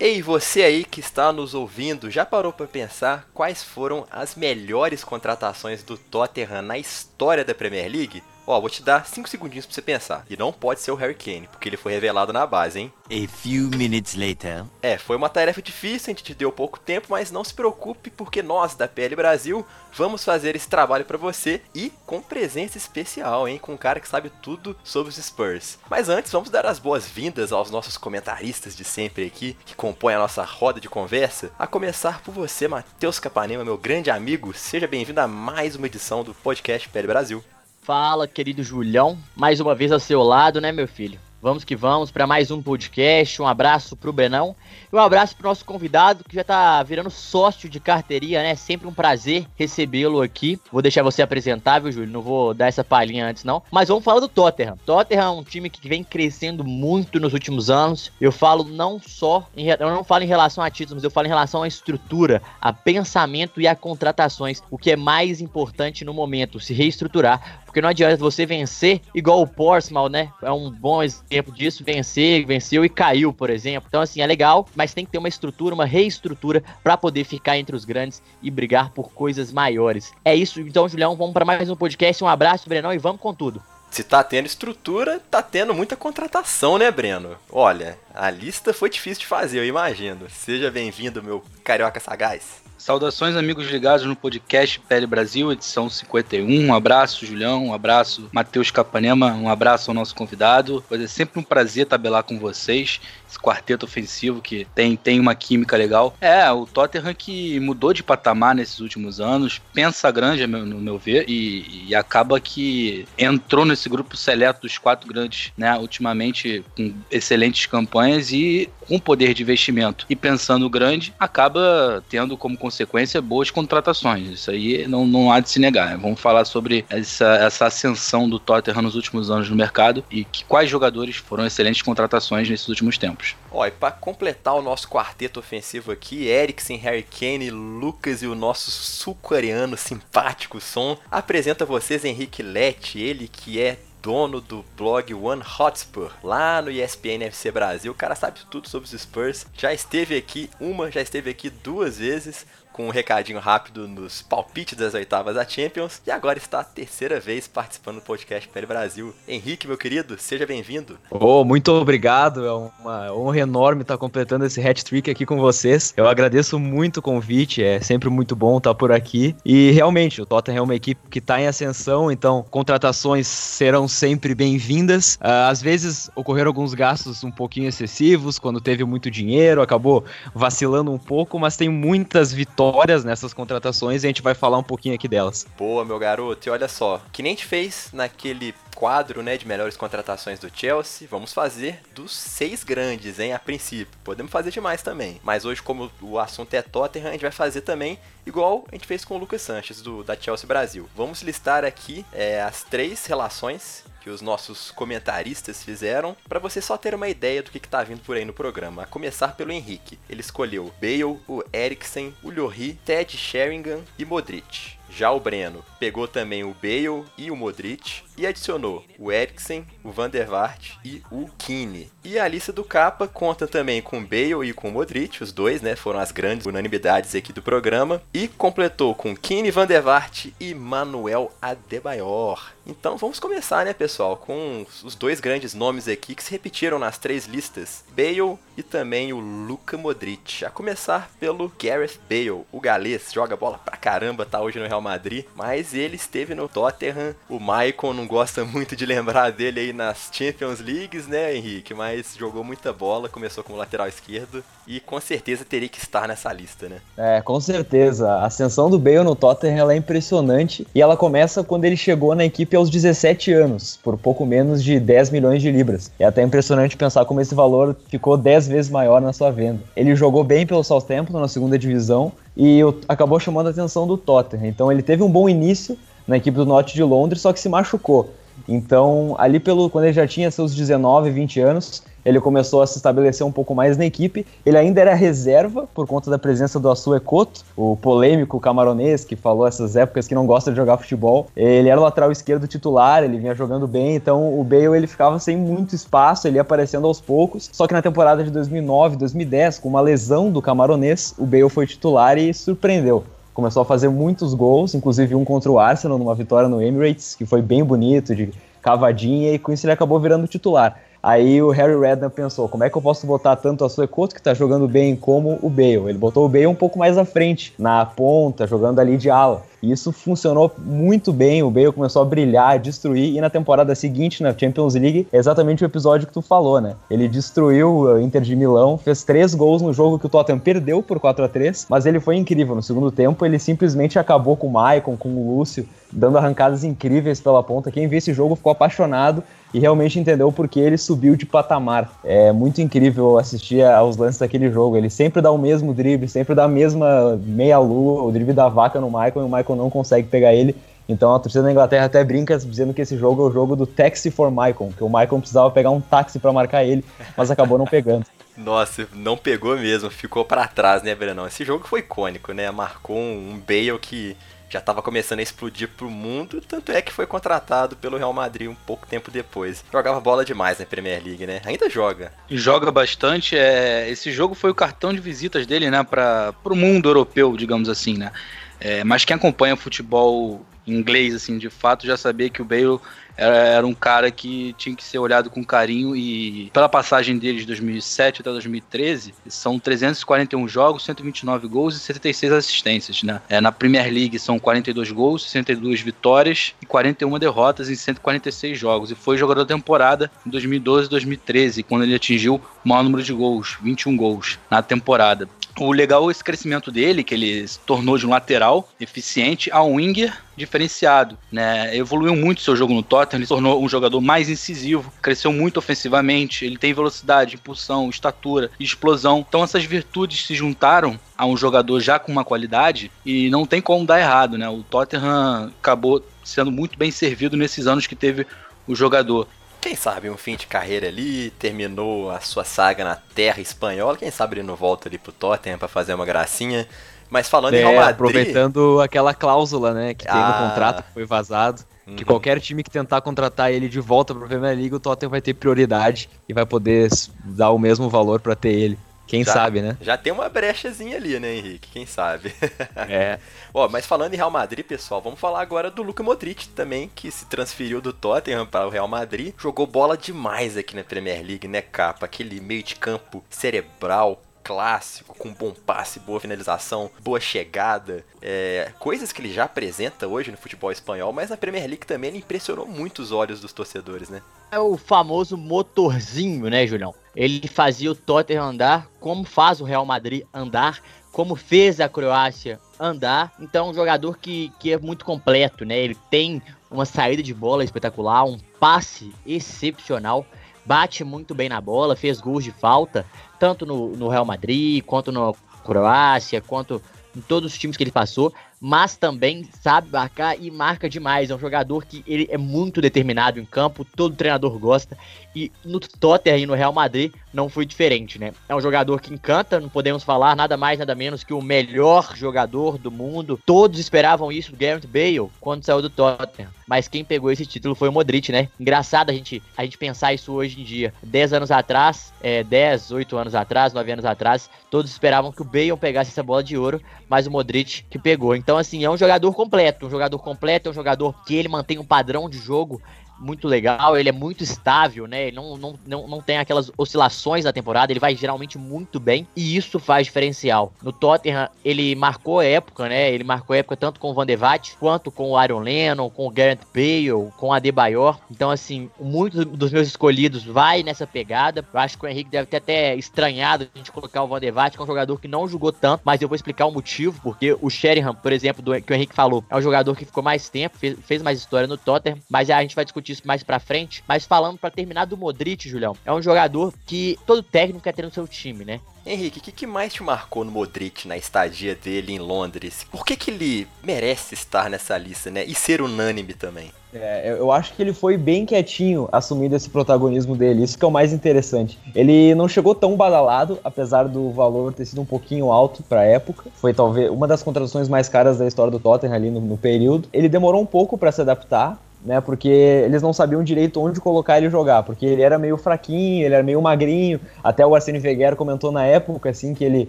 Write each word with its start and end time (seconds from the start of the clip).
Ei, 0.00 0.22
você 0.22 0.62
aí 0.62 0.84
que 0.84 1.00
está 1.00 1.32
nos 1.32 1.54
ouvindo, 1.54 2.08
já 2.08 2.24
parou 2.24 2.52
para 2.52 2.68
pensar 2.68 3.28
quais 3.34 3.64
foram 3.64 4.06
as 4.08 4.36
melhores 4.36 5.02
contratações 5.02 5.82
do 5.82 5.98
Tottenham 5.98 6.62
na 6.62 6.78
história 6.78 7.44
da 7.44 7.52
Premier 7.52 7.90
League? 7.90 8.22
Ó, 8.50 8.58
vou 8.58 8.70
te 8.70 8.82
dar 8.82 9.04
5 9.04 9.28
segundinhos 9.28 9.66
pra 9.66 9.74
você 9.74 9.82
pensar. 9.82 10.24
E 10.30 10.34
não 10.34 10.50
pode 10.50 10.80
ser 10.80 10.90
o 10.90 10.94
Harry 10.94 11.14
Kane, 11.14 11.46
porque 11.48 11.68
ele 11.68 11.76
foi 11.76 11.92
revelado 11.92 12.32
na 12.32 12.46
base, 12.46 12.80
hein? 12.80 12.92
A 13.04 13.28
few 13.28 13.68
minutes 13.76 14.14
later. 14.14 14.64
É, 14.80 14.96
foi 14.96 15.16
uma 15.16 15.28
tarefa 15.28 15.60
difícil, 15.60 16.06
a 16.06 16.10
gente 16.12 16.24
te 16.24 16.34
deu 16.34 16.50
pouco 16.50 16.80
tempo, 16.80 17.08
mas 17.10 17.30
não 17.30 17.44
se 17.44 17.52
preocupe, 17.52 18.08
porque 18.08 18.42
nós 18.42 18.74
da 18.74 18.88
PL 18.88 19.14
Brasil 19.14 19.66
vamos 19.92 20.24
fazer 20.24 20.56
esse 20.56 20.66
trabalho 20.66 21.04
pra 21.04 21.18
você 21.18 21.60
e 21.74 21.92
com 22.06 22.22
presença 22.22 22.78
especial, 22.78 23.46
hein? 23.46 23.58
Com 23.58 23.74
um 23.74 23.76
cara 23.76 24.00
que 24.00 24.08
sabe 24.08 24.32
tudo 24.40 24.74
sobre 24.82 25.10
os 25.10 25.16
Spurs. 25.16 25.78
Mas 25.90 26.08
antes, 26.08 26.32
vamos 26.32 26.48
dar 26.48 26.64
as 26.64 26.78
boas-vindas 26.78 27.52
aos 27.52 27.70
nossos 27.70 27.98
comentaristas 27.98 28.74
de 28.74 28.82
sempre 28.82 29.26
aqui, 29.26 29.58
que 29.66 29.76
compõem 29.76 30.14
a 30.14 30.20
nossa 30.20 30.42
roda 30.42 30.80
de 30.80 30.88
conversa. 30.88 31.50
A 31.58 31.66
começar 31.66 32.22
por 32.22 32.32
você, 32.32 32.66
Matheus 32.66 33.20
Capanema, 33.20 33.62
meu 33.62 33.76
grande 33.76 34.10
amigo. 34.10 34.54
Seja 34.54 34.86
bem-vindo 34.86 35.20
a 35.20 35.28
mais 35.28 35.76
uma 35.76 35.86
edição 35.86 36.24
do 36.24 36.32
podcast 36.32 36.88
PL 36.88 37.06
Brasil. 37.06 37.44
Fala, 37.88 38.28
querido 38.28 38.62
Julião, 38.62 39.16
mais 39.34 39.60
uma 39.60 39.74
vez 39.74 39.90
ao 39.90 39.98
seu 39.98 40.22
lado, 40.22 40.60
né, 40.60 40.70
meu 40.70 40.86
filho? 40.86 41.18
Vamos 41.40 41.62
que 41.62 41.76
vamos 41.76 42.10
para 42.10 42.26
mais 42.26 42.50
um 42.50 42.60
podcast. 42.60 43.40
Um 43.40 43.46
abraço 43.46 43.94
pro 43.94 44.12
Brenão 44.12 44.56
e 44.92 44.96
um 44.96 44.98
abraço 44.98 45.36
pro 45.36 45.46
nosso 45.46 45.64
convidado 45.64 46.24
que 46.28 46.34
já 46.34 46.42
tá 46.42 46.82
virando 46.82 47.10
sócio 47.10 47.68
de 47.68 47.78
carteirinha, 47.78 48.42
né? 48.42 48.56
Sempre 48.56 48.88
um 48.88 48.92
prazer 48.92 49.46
recebê-lo 49.54 50.20
aqui. 50.20 50.58
Vou 50.72 50.82
deixar 50.82 51.04
você 51.04 51.22
apresentar, 51.22 51.78
viu, 51.78 51.92
Júlio? 51.92 52.10
Não 52.10 52.22
vou 52.22 52.52
dar 52.52 52.66
essa 52.66 52.82
palhinha 52.82 53.24
antes, 53.24 53.44
não. 53.44 53.62
Mas 53.70 53.88
vamos 53.88 54.02
falar 54.02 54.18
do 54.18 54.26
Tottenham. 54.26 54.76
Tottenham 54.84 55.36
é 55.36 55.40
um 55.40 55.44
time 55.44 55.70
que 55.70 55.88
vem 55.88 56.02
crescendo 56.02 56.64
muito 56.64 57.20
nos 57.20 57.32
últimos 57.32 57.70
anos. 57.70 58.10
Eu 58.20 58.32
falo 58.32 58.64
não 58.64 59.00
só, 59.00 59.48
em, 59.56 59.68
eu 59.68 59.78
não 59.78 60.02
falo 60.02 60.24
em 60.24 60.28
relação 60.28 60.64
a 60.64 60.68
títulos, 60.68 60.96
mas 60.96 61.04
eu 61.04 61.10
falo 61.10 61.28
em 61.28 61.30
relação 61.30 61.62
à 61.62 61.68
estrutura, 61.68 62.42
a 62.60 62.72
pensamento 62.72 63.60
e 63.60 63.68
a 63.68 63.76
contratações. 63.76 64.60
O 64.72 64.76
que 64.76 64.90
é 64.90 64.96
mais 64.96 65.40
importante 65.40 66.04
no 66.04 66.12
momento, 66.12 66.58
se 66.58 66.74
reestruturar. 66.74 67.62
Porque 67.78 67.82
não 67.82 67.90
adianta 67.90 68.16
você 68.16 68.44
vencer 68.44 69.00
igual 69.14 69.40
o 69.40 69.46
Portsmouth, 69.46 70.08
né? 70.10 70.32
É 70.42 70.50
um 70.50 70.68
bom 70.68 71.00
exemplo 71.00 71.52
disso. 71.54 71.84
Vencer, 71.84 72.44
venceu 72.44 72.84
e 72.84 72.88
caiu, 72.88 73.32
por 73.32 73.50
exemplo. 73.50 73.86
Então, 73.86 74.00
assim, 74.00 74.20
é 74.20 74.26
legal, 74.26 74.66
mas 74.74 74.92
tem 74.92 75.04
que 75.04 75.12
ter 75.12 75.18
uma 75.18 75.28
estrutura, 75.28 75.76
uma 75.76 75.84
reestrutura 75.84 76.60
para 76.82 76.96
poder 76.96 77.22
ficar 77.22 77.56
entre 77.56 77.76
os 77.76 77.84
grandes 77.84 78.20
e 78.42 78.50
brigar 78.50 78.90
por 78.90 79.12
coisas 79.12 79.52
maiores. 79.52 80.12
É 80.24 80.34
isso. 80.34 80.60
Então, 80.60 80.88
Julião, 80.88 81.14
vamos 81.14 81.32
para 81.32 81.44
mais 81.44 81.70
um 81.70 81.76
podcast. 81.76 82.24
Um 82.24 82.26
abraço, 82.26 82.68
Brenão, 82.68 82.92
e 82.92 82.98
vamos 82.98 83.20
com 83.20 83.32
tudo. 83.32 83.62
Se 83.92 84.02
tá 84.02 84.24
tendo 84.24 84.46
estrutura, 84.46 85.20
tá 85.30 85.40
tendo 85.40 85.72
muita 85.72 85.94
contratação, 85.94 86.78
né, 86.78 86.90
Breno? 86.90 87.36
Olha, 87.48 87.96
a 88.12 88.28
lista 88.28 88.74
foi 88.74 88.90
difícil 88.90 89.20
de 89.20 89.26
fazer, 89.28 89.60
eu 89.60 89.64
imagino. 89.64 90.28
Seja 90.28 90.68
bem-vindo, 90.68 91.22
meu 91.22 91.44
carioca 91.62 92.00
sagaz. 92.00 92.67
Saudações, 92.78 93.34
amigos 93.34 93.66
ligados 93.66 94.06
no 94.06 94.14
podcast 94.14 94.78
PL 94.78 95.04
Brasil, 95.04 95.50
edição 95.50 95.90
51. 95.90 96.48
Um 96.48 96.72
abraço, 96.72 97.26
Julião. 97.26 97.66
Um 97.66 97.74
abraço, 97.74 98.30
Matheus 98.32 98.70
Capanema. 98.70 99.32
Um 99.34 99.48
abraço 99.48 99.90
ao 99.90 99.94
nosso 99.94 100.14
convidado. 100.14 100.82
Pois 100.88 101.02
é 101.02 101.08
sempre 101.08 101.40
um 101.40 101.42
prazer 101.42 101.86
tabelar 101.86 102.22
com 102.22 102.38
vocês. 102.38 103.00
Esse 103.28 103.38
quarteto 103.38 103.84
ofensivo 103.84 104.40
que 104.40 104.66
tem, 104.76 104.96
tem 104.96 105.18
uma 105.18 105.34
química 105.34 105.76
legal. 105.76 106.16
É, 106.20 106.50
o 106.50 106.66
Tottenham 106.66 107.12
que 107.12 107.58
mudou 107.60 107.92
de 107.92 108.02
patamar 108.02 108.54
nesses 108.54 108.78
últimos 108.78 109.20
anos. 109.20 109.60
Pensa 109.74 110.10
grande, 110.10 110.46
no 110.46 110.78
meu 110.80 110.98
ver, 110.98 111.28
e, 111.28 111.86
e 111.88 111.94
acaba 111.96 112.40
que 112.40 113.06
entrou 113.18 113.66
nesse 113.66 113.88
grupo 113.88 114.16
seleto 114.16 114.62
dos 114.62 114.78
quatro 114.78 115.06
grandes, 115.06 115.52
né? 115.58 115.76
Ultimamente 115.76 116.64
com 116.76 116.94
excelentes 117.10 117.66
campanhas 117.66 118.32
e 118.32 118.70
com 118.86 118.98
poder 118.98 119.34
de 119.34 119.42
investimento. 119.42 120.06
E 120.08 120.16
pensando 120.16 120.70
grande, 120.70 121.12
acaba 121.18 122.02
tendo 122.08 122.36
como 122.36 122.56
consequência 122.68 123.22
boas 123.22 123.50
contratações. 123.50 124.28
Isso 124.28 124.50
aí 124.50 124.86
não, 124.86 125.06
não 125.06 125.32
há 125.32 125.40
de 125.40 125.50
se 125.50 125.58
negar. 125.58 125.96
Vamos 125.96 126.20
falar 126.20 126.44
sobre 126.44 126.84
essa, 126.90 127.36
essa 127.36 127.66
ascensão 127.66 128.28
do 128.28 128.38
Tottenham 128.38 128.82
nos 128.82 128.94
últimos 128.94 129.30
anos 129.30 129.48
no 129.48 129.56
mercado 129.56 130.04
e 130.10 130.24
que, 130.24 130.44
quais 130.44 130.68
jogadores 130.68 131.16
foram 131.16 131.46
excelentes 131.46 131.82
contratações 131.82 132.48
nesses 132.48 132.68
últimos 132.68 132.98
tempos. 132.98 133.34
Ó, 133.50 133.66
e 133.66 133.70
pra 133.70 133.90
completar 133.90 134.54
o 134.54 134.62
nosso 134.62 134.88
quarteto 134.88 135.40
ofensivo 135.40 135.90
aqui, 135.90 136.26
Eriksen, 136.26 136.76
Harry 136.76 137.02
Kane, 137.02 137.50
Lucas 137.50 138.22
e 138.22 138.26
o 138.26 138.34
nosso 138.34 138.70
sul-coreano 138.70 139.76
simpático 139.76 140.60
som, 140.60 140.98
apresenta 141.10 141.64
vocês 141.64 142.04
Henrique 142.04 142.42
Lete, 142.42 143.00
ele 143.00 143.28
que 143.28 143.60
é 143.60 143.78
dono 144.02 144.40
do 144.40 144.64
blog 144.76 145.12
One 145.14 145.42
Hotspur, 145.42 146.12
lá 146.22 146.62
no 146.62 146.70
ESPN 146.70 147.24
FC 147.24 147.50
Brasil. 147.50 147.92
O 147.92 147.94
cara 147.94 148.14
sabe 148.14 148.40
tudo 148.50 148.68
sobre 148.68 148.86
os 148.86 149.00
Spurs. 149.00 149.46
Já 149.54 149.72
esteve 149.72 150.16
aqui 150.16 150.50
uma, 150.60 150.90
já 150.90 151.00
esteve 151.00 151.30
aqui 151.30 151.50
duas 151.50 151.98
vezes 151.98 152.46
com 152.78 152.86
um 152.86 152.90
recadinho 152.90 153.40
rápido 153.40 153.88
nos 153.88 154.22
palpites 154.22 154.78
das 154.78 154.94
oitavas 154.94 155.34
da 155.34 155.44
Champions 155.44 156.00
e 156.06 156.12
agora 156.12 156.38
está 156.38 156.60
a 156.60 156.64
terceira 156.64 157.18
vez 157.18 157.48
participando 157.48 157.96
do 157.96 158.02
podcast 158.02 158.48
PL 158.48 158.68
Brasil. 158.68 159.12
Henrique, 159.26 159.66
meu 159.66 159.76
querido, 159.76 160.16
seja 160.16 160.46
bem-vindo. 160.46 160.96
Oh, 161.10 161.44
muito 161.44 161.72
obrigado, 161.72 162.46
é 162.46 162.52
uma 162.80 163.12
honra 163.12 163.40
enorme 163.40 163.82
estar 163.82 163.98
completando 163.98 164.46
esse 164.46 164.64
hat-trick 164.64 165.10
aqui 165.10 165.26
com 165.26 165.38
vocês. 165.38 165.92
Eu 165.96 166.06
agradeço 166.06 166.56
muito 166.56 166.98
o 166.98 167.02
convite, 167.02 167.64
é 167.64 167.80
sempre 167.80 168.08
muito 168.08 168.36
bom 168.36 168.58
estar 168.58 168.72
por 168.76 168.92
aqui 168.92 169.34
e 169.44 169.72
realmente 169.72 170.22
o 170.22 170.26
Tottenham 170.26 170.58
é 170.58 170.62
uma 170.62 170.76
equipe 170.76 171.00
que 171.10 171.18
está 171.18 171.40
em 171.40 171.48
ascensão, 171.48 172.12
então 172.12 172.46
contratações 172.48 173.26
serão 173.26 173.88
sempre 173.88 174.36
bem-vindas. 174.36 175.16
Uh, 175.16 175.50
às 175.50 175.60
vezes 175.60 176.12
ocorreram 176.14 176.50
alguns 176.50 176.74
gastos 176.74 177.24
um 177.24 177.30
pouquinho 177.32 177.68
excessivos, 177.68 178.38
quando 178.38 178.60
teve 178.60 178.84
muito 178.84 179.10
dinheiro, 179.10 179.62
acabou 179.62 180.04
vacilando 180.32 180.92
um 180.92 180.98
pouco, 180.98 181.40
mas 181.40 181.56
tem 181.56 181.68
muitas 181.68 182.32
vitórias 182.32 182.67
vitórias 182.70 183.04
nessas 183.04 183.34
contratações 183.34 184.04
e 184.04 184.06
a 184.06 184.08
gente 184.08 184.22
vai 184.22 184.34
falar 184.34 184.58
um 184.58 184.62
pouquinho 184.62 184.94
aqui 184.94 185.08
delas. 185.08 185.46
Boa, 185.56 185.84
meu 185.84 185.98
garoto. 185.98 186.48
E 186.48 186.50
olha 186.50 186.68
só, 186.68 187.00
que 187.12 187.22
nem 187.22 187.32
a 187.32 187.34
gente 187.34 187.46
fez 187.46 187.90
naquele 187.92 188.54
quadro 188.78 189.24
né, 189.24 189.36
de 189.36 189.44
melhores 189.44 189.76
contratações 189.76 190.38
do 190.38 190.48
Chelsea, 190.54 191.08
vamos 191.10 191.32
fazer 191.32 191.80
dos 191.96 192.12
seis 192.12 192.62
grandes, 192.62 193.18
hein, 193.18 193.32
a 193.32 193.38
princípio. 193.40 193.98
Podemos 194.04 194.30
fazer 194.30 194.52
demais 194.52 194.82
também. 194.82 195.20
Mas 195.24 195.44
hoje, 195.44 195.60
como 195.60 195.90
o 196.00 196.16
assunto 196.16 196.54
é 196.54 196.62
Tottenham, 196.62 197.08
a 197.08 197.10
gente 197.10 197.22
vai 197.22 197.32
fazer 197.32 197.62
também 197.62 197.98
igual 198.24 198.64
a 198.70 198.76
gente 198.76 198.86
fez 198.86 199.04
com 199.04 199.16
o 199.16 199.18
Lucas 199.18 199.42
Sanches, 199.42 199.82
do, 199.82 200.04
da 200.04 200.14
Chelsea 200.14 200.46
Brasil. 200.46 200.88
Vamos 200.94 201.22
listar 201.22 201.64
aqui 201.64 202.06
é, 202.12 202.40
as 202.40 202.62
três 202.62 203.04
relações 203.06 203.82
que 204.00 204.10
os 204.10 204.20
nossos 204.20 204.70
comentaristas 204.70 205.60
fizeram, 205.64 206.16
para 206.28 206.38
você 206.38 206.62
só 206.62 206.76
ter 206.76 206.94
uma 206.94 207.08
ideia 207.08 207.42
do 207.42 207.50
que 207.50 207.58
está 207.58 207.82
vindo 207.82 208.02
por 208.02 208.16
aí 208.16 208.24
no 208.24 208.32
programa. 208.32 208.84
A 208.84 208.86
começar 208.86 209.34
pelo 209.34 209.50
Henrique. 209.50 209.98
Ele 210.08 210.20
escolheu 210.20 210.72
Bale, 210.80 211.02
o 211.02 211.42
Eriksen, 211.52 212.14
o 212.22 212.30
Lloris, 212.30 212.76
Ted 212.84 213.16
Sheringham 213.16 213.82
e 213.98 214.04
Modric. 214.04 214.77
Já 214.90 215.10
o 215.10 215.20
Breno 215.20 215.64
pegou 215.78 216.08
também 216.08 216.44
o 216.44 216.54
Bale 216.60 217.04
e 217.16 217.30
o 217.30 217.36
Modric 217.36 218.02
e 218.16 218.26
adicionou 218.26 218.84
o 218.98 219.12
Eriksen, 219.12 219.66
o 219.84 219.90
Van 219.90 220.10
der 220.10 220.26
Vaart 220.26 220.72
e 220.84 221.02
o 221.10 221.28
Keane. 221.38 221.90
E 222.02 222.18
a 222.18 222.26
lista 222.26 222.52
do 222.52 222.64
capa 222.64 223.06
conta 223.06 223.46
também 223.46 223.80
com 223.80 224.04
Bale 224.04 224.48
e 224.48 224.52
com 224.52 224.70
Modric, 224.70 225.22
os 225.22 225.32
dois, 225.32 225.62
né, 225.62 225.76
foram 225.76 226.00
as 226.00 226.10
grandes 226.10 226.46
unanimidades 226.46 227.14
aqui 227.14 227.32
do 227.32 227.42
programa, 227.42 228.02
e 228.12 228.26
completou 228.26 228.94
com 228.94 229.16
Keane, 229.16 229.50
Van 229.50 229.66
der 229.66 229.82
Vaart 229.82 230.26
e 230.40 230.54
Manuel 230.54 231.30
Adebayor. 231.40 232.52
Então 232.68 232.98
vamos 232.98 233.18
começar, 233.18 233.64
né, 233.64 233.72
pessoal, 233.72 234.14
com 234.14 234.66
os 234.84 234.94
dois 234.94 235.20
grandes 235.20 235.54
nomes 235.54 235.88
aqui 235.88 236.14
que 236.14 236.22
se 236.22 236.30
repetiram 236.30 236.78
nas 236.78 236.98
três 236.98 237.24
listas, 237.24 237.82
Bale 237.96 238.38
e 238.58 238.62
também 238.62 239.10
o 239.10 239.18
Luka 239.18 239.78
Modric. 239.78 240.44
A 240.44 240.50
começar 240.50 241.10
pelo 241.18 241.50
Gareth 241.58 241.98
Bale, 242.10 242.44
o 242.52 242.60
galês, 242.60 243.10
joga 243.10 243.36
bola 243.36 243.56
pra 243.56 243.76
caramba, 243.76 244.26
tá 244.26 244.42
hoje 244.42 244.58
no 244.58 244.66
Real 244.66 244.82
Madrid, 244.82 245.24
mas 245.34 245.72
ele 245.72 245.96
esteve 245.96 246.34
no 246.34 246.46
Tottenham. 246.46 247.14
O 247.28 247.40
Maicon 247.40 247.94
não 247.94 248.06
gosta 248.06 248.44
muito 248.46 248.76
de 248.76 248.84
lembrar 248.84 249.30
dele 249.30 249.60
aí 249.60 249.72
nas 249.72 250.10
Champions 250.12 250.60
Leagues, 250.60 251.06
né, 251.06 251.34
Henrique? 251.34 251.72
Mas 251.72 252.16
jogou 252.18 252.44
muita 252.44 252.70
bola, 252.70 253.08
começou 253.08 253.42
como 253.42 253.56
lateral 253.56 253.88
esquerdo 253.88 254.44
e 254.66 254.78
com 254.80 255.00
certeza 255.00 255.44
teria 255.44 255.68
que 255.68 255.78
estar 255.78 256.06
nessa 256.06 256.30
lista, 256.32 256.68
né? 256.68 256.80
É, 256.98 257.22
com 257.22 257.40
certeza. 257.40 258.10
A 258.10 258.26
ascensão 258.26 258.68
do 258.68 258.78
Bale 258.78 259.04
no 259.04 259.16
Tottenham 259.16 259.70
é 259.70 259.76
impressionante 259.76 260.66
e 260.74 260.82
ela 260.82 260.96
começa 260.96 261.42
quando 261.42 261.64
ele 261.64 261.76
chegou 261.76 262.14
na 262.14 262.24
equipe 262.24 262.57
aos 262.58 262.68
17 262.70 263.32
anos, 263.32 263.78
por 263.82 263.96
pouco 263.96 264.26
menos 264.26 264.62
de 264.62 264.78
10 264.78 265.10
milhões 265.10 265.40
de 265.40 265.50
libras. 265.50 265.90
É 265.98 266.04
até 266.04 266.22
impressionante 266.22 266.76
pensar 266.76 267.04
como 267.04 267.20
esse 267.20 267.34
valor 267.34 267.76
ficou 267.88 268.16
10 268.16 268.48
vezes 268.48 268.70
maior 268.70 269.00
na 269.00 269.12
sua 269.12 269.30
venda. 269.30 269.60
Ele 269.76 269.94
jogou 269.96 270.22
bem 270.22 270.46
pelo 270.46 270.62
Southampton 270.62 271.18
na 271.18 271.28
segunda 271.28 271.58
divisão 271.58 272.12
e 272.36 272.60
acabou 272.88 273.18
chamando 273.18 273.46
a 273.46 273.50
atenção 273.50 273.86
do 273.86 273.96
Tottenham. 273.96 274.46
Então 274.46 274.70
ele 274.70 274.82
teve 274.82 275.02
um 275.02 275.10
bom 275.10 275.28
início 275.28 275.78
na 276.06 276.16
equipe 276.16 276.36
do 276.36 276.46
Norte 276.46 276.74
de 276.74 276.82
Londres, 276.82 277.22
só 277.22 277.32
que 277.32 277.40
se 277.40 277.48
machucou. 277.48 278.10
Então, 278.46 279.14
ali 279.18 279.40
pelo 279.40 279.68
quando 279.68 279.84
ele 279.84 279.92
já 279.92 280.06
tinha 280.06 280.30
seus 280.30 280.54
19, 280.54 281.10
20 281.10 281.40
anos, 281.40 281.82
ele 282.08 282.20
começou 282.20 282.62
a 282.62 282.66
se 282.66 282.78
estabelecer 282.78 283.26
um 283.26 283.30
pouco 283.30 283.54
mais 283.54 283.76
na 283.76 283.84
equipe. 283.84 284.26
Ele 284.44 284.56
ainda 284.56 284.80
era 284.80 284.94
reserva 284.94 285.68
por 285.74 285.86
conta 285.86 286.10
da 286.10 286.18
presença 286.18 286.58
do 286.58 286.70
Asue 286.70 286.98
Koto, 287.00 287.44
o 287.54 287.76
polêmico 287.76 288.40
camaronês 288.40 289.04
que 289.04 289.14
falou 289.14 289.46
essas 289.46 289.76
épocas 289.76 290.08
que 290.08 290.14
não 290.14 290.26
gosta 290.26 290.50
de 290.50 290.56
jogar 290.56 290.78
futebol. 290.78 291.26
Ele 291.36 291.68
era 291.68 291.78
o 291.78 291.84
lateral 291.84 292.10
esquerdo 292.10 292.48
titular, 292.48 293.04
ele 293.04 293.18
vinha 293.18 293.34
jogando 293.34 293.68
bem, 293.68 293.94
então 293.94 294.40
o 294.40 294.42
Bale 294.42 294.74
ele 294.74 294.86
ficava 294.86 295.18
sem 295.18 295.36
muito 295.36 295.74
espaço, 295.74 296.26
ele 296.26 296.36
ia 296.36 296.40
aparecendo 296.40 296.86
aos 296.86 296.98
poucos. 296.98 297.50
Só 297.52 297.66
que 297.66 297.74
na 297.74 297.82
temporada 297.82 298.24
de 298.24 298.30
2009, 298.30 298.96
2010, 298.96 299.58
com 299.58 299.68
uma 299.68 299.82
lesão 299.82 300.30
do 300.30 300.40
camaronês, 300.40 301.14
o 301.18 301.26
Bale 301.26 301.50
foi 301.50 301.66
titular 301.66 302.16
e 302.16 302.32
surpreendeu 302.32 303.04
começou 303.34 303.62
a 303.62 303.64
fazer 303.64 303.88
muitos 303.88 304.34
gols, 304.34 304.74
inclusive 304.74 305.14
um 305.14 305.24
contra 305.24 305.48
o 305.48 305.60
Arsenal 305.60 305.96
numa 305.96 306.12
vitória 306.12 306.48
no 306.48 306.60
Emirates, 306.60 307.14
que 307.14 307.24
foi 307.24 307.40
bem 307.40 307.62
bonito, 307.62 308.12
de 308.12 308.32
cavadinha, 308.60 309.32
e 309.32 309.38
com 309.38 309.52
isso 309.52 309.64
ele 309.64 309.72
acabou 309.72 310.00
virando 310.00 310.26
titular. 310.26 310.76
Aí 311.08 311.40
o 311.40 311.48
Harry 311.48 311.74
Redknapp 311.74 312.14
pensou, 312.14 312.50
como 312.50 312.64
é 312.64 312.68
que 312.68 312.76
eu 312.76 312.82
posso 312.82 313.06
botar 313.06 313.34
tanto 313.34 313.64
a 313.64 313.68
Suecoto, 313.70 314.14
que 314.14 314.20
tá 314.20 314.34
jogando 314.34 314.68
bem, 314.68 314.94
como 314.94 315.38
o 315.40 315.48
Bale? 315.48 315.88
Ele 315.88 315.96
botou 315.96 316.26
o 316.26 316.28
Bale 316.28 316.46
um 316.46 316.54
pouco 316.54 316.78
mais 316.78 316.98
à 316.98 317.04
frente, 317.06 317.54
na 317.58 317.86
ponta, 317.86 318.46
jogando 318.46 318.78
ali 318.78 318.98
de 318.98 319.08
ala. 319.08 319.42
E 319.62 319.70
isso 319.72 319.92
funcionou 319.92 320.52
muito 320.58 321.12
bem, 321.12 321.42
o 321.42 321.50
Bale 321.50 321.72
começou 321.72 322.02
a 322.02 322.04
brilhar, 322.04 322.50
a 322.50 322.56
destruir, 322.56 323.16
e 323.16 323.20
na 323.20 323.30
temporada 323.30 323.74
seguinte, 323.74 324.22
na 324.22 324.36
Champions 324.36 324.74
League, 324.74 325.06
é 325.12 325.18
exatamente 325.18 325.64
o 325.64 325.66
episódio 325.66 326.06
que 326.06 326.12
tu 326.12 326.22
falou, 326.22 326.60
né? 326.60 326.74
Ele 326.90 327.08
destruiu 327.08 327.80
o 327.80 328.00
Inter 328.00 328.22
de 328.22 328.36
Milão, 328.36 328.78
fez 328.78 329.04
três 329.04 329.34
gols 329.34 329.62
no 329.62 329.72
jogo 329.72 329.98
que 329.98 330.06
o 330.06 330.08
Tottenham 330.08 330.38
perdeu 330.38 330.82
por 330.82 331.00
4 331.00 331.24
a 331.24 331.28
3 331.28 331.48
mas 331.68 331.86
ele 331.86 332.00
foi 332.00 332.16
incrível. 332.16 332.54
No 332.54 332.62
segundo 332.62 332.90
tempo, 332.90 333.24
ele 333.24 333.38
simplesmente 333.38 333.98
acabou 333.98 334.36
com 334.36 334.46
o 334.46 334.52
Maicon, 334.52 334.96
com 334.96 335.08
o 335.08 335.36
Lúcio, 335.36 335.66
dando 335.90 336.18
arrancadas 336.18 336.64
incríveis 336.64 337.20
pela 337.20 337.42
ponta. 337.42 337.70
Quem 337.70 337.88
viu 337.88 337.98
esse 337.98 338.12
jogo 338.12 338.36
ficou 338.36 338.52
apaixonado 338.52 339.22
e 339.52 339.58
realmente 339.58 339.98
entendeu 339.98 340.30
porque 340.30 340.60
ele 340.60 340.76
subiu 340.76 341.16
de 341.16 341.24
patamar. 341.24 341.90
É 342.04 342.32
muito 342.32 342.60
incrível 342.60 343.18
assistir 343.18 343.64
aos 343.64 343.96
lances 343.96 344.18
daquele 344.18 344.50
jogo. 344.50 344.76
Ele 344.76 344.90
sempre 344.90 345.22
dá 345.22 345.30
o 345.30 345.38
mesmo 345.38 345.72
drible, 345.72 346.08
sempre 346.08 346.34
dá 346.34 346.44
a 346.44 346.48
mesma 346.48 347.18
meia-lua, 347.24 348.02
o 348.02 348.12
drible 348.12 348.34
da 348.34 348.48
vaca 348.48 348.80
no 348.80 348.88
Michael 348.88 349.12
e 349.16 349.20
o 349.20 349.28
Michael 349.28 349.47
não 349.56 349.70
consegue 349.70 350.08
pegar 350.08 350.34
ele. 350.34 350.56
Então 350.88 351.14
a 351.14 351.18
torcida 351.18 351.44
da 351.44 351.50
Inglaterra 351.50 351.84
até 351.84 352.02
brinca 352.02 352.38
dizendo 352.38 352.72
que 352.72 352.80
esse 352.80 352.96
jogo 352.96 353.22
é 353.22 353.28
o 353.28 353.32
jogo 353.32 353.54
do 353.54 353.66
taxi 353.66 354.10
for 354.10 354.30
Michael, 354.30 354.72
que 354.76 354.82
o 354.82 354.88
Michael 354.88 355.18
precisava 355.18 355.50
pegar 355.50 355.70
um 355.70 355.80
táxi 355.80 356.18
para 356.18 356.32
marcar 356.32 356.64
ele, 356.64 356.82
mas 357.16 357.30
acabou 357.30 357.58
não 357.58 357.66
pegando. 357.66 358.06
Nossa, 358.36 358.88
não 358.94 359.16
pegou 359.16 359.56
mesmo, 359.58 359.90
ficou 359.90 360.24
para 360.24 360.46
trás, 360.46 360.82
né, 360.82 360.94
Brenão? 360.94 361.26
Esse 361.26 361.44
jogo 361.44 361.66
foi 361.66 361.80
icônico, 361.80 362.32
né? 362.32 362.48
Marcou 362.52 362.96
um 362.96 363.38
Bale 363.46 363.78
que 363.80 364.16
já 364.48 364.60
estava 364.60 364.80
começando 364.80 365.18
a 365.18 365.22
explodir 365.22 365.68
pro 365.68 365.90
mundo, 365.90 366.40
tanto 366.40 366.72
é 366.72 366.80
que 366.80 366.92
foi 366.92 367.06
contratado 367.06 367.76
pelo 367.76 367.98
Real 367.98 368.12
Madrid 368.12 368.48
um 368.48 368.54
pouco 368.54 368.86
tempo 368.86 369.10
depois. 369.10 369.62
Jogava 369.70 370.00
bola 370.00 370.24
demais 370.24 370.58
na 370.58 370.64
Premier 370.64 371.02
League, 371.04 371.26
né? 371.26 371.42
Ainda 371.44 371.68
joga. 371.68 372.12
Joga 372.30 372.70
bastante. 372.70 373.36
É... 373.36 373.88
Esse 373.90 374.10
jogo 374.10 374.34
foi 374.34 374.50
o 374.50 374.54
cartão 374.54 374.92
de 374.92 375.00
visitas 375.00 375.46
dele, 375.46 375.70
né, 375.70 375.82
para 375.84 376.34
o 376.44 376.56
mundo 376.56 376.88
europeu, 376.88 377.36
digamos 377.36 377.68
assim, 377.68 377.98
né? 377.98 378.10
É... 378.60 378.84
Mas 378.84 379.04
quem 379.04 379.16
acompanha 379.16 379.56
futebol 379.56 380.44
inglês, 380.66 381.14
assim, 381.14 381.38
de 381.38 381.48
fato, 381.48 381.86
já 381.86 381.96
sabia 381.96 382.28
que 382.28 382.42
o 382.42 382.44
Bale 382.44 382.78
era, 383.16 383.36
era, 383.36 383.66
um 383.66 383.74
cara 383.74 384.10
que 384.10 384.54
tinha 384.56 384.74
que 384.76 384.84
ser 384.84 384.98
olhado 384.98 385.28
com 385.28 385.44
carinho 385.44 385.96
e 385.96 386.50
pela 386.52 386.68
passagem 386.68 387.18
dele 387.18 387.40
de 387.40 387.46
2007 387.46 388.20
até 388.20 388.30
2013, 388.30 389.12
são 389.26 389.58
341 389.58 390.46
jogos, 390.46 390.84
129 390.84 391.48
gols 391.48 391.74
e 391.74 391.80
76 391.80 392.32
assistências, 392.32 393.02
né? 393.02 393.20
É, 393.28 393.40
na 393.40 393.50
Premier 393.50 393.92
League 393.92 394.18
são 394.18 394.38
42 394.38 394.92
gols, 394.92 395.24
62 395.24 395.80
vitórias 395.80 396.54
e 396.62 396.66
41 396.66 397.18
derrotas 397.18 397.68
em 397.68 397.74
146 397.74 398.56
jogos 398.56 398.90
e 398.90 398.94
foi 398.94 399.18
jogador 399.18 399.44
da 399.44 399.54
temporada 399.54 400.10
em 400.24 400.30
2012 400.30 400.86
e 400.86 400.90
2013, 400.90 401.62
quando 401.64 401.82
ele 401.82 401.94
atingiu 401.94 402.36
o 402.64 402.68
maior 402.68 402.84
número 402.84 403.02
de 403.02 403.12
gols, 403.12 403.58
21 403.60 403.96
gols 403.96 404.38
na 404.48 404.62
temporada. 404.62 405.28
O 405.60 405.72
legal 405.72 406.08
é 406.08 406.12
esse 406.12 406.22
crescimento 406.22 406.70
dele, 406.70 407.02
que 407.02 407.14
ele 407.14 407.46
se 407.46 407.58
tornou 407.60 407.98
de 407.98 408.06
um 408.06 408.10
lateral 408.10 408.68
eficiente 408.80 409.50
a 409.50 409.62
um 409.62 409.74
winger 409.74 410.16
diferenciado, 410.36 411.18
né? 411.32 411.76
Evoluiu 411.76 412.14
muito 412.14 412.42
seu 412.42 412.54
jogo 412.54 412.72
no 412.72 412.82
Tottenham, 412.82 413.18
ele 413.18 413.26
se 413.26 413.30
tornou 413.30 413.60
um 413.60 413.68
jogador 413.68 414.00
mais 414.00 414.28
incisivo, 414.28 414.92
cresceu 415.02 415.32
muito 415.32 415.56
ofensivamente, 415.56 416.44
ele 416.44 416.56
tem 416.56 416.72
velocidade, 416.72 417.34
impulsão, 417.34 417.90
estatura, 417.90 418.50
explosão. 418.60 419.24
Então 419.28 419.42
essas 419.42 419.64
virtudes 419.64 420.24
se 420.26 420.34
juntaram 420.34 420.98
a 421.16 421.26
um 421.26 421.36
jogador 421.36 421.80
já 421.80 421.98
com 421.98 422.12
uma 422.12 422.24
qualidade 422.24 422.92
e 423.04 423.28
não 423.28 423.44
tem 423.44 423.60
como 423.60 423.84
dar 423.84 423.98
errado, 423.98 424.38
né? 424.38 424.48
O 424.48 424.62
Tottenham 424.62 425.50
acabou 425.58 426.04
sendo 426.24 426.52
muito 426.52 426.78
bem 426.78 426.92
servido 426.92 427.36
nesses 427.36 427.66
anos 427.66 427.86
que 427.86 427.96
teve 427.96 428.24
o 428.68 428.76
jogador 428.76 429.26
quem 429.60 429.74
sabe 429.74 430.08
um 430.08 430.16
fim 430.16 430.36
de 430.36 430.46
carreira 430.46 430.88
ali, 430.88 431.30
terminou 431.30 432.10
a 432.10 432.20
sua 432.20 432.44
saga 432.44 432.84
na 432.84 432.96
terra 432.96 433.40
espanhola, 433.40 433.96
quem 433.96 434.10
sabe 434.10 434.36
ele 434.36 434.42
não 434.42 434.56
volta 434.56 434.88
ali 434.88 434.98
pro 434.98 435.12
Tottenham 435.12 435.58
para 435.58 435.68
fazer 435.68 435.94
uma 435.94 436.06
gracinha. 436.06 436.66
Mas 437.10 437.28
falando 437.28 437.54
é, 437.54 437.58
em 437.58 437.60
Real 437.60 437.74
Madrid... 437.74 437.94
aproveitando 437.94 438.80
aquela 438.80 439.14
cláusula, 439.14 439.72
né, 439.72 439.94
que 439.94 440.06
ah. 440.06 440.12
tem 440.12 440.20
no 440.20 440.28
ah. 440.28 440.48
contrato 440.48 440.82
que 440.82 440.92
foi 440.92 441.04
vazado, 441.06 441.62
uhum. 441.86 441.96
que 441.96 442.04
qualquer 442.04 442.38
time 442.40 442.62
que 442.62 442.70
tentar 442.70 443.00
contratar 443.00 443.50
ele 443.50 443.68
de 443.68 443.80
volta 443.80 444.14
para 444.14 444.24
a 444.24 444.28
Premier 444.28 444.56
League, 444.56 444.74
o 444.74 444.80
Tottenham 444.80 445.10
vai 445.10 445.20
ter 445.20 445.34
prioridade 445.34 446.08
e 446.28 446.34
vai 446.34 446.44
poder 446.44 446.90
dar 447.24 447.50
o 447.50 447.58
mesmo 447.58 447.88
valor 447.88 448.20
para 448.20 448.36
ter 448.36 448.50
ele. 448.50 448.78
Quem 449.08 449.24
já, 449.24 449.32
sabe, 449.32 449.62
né? 449.62 449.76
Já 449.80 449.96
tem 449.96 450.12
uma 450.12 450.28
brechazinha 450.28 450.96
ali, 450.96 451.18
né, 451.18 451.34
Henrique? 451.34 451.70
Quem 451.72 451.86
sabe? 451.86 452.32
É. 452.76 453.18
Ó, 453.52 453.68
mas 453.68 453.86
falando 453.86 454.14
em 454.14 454.16
Real 454.16 454.30
Madrid, 454.30 454.64
pessoal, 454.64 455.00
vamos 455.00 455.18
falar 455.18 455.40
agora 455.40 455.70
do 455.70 455.82
Luka 455.82 456.02
Modric 456.02 456.48
também, 456.48 456.90
que 456.94 457.10
se 457.10 457.26
transferiu 457.26 457.80
do 457.80 457.92
Tottenham 457.92 458.46
para 458.46 458.66
o 458.66 458.70
Real 458.70 458.86
Madrid. 458.86 459.34
Jogou 459.38 459.66
bola 459.66 459.96
demais 459.96 460.56
aqui 460.56 460.76
na 460.76 460.84
Premier 460.84 461.24
League, 461.24 461.48
né, 461.48 461.62
capa? 461.62 462.06
Aquele 462.06 462.40
meio 462.40 462.62
de 462.62 462.76
campo 462.76 463.24
cerebral, 463.30 464.22
clássico, 464.48 465.14
com 465.14 465.30
bom 465.30 465.52
passe, 465.52 466.00
boa 466.00 466.18
finalização, 466.18 466.90
boa 467.00 467.20
chegada. 467.20 468.02
É, 468.22 468.72
coisas 468.78 469.12
que 469.12 469.20
ele 469.20 469.30
já 469.30 469.44
apresenta 469.44 470.08
hoje 470.08 470.30
no 470.30 470.38
futebol 470.38 470.72
espanhol, 470.72 471.12
mas 471.12 471.28
na 471.28 471.36
Premier 471.36 471.66
League 471.66 471.86
também 471.86 472.08
ele 472.08 472.18
impressionou 472.18 472.66
muito 472.66 473.00
os 473.00 473.12
olhos 473.12 473.42
dos 473.42 473.52
torcedores, 473.52 474.08
né? 474.08 474.22
É 474.50 474.58
o 474.58 474.78
famoso 474.78 475.36
motorzinho, 475.36 476.48
né, 476.48 476.66
Julião? 476.66 476.94
Ele 477.18 477.48
fazia 477.48 477.90
o 477.90 477.96
Tottenham 477.96 478.44
andar 478.44 478.88
como 479.00 479.24
faz 479.24 479.60
o 479.60 479.64
Real 479.64 479.84
Madrid 479.84 480.22
andar, 480.32 480.80
como 481.10 481.34
fez 481.34 481.80
a 481.80 481.88
Croácia 481.88 482.60
andar. 482.78 483.32
Então, 483.40 483.66
é 483.66 483.70
um 483.70 483.74
jogador 483.74 484.16
que, 484.18 484.52
que 484.60 484.72
é 484.72 484.78
muito 484.78 485.04
completo, 485.04 485.64
né? 485.64 485.76
Ele 485.76 485.96
tem 486.08 486.40
uma 486.70 486.84
saída 486.84 487.20
de 487.20 487.34
bola 487.34 487.64
espetacular, 487.64 488.24
um 488.24 488.38
passe 488.60 489.12
excepcional, 489.26 490.24
bate 490.64 491.02
muito 491.02 491.34
bem 491.34 491.48
na 491.48 491.60
bola, 491.60 491.96
fez 491.96 492.20
gols 492.20 492.44
de 492.44 492.52
falta, 492.52 493.04
tanto 493.36 493.66
no, 493.66 493.96
no 493.96 494.06
Real 494.06 494.24
Madrid, 494.24 494.84
quanto 494.84 495.10
na 495.10 495.32
Croácia, 495.64 496.40
quanto 496.40 496.80
em 497.16 497.20
todos 497.20 497.52
os 497.52 497.58
times 497.58 497.76
que 497.76 497.82
ele 497.82 497.90
passou 497.90 498.32
mas 498.60 498.96
também 498.96 499.48
sabe 499.60 499.90
marcar 499.90 500.40
e 500.40 500.50
marca 500.50 500.88
demais. 500.88 501.30
É 501.30 501.34
um 501.34 501.38
jogador 501.38 501.84
que 501.84 502.02
ele 502.06 502.26
é 502.30 502.38
muito 502.38 502.80
determinado 502.80 503.38
em 503.38 503.44
campo, 503.44 503.84
todo 503.84 504.16
treinador 504.16 504.58
gosta. 504.58 504.96
E 505.34 505.52
no 505.64 505.78
Tottenham 505.78 506.38
e 506.38 506.46
no 506.46 506.54
Real 506.54 506.72
Madrid 506.72 507.12
não 507.32 507.48
foi 507.48 507.64
diferente, 507.64 508.18
né? 508.18 508.32
É 508.48 508.54
um 508.54 508.60
jogador 508.60 509.00
que 509.00 509.12
encanta, 509.12 509.60
não 509.60 509.68
podemos 509.68 510.02
falar 510.02 510.34
nada 510.34 510.56
mais, 510.56 510.78
nada 510.78 510.94
menos 510.94 511.22
que 511.22 511.32
o 511.32 511.42
melhor 511.42 512.16
jogador 512.16 512.78
do 512.78 512.90
mundo. 512.90 513.38
Todos 513.44 513.78
esperavam 513.78 514.32
isso 514.32 514.50
do 514.50 514.56
Gareth 514.56 514.86
Bale 514.86 515.30
quando 515.40 515.64
saiu 515.64 515.82
do 515.82 515.90
Tottenham. 515.90 516.50
Mas 516.66 516.88
quem 516.88 517.04
pegou 517.04 517.30
esse 517.30 517.46
título 517.46 517.74
foi 517.74 517.88
o 517.88 517.92
Modric, 517.92 518.32
né? 518.32 518.48
Engraçado 518.58 519.10
a 519.10 519.12
gente, 519.12 519.42
a 519.56 519.64
gente 519.64 519.78
pensar 519.78 520.12
isso 520.12 520.32
hoje 520.32 520.60
em 520.60 520.64
dia. 520.64 520.92
10 521.02 521.32
anos 521.34 521.50
atrás, 521.50 522.12
é, 522.20 522.42
10, 522.42 522.90
8 522.90 523.16
anos 523.16 523.34
atrás, 523.34 523.72
9 523.72 523.92
anos 523.92 524.04
atrás, 524.04 524.50
todos 524.70 524.90
esperavam 524.90 525.32
que 525.32 525.42
o 525.42 525.44
Bale 525.44 525.76
pegasse 525.76 526.10
essa 526.10 526.22
bola 526.22 526.42
de 526.42 526.58
ouro, 526.58 526.80
mas 527.08 527.26
o 527.26 527.30
Modric 527.30 527.84
que 527.88 527.98
pegou. 527.98 528.34
Então, 528.34 528.47
assim, 528.56 528.84
é 528.84 528.90
um 528.90 528.96
jogador 528.96 529.32
completo. 529.34 529.86
Um 529.86 529.90
jogador 529.90 530.18
completo, 530.18 530.68
é 530.68 530.70
um 530.70 530.74
jogador 530.74 531.14
que 531.24 531.34
ele 531.34 531.48
mantém 531.48 531.78
um 531.78 531.84
padrão 531.84 532.28
de 532.28 532.38
jogo 532.38 532.80
muito 533.18 533.48
legal, 533.48 533.96
ele 533.96 534.08
é 534.08 534.12
muito 534.12 534.42
estável, 534.42 535.06
né? 535.06 535.28
Ele 535.28 535.36
não, 535.36 535.56
não, 535.56 535.74
não, 535.86 536.08
não 536.08 536.20
tem 536.20 536.38
aquelas 536.38 536.70
oscilações 536.76 537.44
da 537.44 537.52
temporada, 537.52 537.92
ele 537.92 538.00
vai 538.00 538.14
geralmente 538.14 538.58
muito 538.58 539.00
bem 539.00 539.26
e 539.36 539.56
isso 539.56 539.78
faz 539.78 540.06
diferencial. 540.06 540.72
No 540.82 540.92
Tottenham, 540.92 541.48
ele 541.64 541.94
marcou 541.94 542.40
época, 542.42 542.88
né? 542.88 543.12
Ele 543.12 543.24
marcou 543.24 543.54
época 543.54 543.76
tanto 543.76 544.00
com 544.00 544.10
o 544.10 544.14
Van 544.14 544.26
de 544.26 544.36
Vaart, 544.36 544.74
quanto 544.78 545.10
com 545.10 545.30
o 545.30 545.36
Aaron 545.36 545.60
Lennon, 545.60 546.10
com 546.10 546.26
o 546.26 546.30
Gareth 546.30 546.60
Bale, 546.74 547.30
com 547.36 547.48
o 547.48 547.52
Adebayor. 547.52 548.18
Então, 548.30 548.50
assim, 548.50 548.90
muitos 549.00 549.44
dos 549.44 549.70
meus 549.70 549.88
escolhidos 549.88 550.44
vai 550.44 550.82
nessa 550.82 551.06
pegada. 551.06 551.64
Eu 551.72 551.80
acho 551.80 551.98
que 551.98 552.04
o 552.04 552.08
Henrique 552.08 552.30
deve 552.30 552.46
ter 552.46 552.58
até 552.58 552.94
estranhado 552.94 553.68
a 553.74 553.78
gente 553.78 553.92
colocar 553.92 554.22
o 554.22 554.28
Van 554.28 554.40
de 554.40 554.50
Vaart, 554.50 554.74
que 554.74 554.80
é 554.80 554.84
um 554.84 554.86
jogador 554.86 555.20
que 555.20 555.28
não 555.28 555.48
jogou 555.48 555.72
tanto, 555.72 556.02
mas 556.04 556.22
eu 556.22 556.28
vou 556.28 556.36
explicar 556.36 556.66
o 556.66 556.72
motivo, 556.72 557.20
porque 557.22 557.56
o 557.60 557.70
Sheringham, 557.70 558.14
por 558.14 558.32
exemplo, 558.32 558.62
do, 558.62 558.80
que 558.80 558.92
o 558.92 558.94
Henrique 558.94 559.14
falou, 559.14 559.44
é 559.50 559.56
um 559.56 559.62
jogador 559.62 559.96
que 559.96 560.04
ficou 560.04 560.22
mais 560.22 560.48
tempo, 560.48 560.78
fez, 560.78 560.96
fez 561.04 561.22
mais 561.22 561.38
história 561.38 561.66
no 561.66 561.76
Tottenham, 561.76 562.18
mas 562.28 562.50
a 562.50 562.60
gente 562.60 562.74
vai 562.74 562.84
discutir 562.84 563.07
isso 563.12 563.22
mais 563.24 563.42
pra 563.42 563.58
frente. 563.58 564.02
Mas 564.06 564.24
falando 564.24 564.58
para 564.58 564.70
terminar 564.70 565.04
do 565.04 565.16
Modric, 565.16 565.68
Julião, 565.68 565.96
é 566.04 566.12
um 566.12 566.22
jogador 566.22 566.72
que 566.86 567.18
todo 567.26 567.42
técnico 567.42 567.80
quer 567.82 567.92
ter 567.92 568.02
no 568.02 568.10
seu 568.10 568.26
time, 568.26 568.64
né? 568.64 568.80
Henrique, 569.06 569.38
o 569.38 569.42
que, 569.42 569.52
que, 569.52 569.66
mais 569.66 569.94
te 569.94 570.02
marcou 570.02 570.44
no 570.44 570.52
Modric 570.52 571.08
na 571.08 571.16
estadia 571.16 571.74
dele 571.74 572.12
em 572.12 572.18
Londres? 572.18 572.84
Por 572.90 573.06
que, 573.06 573.16
que 573.16 573.30
ele 573.30 573.66
merece 573.82 574.34
estar 574.34 574.68
nessa 574.68 574.98
lista, 574.98 575.30
né? 575.30 575.44
E 575.44 575.54
ser 575.54 575.80
unânime 575.80 576.34
também? 576.34 576.70
É, 576.92 577.36
eu 577.38 577.52
acho 577.52 577.74
que 577.74 577.82
ele 577.82 577.92
foi 577.92 578.16
bem 578.16 578.46
quietinho 578.46 579.08
assumindo 579.12 579.54
esse 579.54 579.68
protagonismo 579.68 580.34
dele, 580.34 580.62
isso 580.62 580.78
que 580.78 580.84
é 580.84 580.88
o 580.88 580.90
mais 580.90 581.12
interessante. 581.12 581.78
Ele 581.94 582.34
não 582.34 582.48
chegou 582.48 582.74
tão 582.74 582.96
badalado, 582.96 583.58
apesar 583.62 584.04
do 584.04 584.30
valor 584.30 584.72
ter 584.72 584.86
sido 584.86 585.00
um 585.00 585.06
pouquinho 585.06 585.50
alto 585.52 585.82
pra 585.82 586.04
época. 586.04 586.50
Foi 586.54 586.72
talvez 586.72 587.10
uma 587.10 587.26
das 587.26 587.42
contratações 587.42 587.88
mais 587.88 588.08
caras 588.08 588.38
da 588.38 588.46
história 588.46 588.70
do 588.70 588.80
Tottenham 588.80 589.14
ali 589.14 589.30
no, 589.30 589.40
no 589.40 589.56
período. 589.56 590.08
Ele 590.12 590.28
demorou 590.28 590.60
um 590.60 590.66
pouco 590.66 590.96
para 590.96 591.12
se 591.12 591.20
adaptar, 591.20 591.78
né? 592.04 592.20
Porque 592.20 592.48
eles 592.48 593.02
não 593.02 593.12
sabiam 593.12 593.42
direito 593.42 593.80
onde 593.80 594.00
colocar 594.00 594.38
ele 594.38 594.50
jogar, 594.50 594.82
porque 594.82 595.04
ele 595.04 595.22
era 595.22 595.38
meio 595.38 595.56
fraquinho, 595.56 596.24
ele 596.24 596.34
era 596.34 596.42
meio 596.42 596.60
magrinho. 596.60 597.20
Até 597.42 597.66
o 597.66 597.74
Arsene 597.74 597.98
Wenger 597.98 598.36
comentou 598.36 598.72
na 598.72 598.84
época 598.84 599.30
assim 599.30 599.54
que 599.54 599.64
ele, 599.64 599.88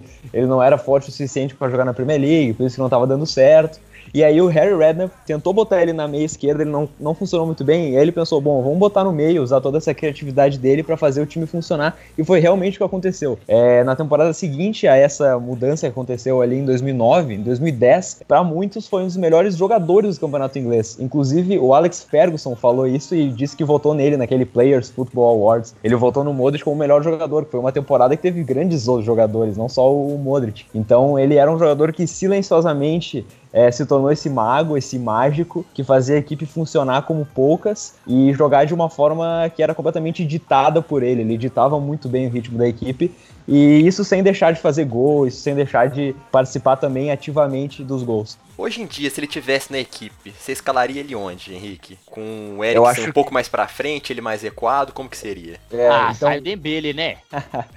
ele 0.32 0.46
não 0.46 0.62
era 0.62 0.76
forte 0.76 1.08
o 1.08 1.12
suficiente 1.12 1.54
para 1.54 1.70
jogar 1.70 1.84
na 1.84 1.94
Premier 1.94 2.20
League, 2.20 2.54
por 2.54 2.66
isso 2.66 2.76
que 2.76 2.80
não 2.80 2.86
estava 2.86 3.06
dando 3.06 3.26
certo. 3.26 3.80
E 4.12 4.24
aí 4.24 4.40
o 4.40 4.48
Harry 4.48 4.76
Redknapp 4.76 5.14
tentou 5.24 5.52
botar 5.52 5.80
ele 5.80 5.92
na 5.92 6.08
meia 6.08 6.24
esquerda, 6.24 6.62
ele 6.62 6.70
não, 6.70 6.88
não 6.98 7.14
funcionou 7.14 7.46
muito 7.46 7.62
bem, 7.62 7.90
e 7.92 7.96
aí 7.96 8.02
ele 8.02 8.10
pensou, 8.10 8.40
bom, 8.40 8.60
vamos 8.60 8.78
botar 8.78 9.04
no 9.04 9.12
meio, 9.12 9.42
usar 9.42 9.60
toda 9.60 9.78
essa 9.78 9.94
criatividade 9.94 10.58
dele 10.58 10.82
para 10.82 10.96
fazer 10.96 11.20
o 11.20 11.26
time 11.26 11.46
funcionar, 11.46 11.96
e 12.18 12.24
foi 12.24 12.40
realmente 12.40 12.74
o 12.74 12.78
que 12.78 12.84
aconteceu. 12.84 13.38
É, 13.46 13.84
na 13.84 13.94
temporada 13.94 14.32
seguinte 14.32 14.88
a 14.88 14.96
essa 14.96 15.38
mudança 15.38 15.86
que 15.86 15.92
aconteceu 15.92 16.42
ali 16.42 16.56
em 16.56 16.64
2009, 16.64 17.34
em 17.34 17.42
2010, 17.42 18.22
para 18.26 18.42
muitos 18.42 18.88
foi 18.88 19.02
um 19.02 19.06
dos 19.06 19.16
melhores 19.16 19.56
jogadores 19.56 20.16
do 20.16 20.22
campeonato 20.22 20.58
inglês. 20.58 20.96
Inclusive 20.98 21.58
o 21.58 21.72
Alex 21.72 21.99
Ferguson 22.02 22.54
falou 22.54 22.86
isso 22.86 23.14
e 23.14 23.30
disse 23.30 23.56
que 23.56 23.64
votou 23.64 23.94
nele 23.94 24.16
naquele 24.16 24.44
Players 24.44 24.90
Football 24.90 25.30
Awards. 25.30 25.74
Ele 25.82 25.94
votou 25.96 26.24
no 26.24 26.32
Modric 26.32 26.64
como 26.64 26.76
o 26.76 26.78
melhor 26.78 27.02
jogador, 27.02 27.44
que 27.44 27.50
foi 27.50 27.60
uma 27.60 27.72
temporada 27.72 28.16
que 28.16 28.22
teve 28.22 28.42
grandes 28.42 28.88
outros 28.88 29.06
jogadores, 29.06 29.56
não 29.56 29.68
só 29.68 29.92
o 29.92 30.18
Modric. 30.18 30.66
Então 30.74 31.18
ele 31.18 31.36
era 31.36 31.50
um 31.50 31.58
jogador 31.58 31.92
que 31.92 32.06
silenciosamente 32.06 33.24
é, 33.52 33.70
se 33.70 33.84
tornou 33.84 34.10
esse 34.10 34.28
mago, 34.28 34.76
esse 34.76 34.98
mágico, 34.98 35.64
que 35.74 35.82
fazia 35.82 36.16
a 36.16 36.18
equipe 36.18 36.46
funcionar 36.46 37.02
como 37.02 37.26
poucas 37.26 37.94
e 38.06 38.32
jogar 38.32 38.64
de 38.64 38.74
uma 38.74 38.88
forma 38.88 39.50
que 39.54 39.62
era 39.62 39.74
completamente 39.74 40.24
ditada 40.24 40.80
por 40.80 41.02
ele. 41.02 41.22
Ele 41.22 41.36
ditava 41.36 41.80
muito 41.80 42.08
bem 42.08 42.26
o 42.26 42.30
ritmo 42.30 42.58
da 42.58 42.68
equipe 42.68 43.12
e 43.48 43.84
isso 43.86 44.04
sem 44.04 44.22
deixar 44.22 44.52
de 44.52 44.60
fazer 44.60 44.84
gol, 44.84 45.26
isso 45.26 45.40
sem 45.40 45.54
deixar 45.54 45.88
de 45.88 46.14
participar 46.30 46.76
também 46.76 47.10
ativamente 47.10 47.82
dos 47.82 48.02
gols. 48.02 48.38
Hoje 48.56 48.82
em 48.82 48.86
dia, 48.86 49.10
se 49.10 49.18
ele 49.18 49.26
tivesse 49.26 49.72
na 49.72 49.78
equipe, 49.78 50.32
você 50.38 50.52
escalaria 50.52 51.00
ele 51.00 51.14
onde, 51.14 51.54
Henrique? 51.54 51.98
Com 52.06 52.58
o 52.58 52.64
Eriksen 52.64 52.88
acho... 52.88 53.08
um 53.08 53.12
pouco 53.12 53.32
mais 53.32 53.48
pra 53.48 53.66
frente, 53.66 54.12
ele 54.12 54.20
mais 54.20 54.42
recuado, 54.42 54.92
como 54.92 55.08
que 55.08 55.16
seria? 55.16 55.58
É, 55.72 55.88
ah, 55.88 56.12
então... 56.14 56.28
sai 56.28 56.38
o 56.38 56.42
Dembele, 56.42 56.92
né? 56.92 57.16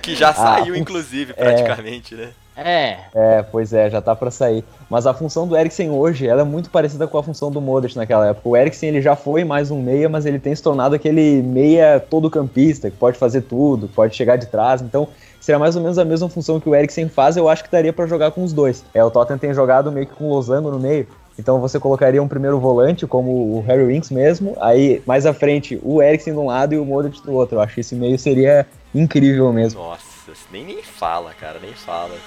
que 0.01 0.13
já 0.15 0.29
ah, 0.31 0.33
saiu, 0.33 0.75
inclusive, 0.75 1.31
é. 1.31 1.35
praticamente, 1.35 2.13
é... 2.13 2.17
né? 2.17 2.33
É. 2.55 2.97
É, 3.13 3.43
pois 3.43 3.73
é, 3.73 3.89
já 3.89 4.01
tá 4.01 4.15
para 4.15 4.29
sair. 4.29 4.63
Mas 4.89 5.07
a 5.07 5.13
função 5.13 5.47
do 5.47 5.57
Eriksen 5.57 5.89
hoje, 5.89 6.27
ela 6.27 6.41
é 6.41 6.43
muito 6.43 6.69
parecida 6.69 7.07
com 7.07 7.17
a 7.17 7.23
função 7.23 7.51
do 7.51 7.59
Modric 7.59 7.95
naquela 7.95 8.27
época. 8.27 8.47
O 8.47 8.55
Eriksen, 8.55 8.89
ele 8.89 9.01
já 9.01 9.15
foi 9.15 9.43
mais 9.43 9.71
um 9.71 9.81
meia, 9.81 10.07
mas 10.07 10.25
ele 10.25 10.39
tem 10.39 10.53
se 10.55 10.61
tornado 10.61 10.95
aquele 10.95 11.41
meia 11.41 11.99
todo 11.99 12.29
campista, 12.29 12.91
que 12.91 12.97
pode 12.97 13.17
fazer 13.17 13.41
tudo, 13.41 13.87
pode 13.87 14.15
chegar 14.15 14.35
de 14.37 14.45
trás. 14.45 14.81
Então, 14.81 15.07
seria 15.39 15.59
mais 15.59 15.75
ou 15.75 15.81
menos 15.81 15.97
a 15.97 16.05
mesma 16.05 16.29
função 16.29 16.59
que 16.59 16.69
o 16.69 16.75
Eriksen 16.75 17.09
faz, 17.09 17.35
eu 17.35 17.49
acho 17.49 17.63
que 17.63 17.71
daria 17.71 17.91
para 17.91 18.05
jogar 18.05 18.31
com 18.31 18.43
os 18.43 18.53
dois. 18.53 18.83
É, 18.93 19.03
o 19.03 19.11
Tottenham 19.11 19.39
tem 19.39 19.53
jogado 19.53 19.91
meio 19.91 20.07
que 20.07 20.13
com 20.13 20.25
o 20.25 20.29
losango 20.29 20.71
no 20.71 20.79
meio, 20.79 21.07
então 21.37 21.59
você 21.59 21.79
colocaria 21.79 22.21
um 22.21 22.27
primeiro 22.27 22.59
volante, 22.59 23.07
como 23.07 23.57
o 23.57 23.63
Harry 23.67 23.85
Winks 23.85 24.11
mesmo, 24.11 24.55
aí 24.59 25.01
mais 25.05 25.25
à 25.25 25.33
frente 25.33 25.79
o 25.83 26.01
Eriksen 26.01 26.33
de 26.33 26.39
um 26.39 26.45
lado 26.45 26.73
e 26.73 26.77
o 26.77 26.85
Modric 26.85 27.21
do 27.23 27.33
outro. 27.33 27.57
Eu 27.57 27.61
acho 27.61 27.73
que 27.73 27.81
esse 27.81 27.95
meio 27.95 28.17
seria 28.19 28.65
incrível 28.93 29.51
mesmo. 29.51 29.81
Nossa, 29.81 30.12
nem, 30.51 30.63
nem 30.65 30.83
fala, 30.83 31.33
cara, 31.33 31.59
nem 31.59 31.73
fala. 31.73 32.17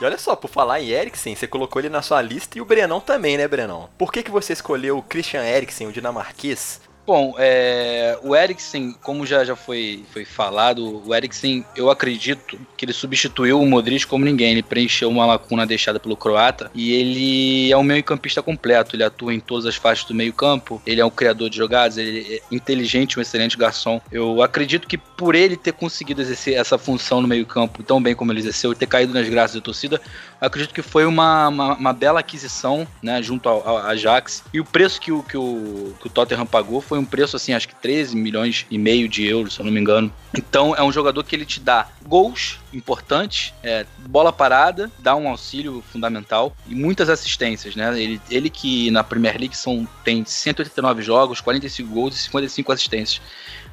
E 0.00 0.04
olha 0.04 0.16
só, 0.16 0.36
por 0.36 0.48
falar 0.48 0.80
em 0.80 0.90
Eriksen, 0.90 1.34
você 1.34 1.48
colocou 1.48 1.80
ele 1.80 1.88
na 1.88 2.02
sua 2.02 2.22
lista 2.22 2.56
e 2.56 2.60
o 2.60 2.64
Brenão 2.64 3.00
também, 3.00 3.36
né, 3.36 3.48
Brenão? 3.48 3.90
Por 3.98 4.12
que, 4.12 4.22
que 4.22 4.30
você 4.30 4.52
escolheu 4.52 4.96
o 4.96 5.02
Christian 5.02 5.42
Eriksen, 5.42 5.88
o 5.88 5.92
dinamarquês, 5.92 6.80
Bom, 7.08 7.34
é, 7.38 8.18
o 8.22 8.36
Eriksen, 8.36 8.94
como 9.02 9.24
já, 9.24 9.42
já 9.42 9.56
foi, 9.56 10.04
foi 10.12 10.26
falado, 10.26 11.02
o 11.06 11.14
Eriksen, 11.14 11.64
eu 11.74 11.88
acredito 11.90 12.60
que 12.76 12.84
ele 12.84 12.92
substituiu 12.92 13.58
o 13.58 13.66
Modric 13.66 14.06
como 14.06 14.26
ninguém. 14.26 14.52
Ele 14.52 14.62
preencheu 14.62 15.08
uma 15.08 15.24
lacuna 15.24 15.66
deixada 15.66 15.98
pelo 15.98 16.14
croata 16.14 16.70
e 16.74 16.92
ele 16.92 17.72
é 17.72 17.76
um 17.78 17.82
meio-campista 17.82 18.42
completo. 18.42 18.94
Ele 18.94 19.04
atua 19.04 19.32
em 19.32 19.40
todas 19.40 19.64
as 19.64 19.74
faixas 19.74 20.04
do 20.04 20.14
meio-campo. 20.14 20.82
Ele 20.84 21.00
é 21.00 21.04
um 21.04 21.08
criador 21.08 21.48
de 21.48 21.56
jogadas, 21.56 21.96
ele 21.96 22.26
é 22.30 22.54
inteligente, 22.54 23.18
um 23.18 23.22
excelente 23.22 23.56
garçom. 23.56 24.02
Eu 24.12 24.42
acredito 24.42 24.86
que 24.86 24.98
por 24.98 25.34
ele 25.34 25.56
ter 25.56 25.72
conseguido 25.72 26.20
exercer 26.20 26.58
essa 26.58 26.76
função 26.76 27.22
no 27.22 27.26
meio-campo 27.26 27.82
tão 27.82 28.02
bem 28.02 28.14
como 28.14 28.32
ele 28.32 28.40
exerceu 28.40 28.72
e 28.72 28.74
ter 28.74 28.86
caído 28.86 29.14
nas 29.14 29.26
graças 29.30 29.56
da 29.56 29.62
torcida, 29.62 29.98
acredito 30.38 30.74
que 30.74 30.82
foi 30.82 31.06
uma, 31.06 31.48
uma, 31.48 31.74
uma 31.74 31.92
bela 31.94 32.20
aquisição 32.20 32.86
né, 33.02 33.22
junto 33.22 33.48
ao, 33.48 33.66
ao 33.66 33.78
Ajax. 33.78 34.44
E 34.52 34.60
o 34.60 34.64
preço 34.64 35.00
que 35.00 35.10
o, 35.10 35.22
que, 35.22 35.38
o, 35.38 35.94
que 35.98 36.06
o 36.06 36.10
Tottenham 36.10 36.44
pagou 36.44 36.82
foi 36.82 36.97
um 36.98 37.04
preço, 37.04 37.36
assim, 37.36 37.52
acho 37.52 37.68
que 37.68 37.74
13 37.74 38.16
milhões 38.16 38.66
e 38.70 38.78
meio 38.78 39.08
de 39.08 39.24
euros, 39.26 39.54
se 39.54 39.60
eu 39.60 39.64
não 39.64 39.72
me 39.72 39.80
engano. 39.80 40.12
Então 40.36 40.74
é 40.74 40.82
um 40.82 40.92
jogador 40.92 41.24
que 41.24 41.34
ele 41.34 41.46
te 41.46 41.60
dá 41.60 41.88
gols 42.06 42.58
importantes, 42.72 43.54
é, 43.62 43.86
bola 44.06 44.32
parada, 44.32 44.90
dá 44.98 45.16
um 45.16 45.28
auxílio 45.28 45.82
fundamental 45.90 46.54
e 46.66 46.74
muitas 46.74 47.08
assistências, 47.08 47.74
né? 47.74 48.00
Ele, 48.00 48.20
ele 48.30 48.50
que 48.50 48.90
na 48.90 49.02
Premier 49.02 49.38
League 49.38 49.56
são, 49.56 49.86
tem 50.04 50.24
189 50.24 51.02
jogos, 51.02 51.40
45 51.40 51.92
gols 51.92 52.14
e 52.14 52.18
55 52.18 52.72
assistências 52.72 53.20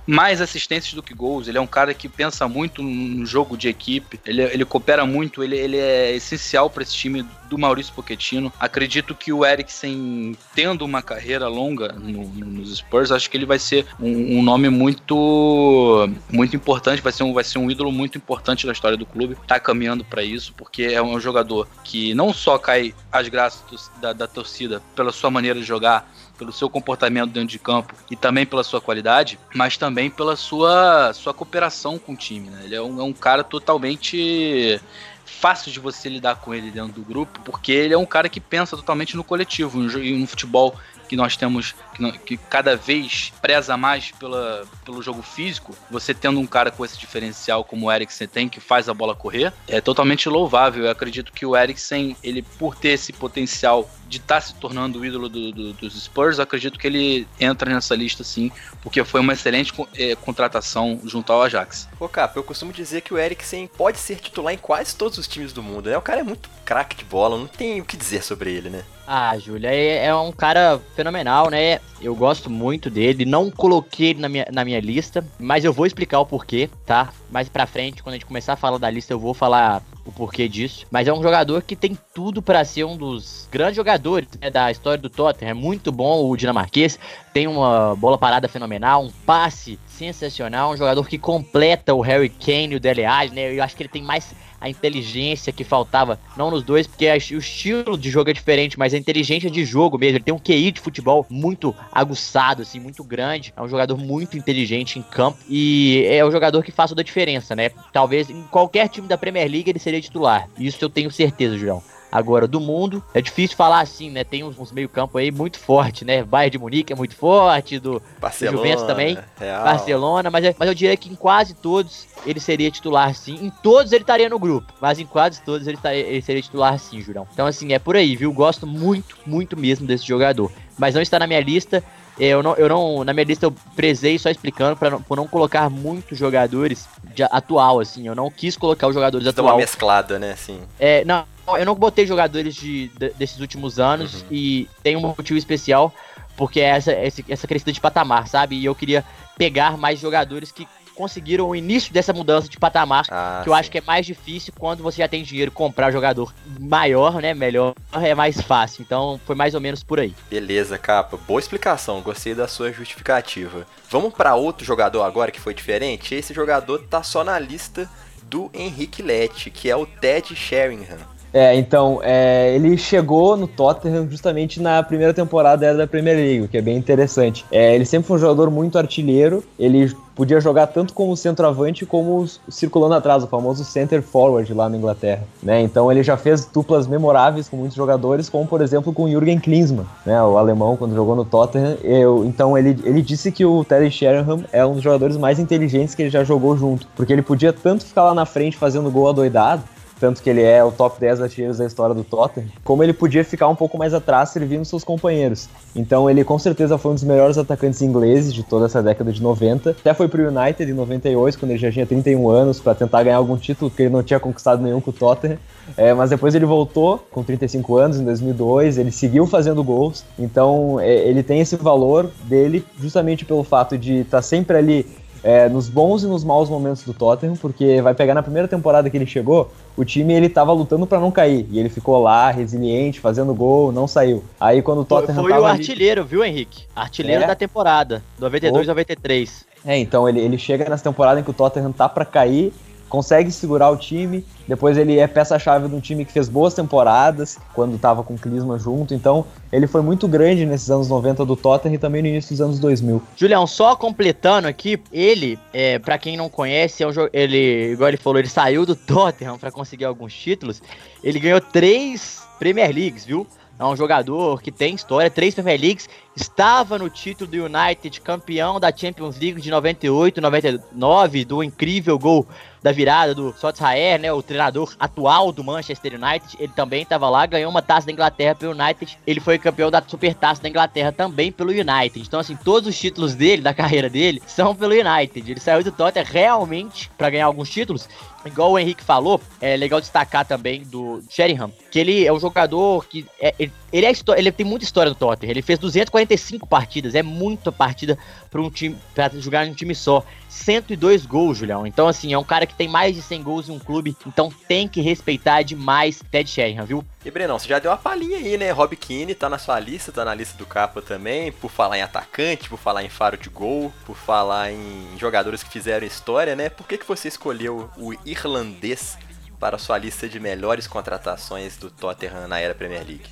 mais 0.06 0.42
assistências 0.42 0.94
do 0.94 1.04
que 1.04 1.14
gols. 1.14 1.48
Ele 1.48 1.58
é 1.58 1.62
um 1.62 1.68
cara 1.68 1.94
que 1.94 2.08
pensa 2.08 2.48
muito 2.48 2.82
no 2.84 3.26
jogo 3.26 3.58
de 3.58 3.68
equipe, 3.68 4.20
ele, 4.26 4.42
ele 4.42 4.66
coopera 4.66 5.06
muito, 5.06 5.44
ele, 5.44 5.58
ele 5.58 5.78
é 5.78 6.16
essencial 6.16 6.70
para 6.70 6.84
esse 6.84 6.94
time 6.94 7.26
do 7.50 7.58
Maurício 7.58 7.94
Pochettino. 7.94 8.52
Acredito 8.60 9.16
que 9.16 9.32
o 9.32 9.46
Eriksen, 9.46 10.36
tendo 10.54 10.84
uma 10.84 11.02
carreira 11.02 11.48
longa 11.48 11.94
no, 11.94 12.28
nos 12.28 12.78
Spurs, 12.78 13.12
acho 13.12 13.30
que 13.30 13.38
ele 13.38 13.46
vai 13.46 13.60
ser 13.60 13.86
um, 14.00 14.40
um, 14.40 14.44
nome 14.44 14.70
muito 14.70 16.10
muito 16.32 16.56
importante, 16.56 17.02
vai 17.02 17.12
ser, 17.12 17.24
um, 17.24 17.34
vai 17.34 17.44
ser 17.44 17.60
um 17.60 17.70
ídolo 17.70 17.92
muito 17.92 18.18
importante 18.18 18.66
da 18.66 18.74
história 18.74 18.98
do 18.98 19.06
clube. 19.06 19.38
Tá 19.48 19.60
caminhando 19.60 20.04
para 20.04 20.24
isso, 20.24 20.54
porque 20.58 20.84
é 20.84 21.02
um 21.02 21.20
jogador 21.20 21.68
que 21.84 22.14
não 22.14 22.34
só 22.34 22.58
cai 22.58 22.94
às 23.12 23.28
graças 23.28 23.92
da, 24.02 24.14
da 24.14 24.28
torcida 24.28 24.82
pela 24.96 25.12
sua 25.12 25.30
maneira 25.30 25.60
de 25.60 25.66
jogar, 25.66 26.12
pelo 26.38 26.52
seu 26.52 26.70
comportamento 26.70 27.32
dentro 27.32 27.50
de 27.50 27.60
campo 27.60 27.94
e 28.10 28.16
também 28.16 28.46
pela 28.46 28.64
sua 28.64 28.82
qualidade, 28.82 29.40
mas 29.54 29.78
também 29.78 30.10
pela 30.10 30.36
sua, 30.36 31.14
sua 31.14 31.34
cooperação 31.34 31.98
com 31.98 32.14
o 32.14 32.18
time. 32.18 32.50
Né? 32.50 32.62
Ele 32.66 32.76
é 32.76 32.82
um, 32.82 33.00
é 33.00 33.04
um 33.04 33.14
cara 33.14 33.44
totalmente 33.44 34.80
fácil 35.26 35.72
de 35.72 35.80
você 35.80 36.08
lidar 36.08 36.36
com 36.36 36.54
ele 36.54 36.72
dentro 36.72 36.94
do 36.94 37.02
grupo, 37.02 37.40
porque 37.44 37.72
ele 37.72 37.94
é 37.94 37.98
um 37.98 38.06
cara 38.06 38.30
que 38.30 38.40
pensa 38.40 38.78
totalmente 38.78 39.18
no 39.18 39.24
coletivo, 39.24 39.80
no, 39.80 39.88
no 39.88 40.28
futebol 40.28 40.76
que 41.08 41.16
nós 41.16 41.38
temos, 41.38 41.76
que, 41.94 42.12
que, 42.20 42.38
cada 42.38 42.76
vez 42.76 43.32
preza 43.42 43.78
mais 43.78 44.12
pela, 44.12 44.66
pelo 44.84 45.02
jogo 45.02 45.22
físico, 45.22 45.76
você 45.90 46.14
tendo 46.14 46.40
um 46.40 46.48
cara 46.48 46.72
com 46.72 46.84
esse 46.84 46.98
diferencial 46.98 47.64
como 47.64 47.88
o 47.88 47.92
Eriksen 47.92 48.28
tem, 48.28 48.50
que 48.50 48.60
faz 48.60 48.90
a 48.90 48.94
bola 48.94 49.16
correr, 49.16 49.54
é 49.68 49.80
totalmente 49.80 50.28
louvável. 50.28 50.86
Eu 50.86 50.92
acredito 50.92 51.32
que 51.32 51.46
o 51.46 51.56
Eriksen, 51.56 52.16
ele 52.24 52.42
por 52.42 52.76
ter 52.76 52.90
esse 52.90 53.14
potencial 53.14 53.90
de 54.08 54.18
estar 54.18 54.36
tá 54.36 54.42
se 54.42 54.54
tornando 54.56 55.00
o 55.00 55.06
ídolo 55.06 55.28
do, 55.30 55.52
do, 55.52 55.74
dos 55.74 56.02
Spurs, 56.02 56.40
acredito 56.40 56.78
que 56.78 56.88
ele 56.88 57.28
entra 57.40 57.74
nessa 57.74 57.96
lista 57.96 58.24
sim, 58.24 58.52
porque 58.82 59.04
foi 59.04 59.22
uma 59.22 59.34
excelente 59.34 59.74
é, 59.96 60.16
contratação 60.16 61.00
junto 61.06 61.32
ao 61.32 61.44
Ajax. 61.44 61.88
Pô, 61.98 62.08
Cap, 62.08 62.36
eu 62.36 62.44
costumo 62.44 62.72
dizer 62.72 63.02
que 63.02 63.14
o 63.14 63.18
Eriksen 63.18 63.68
pode 63.68 63.98
ser 63.98 64.18
titular 64.18 64.54
em 64.54 64.58
quase 64.58 64.96
todos 64.96 65.18
os 65.18 65.28
times 65.28 65.54
do 65.54 65.64
mundo, 65.64 65.90
né? 65.90 65.98
O 65.98 66.02
cara 66.02 66.22
é 66.22 66.24
muito 66.24 66.50
craque 66.64 66.96
de 66.96 67.06
bola, 67.06 67.38
não 67.38 67.48
tem 67.48 67.82
o 67.82 67.86
que 67.86 67.98
dizer 67.98 68.24
sobre 68.24 68.52
ele, 68.52 68.70
né? 68.70 68.84
Ah, 69.08 69.38
Júlia, 69.38 69.70
é, 69.70 70.06
é, 70.06 70.16
um 70.16 70.32
cara 70.32 70.82
fenomenal, 70.96 71.50
né? 71.50 71.80
Eu 72.02 72.16
gosto 72.16 72.50
muito 72.50 72.90
dele. 72.90 73.24
Não 73.24 73.52
coloquei 73.52 74.10
ele 74.10 74.20
na 74.20 74.28
minha, 74.28 74.48
na 74.52 74.66
minha 74.66 74.80
lista, 74.80 75.26
mas 75.40 75.64
eu 75.64 75.72
vou 75.72 75.86
explicar 75.86 76.20
o 76.20 76.26
porquê, 76.26 76.70
tá? 76.86 77.14
Mais 77.30 77.48
pra 77.48 77.68
frente, 77.68 78.02
quando 78.02 78.14
a 78.14 78.18
gente 78.18 78.26
começar 78.26 78.54
a 78.54 78.58
falar 78.58 78.80
da 78.80 78.90
lista, 78.90 79.14
eu 79.14 79.20
vou 79.20 79.34
falar 79.34 79.84
o 80.04 80.12
porquê 80.12 80.48
disso. 80.48 80.88
Mas 80.90 81.08
é 81.08 81.14
um 81.14 81.22
jogador 81.22 81.62
que 81.62 81.76
tem 81.76 81.98
tudo 82.14 82.42
para 82.42 82.66
ser 82.66 82.84
um 82.84 82.98
dos 82.98 83.48
grandes 83.52 83.76
jogadores 83.76 83.95
né, 84.42 84.50
da 84.50 84.72
história 84.72 85.02
do 85.02 85.10
Tottenham. 85.10 85.52
É 85.52 85.54
muito 85.54 85.92
bom 85.92 86.30
o 86.30 86.36
dinamarquês, 86.36 87.00
tem 87.34 87.48
uma 87.48 87.96
bola 87.96 88.18
parada 88.18 88.48
fenomenal, 88.48 89.04
um 89.04 89.12
passe 89.26 89.80
sensacional, 89.88 90.72
um 90.72 90.78
jogador 90.78 91.08
que 91.08 91.18
completa 91.18 91.94
o 91.94 92.02
Harry 92.02 92.30
Kane 92.30 92.74
e 92.74 92.76
o 92.76 92.80
Dele 92.80 93.06
Alli, 93.06 93.32
né? 93.32 93.54
Eu 93.54 93.64
acho 93.64 93.76
que 93.76 93.84
ele 93.84 93.90
tem 93.90 94.04
mais 94.04 94.34
a 94.60 94.70
inteligência 94.70 95.54
que 95.54 95.64
faltava, 95.64 96.20
não 96.36 96.50
nos 96.50 96.64
dois, 96.64 96.88
porque 96.88 97.08
o 97.08 97.38
estilo 97.38 97.98
de 97.98 98.10
jogo 98.10 98.30
é 98.30 98.34
diferente, 98.34 98.80
mas 98.80 98.94
a 98.94 98.98
inteligência 98.98 99.50
de 99.50 99.64
jogo 99.64 99.98
mesmo. 99.98 100.18
Ele 100.18 100.24
tem 100.24 100.34
um 100.34 100.40
QI 100.40 100.72
de 100.72 100.80
futebol 100.80 101.26
muito 101.30 101.76
aguçado, 101.92 102.62
assim, 102.62 102.80
muito 102.80 103.04
grande. 103.04 103.54
É 103.56 103.62
um 103.62 103.68
jogador 103.68 103.98
muito 103.98 104.38
inteligente 104.38 104.98
em 104.98 105.02
campo 105.02 105.38
e 105.48 106.06
é 106.10 106.26
um 106.26 106.32
jogador 106.32 106.64
que 106.64 106.72
faz 106.72 106.90
toda 106.90 107.02
a 107.02 107.06
diferença, 107.06 107.56
né? 107.56 107.70
Talvez 107.94 108.30
em 108.30 108.42
qualquer 108.44 108.88
time 108.90 109.08
da 109.08 109.18
Premier 109.18 109.50
League 109.50 109.70
ele 109.70 109.80
seria 109.80 110.02
titular. 110.02 110.50
Isso 110.58 110.84
eu 110.84 110.90
tenho 110.90 111.12
certeza, 111.12 111.58
Julião 111.58 111.84
agora 112.18 112.48
do 112.48 112.60
mundo. 112.60 113.04
É 113.14 113.22
difícil 113.22 113.58
falar 113.58 113.82
assim, 113.82 114.10
né? 114.10 114.24
Tem 114.24 114.44
uns, 114.44 114.58
uns 114.58 114.72
meio-campo 114.72 115.18
aí 115.18 115.32
muito 115.32 115.60
forte, 115.60 116.06
né? 116.06 116.24
Bayern 116.24 116.52
de 116.52 116.58
Munique 116.58 116.94
é 116.94 116.96
muito 116.96 117.16
forte, 117.16 117.80
do, 117.80 118.00
do 118.00 118.52
Juventus 118.52 118.84
também, 118.84 119.18
Real. 119.38 119.64
Barcelona, 119.64 120.30
mas, 120.30 120.46
é, 120.46 120.56
mas 120.58 120.68
eu 120.68 120.74
diria 120.74 120.96
que 120.96 121.10
em 121.10 121.16
quase 121.16 121.54
todos 121.54 122.08
ele 122.26 122.40
seria 122.40 122.72
titular 122.72 123.14
sim. 123.14 123.36
Em 123.42 123.50
todos 123.50 123.92
ele 123.92 124.04
estaria 124.04 124.30
no 124.30 124.40
grupo, 124.40 124.74
mas 124.80 125.00
em 125.00 125.06
quase 125.06 125.42
todos 125.42 125.68
ele, 125.68 125.78
taria, 125.78 126.02
ele 126.02 126.22
seria 126.22 126.42
titular 126.42 126.78
sim, 126.80 127.02
Jurão. 127.02 127.28
Então 127.34 127.46
assim, 127.46 127.74
é 127.74 127.80
por 127.80 127.96
aí, 127.96 128.16
viu? 128.16 128.32
Gosto 128.32 128.66
muito, 128.66 129.18
muito 129.26 129.58
mesmo 129.58 129.86
desse 129.86 130.06
jogador. 130.06 130.52
Mas 130.78 130.96
não 130.96 131.02
está 131.02 131.20
na 131.20 131.28
minha 131.28 131.42
lista. 131.42 131.84
Eu 132.18 132.42
não, 132.42 132.56
eu 132.56 132.70
não, 132.70 133.04
na 133.04 133.14
minha 133.14 133.26
lista 133.26 133.46
eu 133.46 133.54
prezei 133.76 134.18
só 134.18 134.30
explicando 134.30 134.78
para 134.78 134.90
não, 134.90 135.02
por 135.02 135.18
não 135.18 135.28
colocar 135.28 135.70
muitos 135.70 136.18
jogadores 136.18 136.88
de, 137.14 137.24
atual, 137.24 137.80
assim. 137.80 138.08
Eu 138.08 138.16
não 138.16 138.32
quis 138.32 138.56
colocar 138.56 138.88
os 138.88 138.94
jogadores 138.94 139.28
atual. 139.28 139.48
uma 139.48 139.58
mesclada, 139.58 140.18
né, 140.18 140.32
assim. 140.32 140.60
É, 140.80 141.04
não, 141.04 141.26
eu 141.58 141.66
não 141.66 141.76
botei 141.76 142.08
jogadores 142.08 142.56
de, 142.56 142.88
de 142.88 143.10
desses 143.10 143.40
últimos 143.40 143.80
anos 143.80 144.22
uhum. 144.22 144.28
e 144.32 144.70
tem 144.82 144.96
um 144.96 145.02
motivo 145.02 145.38
especial 145.38 145.94
porque 146.36 146.60
é 146.60 146.66
essa, 146.66 146.92
essa, 146.92 147.22
essa 147.28 147.48
crescida 147.48 147.72
de 147.72 147.80
patamar, 147.80 148.28
sabe? 148.28 148.58
E 148.58 148.66
eu 148.66 148.76
queria 148.76 149.04
pegar 149.38 149.78
mais 149.78 150.00
jogadores 150.00 150.52
que 150.52 150.68
conseguiram 150.96 151.48
o 151.48 151.56
início 151.56 151.94
dessa 151.94 152.14
mudança 152.14 152.48
de 152.48 152.58
patamar, 152.58 153.06
ah, 153.10 153.42
que 153.44 153.50
eu 153.50 153.54
sim. 153.54 153.60
acho 153.60 153.72
que 153.72 153.78
é 153.78 153.82
mais 153.82 154.06
difícil 154.06 154.54
quando 154.58 154.82
você 154.82 155.02
já 155.02 155.08
tem 155.08 155.24
dinheiro 155.24 155.52
comprar 155.52 155.92
jogador 155.92 156.34
maior, 156.60 157.22
né, 157.22 157.34
melhor, 157.34 157.74
é 157.94 158.16
mais 158.16 158.42
fácil. 158.42 158.82
Então, 158.82 159.20
foi 159.26 159.36
mais 159.36 159.54
ou 159.54 159.62
menos 159.62 159.84
por 159.84 160.00
aí. 160.00 160.14
Beleza, 160.30 160.78
capa. 160.78 161.18
Boa 161.28 161.40
explicação, 161.40 162.02
gostei 162.02 162.34
da 162.34 162.48
sua 162.48 162.72
justificativa. 162.72 163.68
Vamos 163.90 164.14
para 164.14 164.36
outro 164.36 164.66
jogador 164.66 165.04
agora 165.04 165.32
que 165.32 165.40
foi 165.40 165.54
diferente. 165.54 166.16
Esse 166.16 166.34
jogador 166.34 166.80
tá 166.90 167.04
só 167.04 167.24
na 167.24 167.38
lista 167.38 167.90
do 168.24 168.50
Henrique 168.54 169.02
Lete, 169.02 169.50
que 169.50 169.70
é 169.70 169.76
o 169.76 169.86
Ted 169.86 170.36
Sheringham. 170.36 171.16
É, 171.34 171.54
então, 171.54 172.00
é, 172.02 172.56
ele 172.56 172.78
chegou 172.78 173.36
no 173.36 173.46
Tottenham 173.46 174.10
justamente 174.10 174.62
na 174.62 174.82
primeira 174.82 175.14
temporada 175.14 175.74
da 175.74 175.86
Premier 175.86 176.16
League, 176.16 176.48
que 176.48 176.58
é 176.58 176.62
bem 176.62 176.78
interessante. 176.78 177.46
É, 177.52 177.76
ele 177.76 177.84
sempre 177.84 178.08
foi 178.08 178.16
um 178.16 178.20
jogador 178.22 178.50
muito 178.50 178.78
artilheiro, 178.78 179.44
ele 179.60 179.94
podia 180.16 180.40
jogar 180.40 180.68
tanto 180.68 180.94
como 180.94 181.16
centroavante 181.16 181.86
como 181.86 182.26
circulando 182.48 182.96
atrás, 182.96 183.24
o 183.24 183.28
famoso 183.28 183.64
center 183.64 184.02
forward 184.02 184.52
lá 184.54 184.70
na 184.70 184.78
Inglaterra, 184.78 185.24
né? 185.44 185.62
Então 185.62 185.92
ele 185.92 186.02
já 186.02 186.16
fez 186.16 186.46
duplas 186.46 186.88
memoráveis 186.88 187.50
com 187.50 187.58
muitos 187.58 187.76
jogadores, 187.76 188.30
como 188.30 188.48
por 188.48 188.62
exemplo 188.62 188.94
com 188.94 189.08
Jürgen 189.08 189.40
Klinsmann, 189.40 189.86
né? 190.06 190.22
O 190.24 190.38
alemão 190.38 190.78
quando 190.78 190.96
jogou 190.96 191.16
no 191.16 191.26
Tottenham. 191.26 191.78
Eu, 191.84 192.24
então 192.26 192.58
ele, 192.58 192.80
ele 192.84 193.02
disse 193.02 193.32
que 193.32 193.46
o 193.46 193.64
Terry 193.66 193.92
Sheringham 193.92 194.46
é 194.52 194.66
um 194.66 194.74
dos 194.74 194.82
jogadores 194.82 195.18
mais 195.18 195.40
inteligentes 195.40 195.94
que 195.94 196.04
ele 196.04 196.10
já 196.10 196.24
jogou 196.24 196.56
junto, 196.58 196.88
porque 196.96 197.12
ele 197.12 197.22
podia 197.22 197.52
tanto 197.52 197.86
ficar 197.86 198.04
lá 198.04 198.14
na 198.14 198.26
frente 198.26 198.58
fazendo 198.58 198.90
gol 198.90 199.10
adoidado, 199.10 199.64
tanto 200.00 200.22
que 200.22 200.30
ele 200.30 200.42
é 200.42 200.64
o 200.64 200.72
top 200.72 201.00
10 201.00 201.22
artilheiros 201.22 201.58
da 201.58 201.66
história 201.66 201.96
do 201.96 202.04
Tottenham, 202.04 202.48
como 202.64 202.84
ele 202.84 202.94
podia 202.94 203.24
ficar 203.24 203.48
um 203.48 203.56
pouco 203.56 203.78
mais 203.78 203.94
atrás 203.94 204.30
servindo 204.30 204.66
seus 204.66 204.84
companheiros. 204.84 205.50
Então 205.76 206.10
ele 206.10 206.24
com 206.24 206.38
certeza 206.38 206.78
foi 206.78 206.92
um 206.92 206.96
dos 206.96 207.04
melhores 207.04 207.38
atacantes 207.38 207.82
ingleses 207.82 208.34
de 208.34 208.44
toda 208.44 208.66
essa 208.66 208.82
década 208.82 209.12
de 209.12 209.22
90. 209.22 209.72
Até 209.72 209.94
foi 209.94 210.08
pro 210.08 210.28
United 210.28 210.70
em 210.70 210.74
98, 210.74 211.40
quando 211.40 211.52
ele 211.52 211.60
já 211.60 211.72
tinha 211.72 211.86
31 211.86 212.30
anos, 212.30 212.60
para 212.60 212.76
tentar 212.76 213.04
ganhar 213.04 213.18
algum 213.18 213.38
título, 213.38 213.70
porque 213.70 213.84
ele 213.84 213.94
não 213.94 214.04
tinha 214.04 214.20
conquistado 214.20 214.62
nenhum 214.62 214.82
com 214.82 214.92
o 214.92 214.94
Tottenham. 214.94 215.38
É, 215.78 215.94
mas 215.94 216.12
depois 216.12 216.36
ele 216.36 216.46
voltou 216.46 217.04
com 217.12 217.24
35 217.24 217.78
anos, 217.78 218.00
em 218.00 218.06
2002, 218.06 218.78
ele 218.78 218.92
seguiu 218.92 219.26
fazendo 219.26 219.64
gols. 219.64 220.06
Então 220.18 220.80
é, 220.80 220.96
ele 221.08 221.24
tem 221.24 221.40
esse 221.40 221.56
valor 221.56 222.10
dele 222.24 222.66
justamente 222.80 223.26
pelo 223.26 223.44
fato 223.44 223.78
de 223.78 224.00
estar 224.00 224.18
tá 224.18 224.22
sempre 224.22 224.58
ali 224.58 224.86
é, 225.26 225.50
nos 225.50 225.68
bons 225.68 226.04
e 226.04 226.06
nos 226.06 226.24
maus 226.24 226.52
momentos 226.52 226.84
do 226.84 226.94
Tottenham, 226.94 227.36
porque 227.36 227.82
vai 227.82 227.96
pegar 227.96 228.14
na 228.14 228.22
primeira 228.22 228.48
temporada 228.48 228.88
que 228.92 228.96
ele 228.96 229.08
chegou, 229.08 229.52
o 229.76 229.84
time 229.84 230.14
ele 230.14 230.30
tava 230.30 230.54
lutando 230.54 230.86
para 230.86 231.00
não 231.00 231.10
cair, 231.10 231.48
e 231.50 231.58
ele 231.58 231.68
ficou 231.68 232.00
lá, 232.00 232.30
resiliente, 232.30 233.00
fazendo 233.00 233.34
gol, 233.34 233.72
não 233.72 233.88
saiu. 233.88 234.24
Aí 234.40 234.62
quando 234.62 234.82
o 234.82 234.86
Tottenham 234.86 235.24
Foi, 235.24 235.32
foi 235.32 235.42
o 235.42 235.46
artilheiro, 235.46 236.02
ali... 236.02 236.10
viu, 236.12 236.24
Henrique? 236.24 236.66
Artilheiro 236.76 237.24
é? 237.24 237.28
da 237.28 237.34
temporada, 237.34 238.04
92 238.20 238.68
93. 238.68 239.46
É, 239.66 239.76
então 239.80 240.08
ele, 240.08 240.20
ele 240.20 240.38
chega 240.38 240.70
nessa 240.70 240.84
temporada 240.84 241.20
em 241.20 241.24
que 241.24 241.32
o 241.32 241.34
Tottenham 241.34 241.72
tá 241.72 241.90
para 241.90 242.06
cair, 242.06 242.54
consegue 242.90 243.32
segurar 243.32 243.70
o 243.70 243.78
time. 243.78 244.26
Depois 244.48 244.78
ele 244.78 244.98
é 245.00 245.08
peça-chave 245.08 245.68
de 245.68 245.76
um 245.76 245.80
time 245.80 246.06
que 246.06 246.12
fez 246.12 246.30
boas 246.30 246.54
temporadas, 246.54 247.38
quando 247.54 247.76
estava 247.76 248.04
com 248.04 248.14
o 248.14 248.18
Klinsmann 248.18 248.60
junto. 248.60 248.94
Então, 248.94 249.26
ele 249.52 249.68
foi 249.68 249.82
muito 249.82 250.08
grande 250.08 250.46
nesses 250.46 250.70
anos 250.70 250.88
90 250.88 251.26
do 251.26 251.36
Tottenham 251.36 251.76
e 251.76 251.78
também 251.78 252.02
no 252.02 252.08
início 252.08 252.32
dos 252.32 252.42
anos 252.42 252.60
2000. 252.60 253.02
Julião, 253.16 253.48
só 253.48 253.76
completando 253.76 254.48
aqui, 254.48 254.80
ele, 254.92 255.40
é, 255.54 255.80
para 255.80 255.98
quem 255.98 256.16
não 256.16 256.30
conhece, 256.30 256.84
é 256.84 256.88
um 256.88 256.92
ele, 257.12 257.74
igual 257.74 257.90
ele 257.90 257.98
falou, 257.98 258.20
ele 258.20 258.30
saiu 258.30 258.66
do 258.66 258.76
Tottenham 258.76 259.38
para 259.38 259.52
conseguir 259.52 259.86
alguns 259.86 260.14
títulos. 260.14 260.62
Ele 261.04 261.20
ganhou 261.20 261.42
três 261.42 262.24
Premier 262.40 262.74
Leagues, 262.74 263.06
viu? 263.06 263.26
É 263.58 263.64
um 263.64 263.76
jogador 263.76 264.42
que 264.42 264.52
tem 264.52 264.76
história, 264.76 265.10
três 265.10 265.34
Premier 265.34 265.60
Leagues, 265.60 265.88
estava 266.14 266.78
no 266.78 266.90
título 266.90 267.32
do 267.32 267.46
United, 267.46 268.02
campeão 268.02 268.60
da 268.60 268.76
Champions 268.76 269.18
League 269.18 269.40
de 269.40 269.50
98, 269.50 270.20
99, 270.20 271.24
do 271.24 271.42
incrível 271.42 271.98
gol 271.98 272.28
da 272.66 272.72
virada 272.72 273.14
do 273.14 273.32
Solskjaer, 273.38 274.00
né, 274.00 274.12
o 274.12 274.24
treinador 274.24 274.74
atual 274.80 275.32
do 275.32 275.44
Manchester 275.44 276.02
United, 276.02 276.36
ele 276.40 276.52
também 276.52 276.82
estava 276.82 277.08
lá, 277.08 277.24
ganhou 277.28 277.52
uma 277.52 277.62
taça 277.62 277.86
da 277.86 277.94
Inglaterra 277.94 278.34
pelo 278.34 278.54
United, 278.54 278.98
ele 279.06 279.20
foi 279.20 279.38
campeão 279.38 279.70
da 279.70 279.84
Supertaça 279.86 280.42
da 280.42 280.50
Inglaterra 280.50 280.92
também 280.92 281.32
pelo 281.32 281.52
United. 281.52 282.00
Então 282.00 282.20
assim, 282.20 282.36
todos 282.36 282.68
os 282.68 282.76
títulos 282.76 283.14
dele, 283.14 283.44
da 283.44 283.54
carreira 283.56 283.88
dele, 283.88 284.20
são 284.26 284.56
pelo 284.56 284.74
United. 284.74 285.30
Ele 285.30 285.40
saiu 285.40 285.64
do 285.64 285.72
Tottenham 285.72 286.08
realmente 286.10 286.90
para 286.98 287.12
ganhar 287.12 287.28
alguns 287.28 287.52
títulos. 287.52 287.88
Igual 288.26 288.54
o 288.54 288.60
Henrique 288.60 288.84
falou, 288.84 289.22
é 289.40 289.56
legal 289.56 289.80
destacar 289.80 290.26
também 290.26 290.64
do 290.64 291.02
Sheringham, 291.10 291.52
que 291.70 291.78
ele 291.78 292.06
é 292.06 292.12
um 292.12 292.20
jogador 292.20 292.86
que 292.88 293.06
é, 293.20 293.36
ele, 293.38 293.54
ele, 293.72 293.86
é, 293.86 293.94
ele 294.18 294.32
tem 294.32 294.46
muita 294.46 294.66
história 294.66 294.90
no 294.90 294.96
Tottenham. 294.96 295.30
Ele 295.30 295.44
fez 295.44 295.60
245 295.60 296.48
partidas, 296.48 296.96
é 296.96 297.04
muita 297.04 297.52
partida 297.52 297.98
para 298.32 298.42
um 298.42 298.50
time 298.50 298.76
para 298.96 299.10
jogar 299.20 299.46
em 299.46 299.52
um 299.52 299.54
time 299.54 299.76
só. 299.76 300.04
102 300.28 301.06
gols, 301.06 301.38
Julião. 301.38 301.68
Então, 301.68 301.88
assim, 301.88 302.14
é 302.14 302.18
um 302.18 302.24
cara 302.24 302.46
que 302.46 302.56
tem 302.56 302.68
mais 302.68 302.96
de 302.96 303.02
100 303.02 303.24
gols 303.24 303.50
em 303.50 303.52
um 303.52 303.60
clube, 303.60 303.96
então 304.08 304.32
tem 304.48 304.68
que 304.68 304.82
respeitar 304.82 305.44
demais 305.44 306.02
Ted 306.12 306.30
Sheringham, 306.30 306.66
viu? 306.66 306.86
E 307.06 307.12
Brenão, 307.12 307.38
você 307.38 307.48
já 307.48 307.60
deu 307.60 307.70
uma 307.70 307.78
palhinha 307.78 308.18
aí, 308.18 308.36
né? 308.36 308.50
Rob 308.50 308.76
Keane 308.76 309.14
tá 309.14 309.30
na 309.30 309.38
sua 309.38 309.60
lista, 309.60 309.92
tá 309.92 310.04
na 310.04 310.16
lista 310.16 310.36
do 310.40 310.46
Capa 310.46 310.82
também, 310.82 311.32
por 311.32 311.52
falar 311.52 311.78
em 311.78 311.84
atacante, 311.84 312.50
por 312.50 312.58
falar 312.58 312.84
em 312.84 312.90
faro 312.90 313.16
de 313.16 313.30
gol, 313.30 313.72
por 313.86 313.96
falar 313.96 314.52
em 314.52 314.98
jogadores 314.98 315.44
que 315.44 315.52
fizeram 315.52 315.86
história, 315.86 316.36
né? 316.36 316.50
Por 316.50 316.68
que, 316.68 316.80
que 316.80 316.88
você 316.88 317.08
escolheu 317.08 317.70
o 317.78 317.94
irlandês 318.04 318.98
para 319.40 319.56
a 319.56 319.60
sua 319.60 319.78
lista 319.78 320.10
de 320.10 320.20
melhores 320.20 320.66
contratações 320.66 321.58
do 321.58 321.70
Tottenham 321.70 322.28
na 322.28 322.40
era 322.40 322.56
Premier 322.56 322.84
League? 322.84 323.06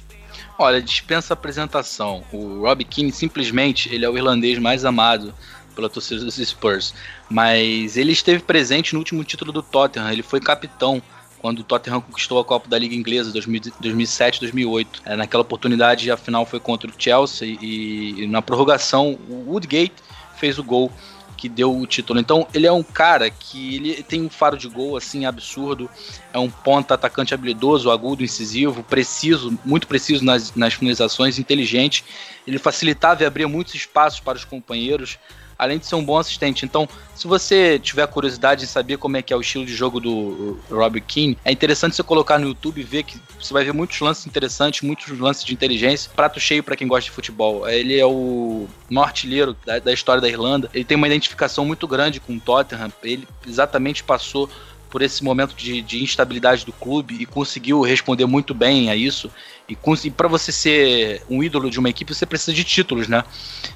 Olha, 0.58 0.82
dispensa 0.82 1.36
apresentação. 1.36 2.24
O 2.32 2.62
Rob 2.62 2.84
Keane 2.86 3.12
simplesmente 3.12 3.94
ele 3.94 4.06
é 4.06 4.10
o 4.10 4.18
irlandês 4.18 4.58
mais 4.58 4.86
amado 4.86 5.36
pela 5.76 5.88
torcida 5.88 6.26
dos 6.26 6.38
Spurs. 6.38 6.96
Mas 7.30 7.96
ele 7.96 8.12
esteve 8.12 8.42
presente 8.42 8.94
no 8.94 9.00
último 9.00 9.24
título 9.24 9.52
do 9.52 9.62
Tottenham, 9.62 10.12
ele 10.12 10.24
foi 10.24 10.40
capitão 10.40 11.00
quando 11.44 11.60
o 11.60 11.64
Tottenham 11.66 12.00
conquistou 12.00 12.40
a 12.40 12.46
Copa 12.46 12.70
da 12.70 12.80
Liga 12.80 12.96
Inglesa 12.96 13.30
2007-2008. 13.34 14.88
É, 15.04 15.18
naquela 15.18 15.42
oportunidade 15.42 16.10
a 16.10 16.16
final 16.16 16.46
foi 16.46 16.58
contra 16.58 16.90
o 16.90 16.94
Chelsea 16.98 17.58
e, 17.62 18.24
e 18.24 18.28
na 18.28 18.42
prorrogação 18.42 19.20
o 19.28 19.50
Woodgate 19.50 19.92
fez 20.38 20.58
o 20.58 20.64
gol 20.64 20.90
que 21.36 21.50
deu 21.50 21.78
o 21.78 21.86
título. 21.86 22.18
Então, 22.18 22.48
ele 22.54 22.66
é 22.66 22.72
um 22.72 22.82
cara 22.82 23.30
que 23.30 23.76
ele 23.76 24.04
tem 24.04 24.22
um 24.22 24.30
faro 24.30 24.58
de 24.58 24.70
gol 24.70 24.96
assim 24.96 25.26
absurdo, 25.26 25.90
é 26.32 26.40
um 26.40 26.50
ponta 26.50 26.94
atacante 26.94 27.34
habilidoso, 27.34 27.92
agudo, 27.92 28.24
incisivo, 28.24 28.82
preciso, 28.82 29.60
muito 29.66 29.86
preciso 29.86 30.24
nas, 30.24 30.56
nas 30.56 30.76
finalizações, 30.76 31.38
inteligente. 31.38 32.06
Ele 32.48 32.58
facilitava 32.58 33.22
e 33.22 33.26
abria 33.26 33.50
muitos 33.50 33.76
espaços 33.76 34.22
para 34.22 34.38
os 34.38 34.46
companheiros 34.46 35.20
além 35.58 35.78
de 35.78 35.86
ser 35.86 35.96
um 35.96 36.04
bom 36.04 36.18
assistente. 36.18 36.66
Então, 36.66 36.88
se 37.16 37.28
você 37.28 37.80
tiver 37.80 38.06
curiosidade 38.08 38.64
em 38.64 38.68
saber 38.68 38.98
como 38.98 39.18
é 39.18 39.22
que 39.22 39.34
é 39.34 39.36
o 39.36 39.42
estilo 39.42 39.66
de 39.66 39.74
jogo 39.74 40.00
do 40.00 40.60
Robbie 40.70 41.02
Keane, 41.02 41.38
é 41.46 41.52
interessante 41.52 41.96
você 41.96 42.04
colocar 42.04 42.40
no 42.40 42.48
YouTube 42.48 42.82
e 42.82 42.84
ver 42.84 43.04
que 43.04 43.20
você 43.40 43.54
vai 43.54 43.64
ver 43.64 43.74
muitos 43.74 44.00
lances 44.00 44.26
interessantes, 44.26 44.82
muitos 44.82 45.18
lances 45.20 45.44
de 45.44 45.54
inteligência. 45.54 46.12
Prato 46.16 46.40
cheio 46.40 46.64
para 46.64 46.76
quem 46.76 46.88
gosta 46.88 47.06
de 47.06 47.12
futebol. 47.12 47.68
Ele 47.68 48.00
é 48.00 48.06
o 48.06 48.68
artilheiro 48.98 49.56
da, 49.66 49.80
da 49.80 49.94
história 49.94 50.22
da 50.22 50.30
Irlanda. 50.30 50.70
Ele 50.74 50.84
tem 50.84 50.98
uma 50.98 51.08
identificação 51.08 51.66
muito 51.66 51.88
grande 51.88 52.20
com 52.20 52.36
o 52.36 52.40
Tottenham. 52.40 52.92
Ele 53.04 53.28
exatamente 53.48 54.04
passou 54.04 54.50
por 54.94 55.02
esse 55.02 55.24
momento 55.24 55.56
de, 55.56 55.82
de, 55.82 56.04
instabilidade 56.04 56.64
do 56.64 56.72
clube 56.72 57.18
e 57.20 57.26
conseguiu 57.26 57.82
responder 57.82 58.28
muito 58.28 58.54
bem 58.54 58.92
a 58.92 58.96
isso. 58.96 59.28
E, 59.70 59.78
e 60.04 60.12
para 60.12 60.28
você 60.28 60.52
ser 60.52 61.24
um 61.30 61.42
ídolo 61.42 61.70
de 61.70 61.80
uma 61.80 61.90
equipe, 61.90 62.14
você 62.14 62.26
precisa 62.26 62.54
de 62.54 62.64
títulos, 62.64 63.08
né? 63.08 63.24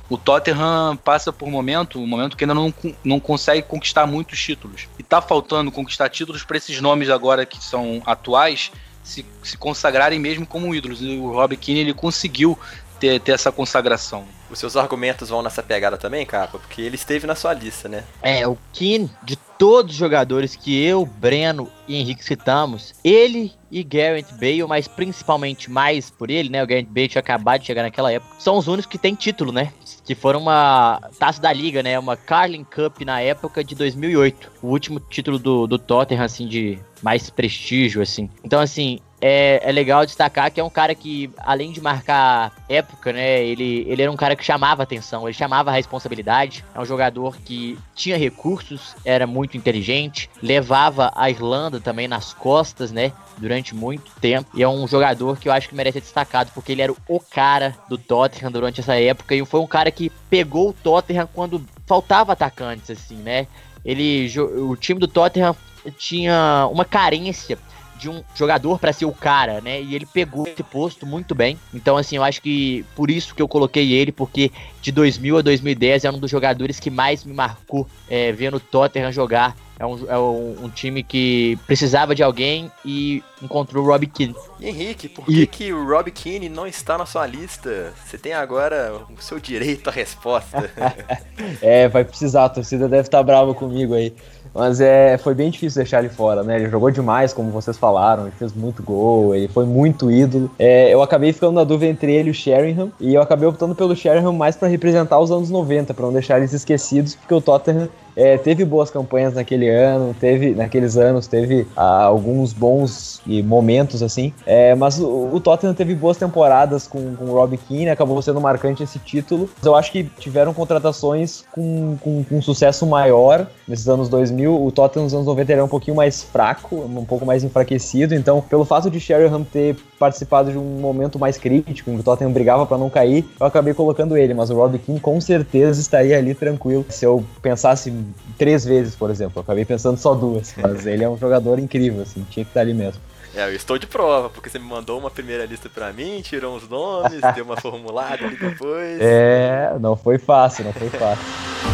O 0.09 0.17
Tottenham 0.17 0.97
passa 0.97 1.31
por 1.31 1.47
um 1.47 1.51
momento, 1.51 1.99
um 1.99 2.07
momento 2.07 2.35
que 2.35 2.43
ainda 2.43 2.53
não, 2.53 2.73
não 3.03 3.19
consegue 3.19 3.61
conquistar 3.61 4.05
muitos 4.05 4.39
títulos. 4.39 4.87
E 4.99 5.03
tá 5.03 5.21
faltando 5.21 5.71
conquistar 5.71 6.09
títulos 6.09 6.43
para 6.43 6.57
esses 6.57 6.81
nomes 6.81 7.09
agora 7.09 7.45
que 7.45 7.63
são 7.63 8.01
atuais 8.05 8.71
se, 9.01 9.25
se 9.41 9.57
consagrarem 9.57 10.19
mesmo 10.19 10.45
como 10.45 10.75
ídolos. 10.75 11.01
E 11.01 11.17
o 11.17 11.31
Rob 11.31 11.55
Keane 11.55 11.79
ele 11.79 11.93
conseguiu 11.93 12.59
ter, 12.99 13.19
ter 13.21 13.31
essa 13.31 13.51
consagração. 13.51 14.27
Os 14.49 14.59
seus 14.59 14.75
argumentos 14.75 15.29
vão 15.29 15.41
nessa 15.41 15.61
pegada 15.61 15.97
também, 15.97 16.25
Capa? 16.25 16.57
Porque 16.57 16.81
ele 16.81 16.95
esteve 16.95 17.27
na 17.27 17.35
sua 17.35 17.53
lista, 17.53 17.89
né? 17.89 18.03
É, 18.21 18.47
o 18.47 18.57
Keane, 18.73 19.09
de 19.23 19.35
todos 19.57 19.93
os 19.93 19.97
jogadores 19.97 20.55
que 20.55 20.83
eu, 20.83 21.05
Breno 21.05 21.69
e 21.87 21.95
Henrique 21.95 22.23
citamos, 22.23 22.93
ele 23.03 23.51
e 23.71 23.83
Garrett 23.83 24.33
Bale, 24.35 24.65
mas 24.67 24.87
principalmente 24.87 25.69
mais 25.69 26.09
por 26.09 26.29
ele, 26.29 26.49
né? 26.49 26.63
O 26.63 26.67
Garrett 26.67 26.89
Bale 26.89 27.07
tinha 27.07 27.19
acabado 27.19 27.61
de 27.61 27.67
chegar 27.67 27.83
naquela 27.83 28.11
época, 28.11 28.35
são 28.39 28.57
os 28.57 28.67
únicos 28.67 28.85
que 28.85 28.97
têm 28.97 29.15
título, 29.15 29.51
né? 29.51 29.73
Que 30.05 30.15
foram 30.15 30.39
uma 30.39 31.01
taça 31.19 31.41
da 31.41 31.51
liga, 31.51 31.83
né? 31.83 31.97
Uma 31.99 32.15
Carling 32.15 32.63
Cup 32.63 33.01
na 33.01 33.19
época 33.19 33.63
de 33.63 33.75
2008. 33.75 34.51
O 34.61 34.67
último 34.67 34.99
título 34.99 35.37
do, 35.37 35.67
do 35.67 35.77
Tottenham, 35.77 36.23
assim, 36.23 36.47
de 36.47 36.79
mais 37.01 37.29
prestígio, 37.29 38.01
assim. 38.01 38.29
Então, 38.43 38.59
assim, 38.59 38.99
é, 39.19 39.61
é, 39.63 39.71
legal 39.71 40.05
destacar 40.05 40.51
que 40.51 40.59
é 40.59 40.63
um 40.63 40.69
cara 40.69 40.93
que, 40.93 41.29
além 41.39 41.71
de 41.71 41.81
marcar 41.81 42.51
época, 42.69 43.11
né, 43.11 43.43
ele, 43.43 43.85
ele 43.87 44.01
era 44.01 44.11
um 44.11 44.15
cara 44.15 44.35
que 44.35 44.43
chamava 44.43 44.83
atenção, 44.83 45.27
ele 45.27 45.33
chamava 45.33 45.71
a 45.71 45.73
responsabilidade. 45.73 46.63
É 46.73 46.79
um 46.79 46.85
jogador 46.85 47.37
que 47.37 47.77
tinha 47.95 48.17
recursos, 48.17 48.95
era 49.03 49.25
muito 49.25 49.57
inteligente, 49.57 50.29
levava 50.41 51.11
a 51.15 51.29
Irlanda 51.29 51.79
também 51.79 52.07
nas 52.07 52.33
costas, 52.33 52.91
né, 52.91 53.11
durante 53.37 53.73
muito 53.73 54.11
tempo. 54.21 54.49
E 54.53 54.61
é 54.61 54.67
um 54.67 54.87
jogador 54.87 55.37
que 55.37 55.49
eu 55.49 55.53
acho 55.53 55.67
que 55.69 55.75
merece 55.75 55.97
ser 55.97 56.01
destacado, 56.01 56.51
porque 56.53 56.71
ele 56.71 56.81
era 56.81 56.91
o 56.91 57.19
cara 57.19 57.75
do 57.89 57.97
Tottenham 57.97 58.51
durante 58.51 58.81
essa 58.81 58.99
época 58.99 59.33
e 59.33 59.43
foi 59.45 59.59
um 59.59 59.67
cara 59.67 59.89
que 59.89 60.11
pegou 60.29 60.69
o 60.69 60.73
Tottenham 60.73 61.27
quando 61.33 61.65
faltava 61.85 62.33
atacantes, 62.33 62.91
assim, 62.91 63.15
né. 63.15 63.47
Ele, 63.83 64.29
o 64.39 64.75
time 64.75 64.99
do 64.99 65.07
Tottenham 65.07 65.55
tinha 65.97 66.67
uma 66.69 66.83
carência 66.83 67.57
de 67.97 68.09
um 68.09 68.23
jogador 68.35 68.79
para 68.79 68.93
ser 68.93 69.05
o 69.05 69.11
cara, 69.11 69.61
né? 69.61 69.81
E 69.81 69.95
ele 69.95 70.05
pegou 70.05 70.47
esse 70.47 70.63
posto 70.63 71.05
muito 71.05 71.33
bem. 71.33 71.57
Então, 71.73 71.97
assim, 71.97 72.17
eu 72.17 72.23
acho 72.23 72.41
que 72.41 72.85
por 72.95 73.09
isso 73.09 73.33
que 73.33 73.41
eu 73.41 73.47
coloquei 73.47 73.93
ele, 73.93 74.11
porque 74.11 74.51
de 74.81 74.91
2000 74.91 75.37
a 75.37 75.41
2010 75.41 76.05
é 76.05 76.11
um 76.11 76.19
dos 76.19 76.29
jogadores 76.29 76.79
que 76.79 76.89
mais 76.89 77.23
me 77.23 77.33
marcou 77.33 77.87
é, 78.09 78.31
vendo 78.31 78.57
o 78.57 78.59
Tottenham 78.59 79.11
jogar. 79.11 79.55
É 79.79 79.85
um, 79.85 79.99
é 80.09 80.17
um, 80.17 80.65
um, 80.65 80.69
time 80.69 81.03
que 81.03 81.57
precisava 81.67 82.15
de 82.15 82.23
alguém 82.23 82.71
e 82.83 83.23
encontrou 83.41 83.83
o 83.83 83.87
Rob 83.87 84.07
Keane. 84.07 84.35
E 84.59 84.67
Henrique, 84.67 85.07
por 85.07 85.25
que, 85.25 85.41
e... 85.41 85.47
que 85.47 85.71
o 85.71 85.87
Rob 85.87 86.09
Keane 86.09 86.49
não 86.49 86.65
está 86.65 86.97
na 86.97 87.05
sua 87.05 87.27
lista? 87.27 87.93
Você 88.03 88.17
tem 88.17 88.33
agora 88.33 88.93
o 89.15 89.21
seu 89.21 89.39
direito 89.39 89.89
à 89.89 89.93
resposta. 89.93 90.71
é, 91.61 91.87
vai 91.87 92.03
precisar, 92.03 92.45
a 92.45 92.49
torcida 92.49 92.89
deve 92.89 93.07
estar 93.07 93.21
brava 93.21 93.53
comigo 93.53 93.93
aí. 93.93 94.13
Mas 94.51 94.81
é, 94.81 95.19
foi 95.19 95.35
bem 95.35 95.51
difícil 95.51 95.83
deixar 95.83 95.99
ele 95.99 96.09
fora, 96.09 96.41
né? 96.41 96.55
Ele 96.55 96.69
jogou 96.69 96.89
demais, 96.89 97.31
como 97.31 97.51
vocês 97.51 97.77
falaram, 97.77 98.23
ele 98.23 98.33
fez 98.39 98.53
muito 98.53 98.81
gol, 98.81 99.35
ele 99.35 99.47
foi 99.47 99.65
muito 99.65 100.09
ídolo. 100.09 100.49
É, 100.57 100.91
eu 100.91 101.03
acabei 101.03 101.31
ficando 101.31 101.53
na 101.53 101.63
dúvida 101.63 101.91
entre 101.91 102.11
ele 102.11 102.29
e 102.29 102.31
o 102.31 102.33
Sheringham, 102.33 102.91
e 102.99 103.13
eu 103.13 103.21
acabei 103.21 103.47
optando 103.47 103.75
pelo 103.75 103.95
Sheringham 103.95 104.33
mais 104.33 104.55
para 104.55 104.67
representar 104.67 105.19
os 105.19 105.29
anos 105.29 105.51
90, 105.51 105.93
para 105.93 106.05
não 106.05 106.13
deixar 106.13 106.39
eles 106.39 106.53
esquecidos, 106.53 107.13
porque 107.13 107.35
o 107.35 107.41
Tottenham 107.41 107.87
é, 108.17 108.35
teve 108.35 108.65
boas 108.65 108.89
campanhas 108.89 109.35
naquele 109.35 109.69
ano, 109.69 110.15
teve 110.19 110.55
naqueles 110.55 110.97
anos, 110.97 111.27
teve 111.27 111.67
ah, 111.75 112.03
alguns 112.03 112.51
bons 112.51 113.21
momentos 113.45 114.01
assim, 114.01 114.33
é, 114.43 114.73
mas 114.73 114.99
o, 114.99 115.29
o, 115.31 115.39
Tottenham 115.39 115.75
teve 115.75 115.93
boas 115.93 116.17
temporadas 116.17 116.87
com, 116.87 117.15
com 117.15 117.25
o 117.25 117.33
Rob 117.33 117.55
Keane, 117.55 117.89
acabou 117.89 118.19
sendo 118.21 118.41
marcante 118.41 118.81
esse 118.81 118.97
título. 118.97 119.47
Eu 119.63 119.75
acho 119.75 119.91
que 119.91 120.03
tiveram 120.17 120.51
contratações 120.51 121.43
com, 121.51 121.95
com, 122.01 122.23
com 122.23 122.41
sucesso 122.41 122.87
maior 122.87 123.45
nesses 123.67 123.87
anos 123.87 124.09
2000. 124.09 124.65
O 124.65 124.71
Tottenham 124.71 125.03
nos 125.03 125.13
anos 125.13 125.27
90 125.27 125.53
era 125.53 125.63
um 125.63 125.67
pouquinho 125.67 125.95
mais 125.95 126.23
fraco, 126.23 126.75
um 126.75 127.05
pouco 127.05 127.23
mais 127.23 127.43
enfraquecido, 127.43 128.15
então 128.15 128.41
pelo 128.41 128.65
fato 128.65 128.89
de 128.89 128.99
Sheringham 128.99 129.43
ter 129.43 129.75
participado 129.97 130.51
de 130.51 130.57
um 130.57 130.79
momento 130.79 131.19
mais 131.19 131.37
crítico, 131.37 131.91
que 131.91 131.99
o 131.99 132.03
Tottenham 132.03 132.31
brigava 132.31 132.65
para 132.65 132.77
não 132.77 132.89
cair, 132.89 133.25
eu 133.39 133.45
acabei 133.45 133.73
colocando 133.73 134.17
ele, 134.17 134.33
mas 134.33 134.49
o 134.49 134.55
Rob 134.55 134.77
Keane 134.77 134.99
com 134.99 135.19
certeza 135.19 135.79
estaria 135.79 136.17
ali 136.17 136.33
tranquilo 136.33 136.85
se 136.89 137.05
eu 137.05 137.23
pensasse 137.41 137.93
três 138.37 138.63
vezes, 138.65 138.95
por 138.95 139.09
exemplo. 139.09 139.33
Eu 139.37 139.41
acabei 139.41 139.65
pensando 139.65 139.97
só 139.97 140.13
duas, 140.13 140.53
mas 140.57 140.85
ele 140.85 141.03
é 141.03 141.09
um 141.09 141.17
jogador 141.17 141.59
incrível, 141.59 142.01
assim, 142.01 142.25
tinha 142.29 142.43
que 142.43 142.51
estar 142.51 142.61
ali 142.61 142.73
mesmo. 142.73 143.01
É, 143.35 143.43
eu 143.43 143.53
estou 143.53 143.77
de 143.77 143.85
prova, 143.85 144.29
porque 144.29 144.49
você 144.49 144.57
me 144.57 144.65
mandou 144.65 144.97
uma 144.97 145.11
primeira 145.11 145.45
lista 145.45 145.69
para 145.69 145.93
mim, 145.93 146.21
tirou 146.21 146.55
uns 146.55 146.67
nomes, 146.67 147.21
deu 147.35 147.45
uma 147.45 147.57
formulada 147.57 148.25
ali 148.25 148.35
depois. 148.35 148.99
É, 148.99 149.77
não 149.79 149.95
foi 149.95 150.17
fácil, 150.17 150.65
não 150.65 150.73
foi 150.73 150.89
fácil. 150.89 151.23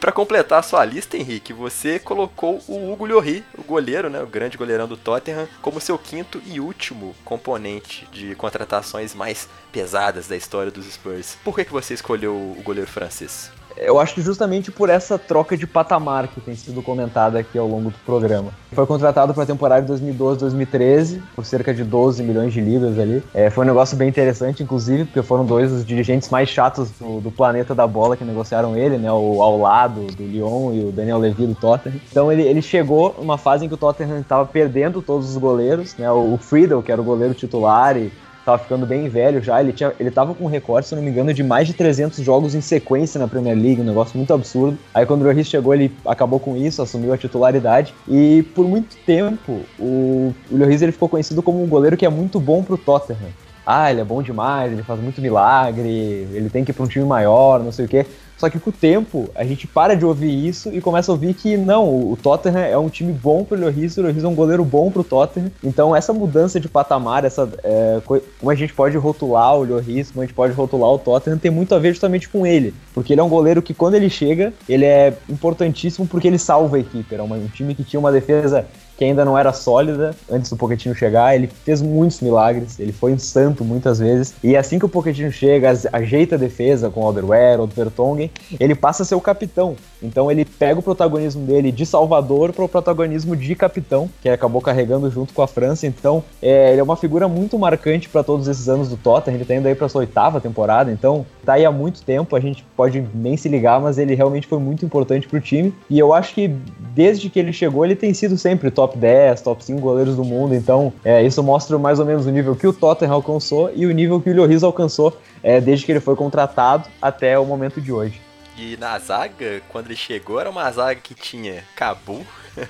para 0.06 0.12
completar 0.12 0.60
a 0.60 0.62
sua 0.62 0.84
lista, 0.84 1.16
Henrique, 1.16 1.52
você 1.52 1.98
colocou 1.98 2.62
o 2.68 2.92
Hugo 2.92 3.06
Lloris, 3.06 3.42
o 3.58 3.64
goleiro, 3.64 4.08
né, 4.08 4.22
o 4.22 4.26
grande 4.28 4.56
goleirão 4.56 4.86
do 4.86 4.96
Tottenham, 4.96 5.48
como 5.60 5.80
seu 5.80 5.98
quinto 5.98 6.40
e 6.46 6.60
último 6.60 7.12
componente 7.24 8.06
de 8.12 8.36
contratações 8.36 9.16
mais 9.16 9.48
pesadas 9.72 10.28
da 10.28 10.36
história 10.36 10.70
dos 10.70 10.86
Spurs. 10.86 11.36
Por 11.42 11.56
que, 11.56 11.64
que 11.64 11.72
você 11.72 11.92
escolheu 11.92 12.32
o 12.32 12.62
goleiro 12.62 12.88
francês? 12.88 13.50
Eu 13.76 14.00
acho 14.00 14.14
que 14.14 14.22
justamente 14.22 14.70
por 14.70 14.88
essa 14.88 15.18
troca 15.18 15.56
de 15.56 15.66
patamar 15.66 16.28
que 16.28 16.40
tem 16.40 16.54
sido 16.54 16.82
comentada 16.82 17.38
aqui 17.38 17.58
ao 17.58 17.66
longo 17.66 17.90
do 17.90 17.98
programa. 18.04 18.50
Foi 18.72 18.86
contratado 18.86 19.34
para 19.34 19.42
a 19.42 19.46
temporada 19.46 19.84
de 19.86 20.04
2012-2013 20.04 21.20
por 21.34 21.44
cerca 21.44 21.74
de 21.74 21.84
12 21.84 22.22
milhões 22.22 22.52
de 22.52 22.60
libras 22.60 22.98
ali. 22.98 23.22
É, 23.34 23.50
foi 23.50 23.64
um 23.64 23.68
negócio 23.68 23.96
bem 23.96 24.08
interessante, 24.08 24.62
inclusive, 24.62 25.04
porque 25.04 25.22
foram 25.22 25.44
dois 25.44 25.70
dos 25.70 25.84
dirigentes 25.84 26.30
mais 26.30 26.48
chatos 26.48 26.90
do, 26.92 27.20
do 27.20 27.30
planeta 27.30 27.74
da 27.74 27.86
bola 27.86 28.16
que 28.16 28.24
negociaram 28.24 28.76
ele, 28.76 28.96
né? 28.96 29.12
O 29.12 29.42
ao 29.42 29.58
lado 29.58 30.06
do 30.06 30.22
Lyon 30.22 30.72
e 30.72 30.84
o 30.84 30.92
Daniel 30.92 31.18
Levy 31.18 31.46
do 31.46 31.54
Tottenham. 31.54 32.00
Então 32.10 32.32
ele, 32.32 32.42
ele 32.42 32.62
chegou 32.62 33.14
numa 33.18 33.38
fase 33.38 33.64
em 33.64 33.68
que 33.68 33.74
o 33.74 33.78
Tottenham 33.78 34.20
estava 34.20 34.46
perdendo 34.46 35.02
todos 35.02 35.30
os 35.30 35.36
goleiros, 35.36 35.94
né? 35.96 36.10
O, 36.10 36.36
Friedel, 36.38 36.82
que 36.82 36.90
era 36.90 37.00
o 37.00 37.04
goleiro 37.04 37.34
titular 37.34 37.96
e 37.96 38.10
tava 38.46 38.58
ficando 38.58 38.86
bem 38.86 39.08
velho 39.08 39.42
já. 39.42 39.60
Ele, 39.60 39.72
tinha, 39.72 39.92
ele 39.98 40.10
tava 40.10 40.32
com 40.32 40.44
um 40.44 40.48
recorde, 40.48 40.86
se 40.86 40.94
não 40.94 41.02
me 41.02 41.10
engano, 41.10 41.34
de 41.34 41.42
mais 41.42 41.66
de 41.66 41.74
300 41.74 42.24
jogos 42.24 42.54
em 42.54 42.60
sequência 42.60 43.18
na 43.18 43.26
Premier 43.26 43.56
League, 43.56 43.80
um 43.80 43.84
negócio 43.84 44.16
muito 44.16 44.32
absurdo. 44.32 44.78
Aí 44.94 45.04
quando 45.04 45.22
o 45.22 45.24
Lloris 45.24 45.48
chegou, 45.48 45.74
ele 45.74 45.92
acabou 46.06 46.38
com 46.38 46.56
isso, 46.56 46.80
assumiu 46.80 47.12
a 47.12 47.18
titularidade. 47.18 47.92
E 48.08 48.44
por 48.54 48.66
muito 48.66 48.96
tempo, 49.04 49.62
o, 49.78 50.32
o 50.48 50.56
Lloris 50.56 50.80
ele 50.80 50.92
ficou 50.92 51.08
conhecido 51.08 51.42
como 51.42 51.60
um 51.62 51.66
goleiro 51.66 51.96
que 51.96 52.06
é 52.06 52.08
muito 52.08 52.38
bom 52.38 52.62
pro 52.62 52.78
Tottenham. 52.78 53.32
Ah, 53.66 53.90
ele 53.90 54.00
é 54.00 54.04
bom 54.04 54.22
demais, 54.22 54.72
ele 54.72 54.84
faz 54.84 55.00
muito 55.00 55.20
milagre, 55.20 55.88
ele 56.32 56.48
tem 56.48 56.64
que 56.64 56.70
ir 56.70 56.74
pra 56.74 56.84
um 56.84 56.86
time 56.86 57.04
maior, 57.04 57.58
não 57.64 57.72
sei 57.72 57.86
o 57.86 57.88
quê. 57.88 58.06
Só 58.36 58.50
que 58.50 58.58
com 58.58 58.70
o 58.70 58.72
tempo, 58.72 59.30
a 59.34 59.44
gente 59.44 59.66
para 59.66 59.96
de 59.96 60.04
ouvir 60.04 60.46
isso 60.46 60.70
e 60.72 60.80
começa 60.80 61.10
a 61.10 61.14
ouvir 61.14 61.32
que 61.34 61.56
não, 61.56 61.88
o 61.88 62.18
Tottenham 62.20 62.60
é 62.60 62.76
um 62.76 62.88
time 62.88 63.12
bom 63.12 63.44
pro 63.44 63.58
Lloris, 63.58 63.96
o 63.96 64.02
Lloris 64.02 64.22
é 64.22 64.28
um 64.28 64.34
goleiro 64.34 64.64
bom 64.64 64.90
pro 64.90 65.02
Tottenham. 65.02 65.50
Então 65.64 65.96
essa 65.96 66.12
mudança 66.12 66.60
de 66.60 66.68
patamar, 66.68 67.24
essa 67.24 67.48
é, 67.64 68.00
como 68.04 68.50
a 68.50 68.54
gente 68.54 68.74
pode 68.74 68.96
rotular 68.96 69.56
o 69.56 69.64
Lloris, 69.64 70.10
como 70.10 70.22
a 70.22 70.26
gente 70.26 70.34
pode 70.34 70.52
rotular 70.52 70.90
o 70.90 70.98
Tottenham, 70.98 71.38
tem 71.38 71.50
muito 71.50 71.74
a 71.74 71.78
ver 71.78 71.92
justamente 71.92 72.28
com 72.28 72.46
ele. 72.46 72.74
Porque 72.92 73.14
ele 73.14 73.20
é 73.20 73.24
um 73.24 73.28
goleiro 73.28 73.62
que 73.62 73.72
quando 73.72 73.94
ele 73.94 74.10
chega, 74.10 74.52
ele 74.68 74.84
é 74.84 75.14
importantíssimo 75.28 76.06
porque 76.06 76.28
ele 76.28 76.38
salva 76.38 76.76
a 76.76 76.80
equipe. 76.80 77.14
Era 77.14 77.24
um 77.24 77.48
time 77.48 77.74
que 77.74 77.84
tinha 77.84 77.98
uma 78.00 78.12
defesa 78.12 78.66
que 78.96 79.04
ainda 79.04 79.24
não 79.24 79.36
era 79.36 79.52
sólida 79.52 80.14
antes 80.30 80.50
do 80.50 80.56
Pochettino 80.56 80.94
chegar. 80.94 81.34
Ele 81.34 81.46
fez 81.46 81.82
muitos 81.82 82.20
milagres, 82.20 82.78
ele 82.80 82.92
foi 82.92 83.12
um 83.12 83.18
santo 83.18 83.64
muitas 83.64 83.98
vezes. 83.98 84.34
E 84.42 84.56
assim 84.56 84.78
que 84.78 84.84
o 84.84 84.88
Pochettino 84.88 85.30
chega, 85.30 85.72
ajeita 85.92 86.36
a 86.36 86.38
defesa 86.38 86.90
com 86.90 87.02
o 87.02 87.06
Alderweireld, 87.06 87.72
Vertonghen, 87.74 88.30
ele 88.58 88.74
passa 88.74 89.02
a 89.02 89.06
ser 89.06 89.14
o 89.14 89.20
capitão. 89.20 89.76
Então 90.02 90.30
ele 90.30 90.44
pega 90.44 90.78
o 90.80 90.82
protagonismo 90.82 91.44
dele 91.44 91.70
de 91.70 91.84
Salvador 91.84 92.52
para 92.52 92.64
o 92.64 92.68
protagonismo 92.68 93.36
de 93.36 93.54
capitão, 93.54 94.08
que 94.22 94.28
acabou 94.28 94.60
carregando 94.60 95.10
junto 95.10 95.34
com 95.34 95.42
a 95.42 95.46
França. 95.46 95.86
Então 95.86 96.22
é, 96.40 96.72
ele 96.72 96.80
é 96.80 96.84
uma 96.84 96.96
figura 96.96 97.28
muito 97.28 97.58
marcante 97.58 98.08
para 98.08 98.22
todos 98.22 98.48
esses 98.48 98.68
anos 98.68 98.88
do 98.88 98.96
Tottenham. 98.96 99.36
Ele 99.36 99.42
está 99.44 99.54
indo 99.54 99.66
aí 99.66 99.74
para 99.74 99.88
sua 99.88 100.00
oitava 100.00 100.40
temporada, 100.40 100.90
então 100.90 101.26
tá 101.46 101.54
aí 101.54 101.64
há 101.64 101.70
muito 101.70 102.02
tempo. 102.02 102.34
A 102.36 102.40
gente 102.40 102.64
pode 102.76 103.00
nem 103.14 103.36
se 103.36 103.48
ligar, 103.48 103.80
mas 103.80 103.96
ele 103.96 104.14
realmente 104.14 104.46
foi 104.46 104.58
muito 104.58 104.84
importante 104.84 105.26
para 105.26 105.38
o 105.38 105.40
time. 105.40 105.72
E 105.88 105.98
eu 105.98 106.12
acho 106.12 106.34
que 106.34 106.48
desde 106.92 107.30
que 107.30 107.38
ele 107.38 107.52
chegou, 107.52 107.84
ele 107.84 107.94
tem 107.96 108.12
sido 108.12 108.36
sempre 108.36 108.70
top 108.70 108.98
10, 108.98 109.40
top 109.40 109.64
5 109.64 109.80
goleiros 109.80 110.16
do 110.16 110.24
mundo. 110.24 110.54
Então 110.54 110.92
é, 111.04 111.22
isso 111.22 111.42
mostra 111.42 111.78
mais 111.78 111.98
ou 112.00 112.04
menos 112.04 112.26
o 112.26 112.30
nível 112.30 112.56
que 112.56 112.66
o 112.66 112.72
Tottenham 112.72 113.14
alcançou 113.14 113.70
e 113.74 113.86
o 113.86 113.92
nível 113.92 114.20
que 114.20 114.28
o 114.28 114.34
Lloris 114.36 114.62
alcançou 114.64 115.16
é, 115.42 115.60
desde 115.60 115.86
que 115.86 115.92
ele 115.92 116.00
foi 116.00 116.16
contratado 116.16 116.88
até 117.00 117.38
o 117.38 117.44
momento 117.46 117.80
de 117.80 117.92
hoje. 117.92 118.20
E 118.58 118.76
na 118.78 118.98
zaga, 118.98 119.62
quando 119.68 119.86
ele 119.86 119.96
chegou, 119.96 120.40
era 120.40 120.50
uma 120.50 120.70
zaga 120.72 120.98
que 121.00 121.14
tinha 121.14 121.62
Cabu, 121.76 122.26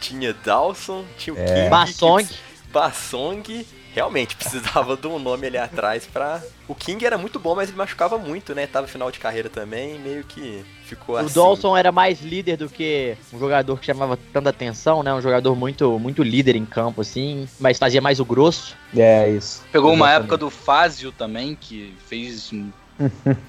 tinha 0.00 0.34
Dawson, 0.44 1.04
tinha 1.16 1.32
o 1.34 1.38
É. 1.38 1.44
King, 1.44 1.70
Bassong. 1.70 2.28
Bassong. 2.72 3.64
Realmente 3.94 4.34
precisava 4.36 4.96
de 4.96 5.06
um 5.06 5.18
nome 5.18 5.46
ali 5.46 5.58
atrás 5.58 6.06
pra. 6.06 6.40
O 6.68 6.74
King 6.74 7.04
era 7.04 7.18
muito 7.18 7.38
bom, 7.38 7.54
mas 7.54 7.68
ele 7.68 7.76
machucava 7.76 8.16
muito, 8.16 8.54
né? 8.54 8.66
Tava 8.66 8.86
final 8.86 9.10
de 9.10 9.18
carreira 9.18 9.50
também, 9.50 9.98
meio 9.98 10.24
que 10.24 10.64
ficou 10.84 11.16
O 11.16 11.18
assim. 11.18 11.34
Dawson 11.34 11.76
era 11.76 11.92
mais 11.92 12.20
líder 12.22 12.56
do 12.56 12.68
que 12.68 13.16
um 13.32 13.38
jogador 13.38 13.78
que 13.78 13.84
chamava 13.86 14.18
tanta 14.32 14.48
atenção, 14.50 15.02
né? 15.02 15.12
Um 15.12 15.20
jogador 15.20 15.54
muito, 15.54 15.98
muito 15.98 16.22
líder 16.22 16.56
em 16.56 16.64
campo, 16.64 17.00
assim, 17.02 17.46
mas 17.60 17.78
fazia 17.78 18.00
mais 18.00 18.20
o 18.20 18.24
grosso. 18.24 18.74
É 18.96 19.28
isso. 19.28 19.62
Pegou 19.70 19.92
uma 19.92 20.10
época 20.10 20.36
do 20.38 20.48
Fázio 20.48 21.12
também, 21.12 21.54
que 21.54 21.94
fez 22.06 22.52
um- 22.52 22.70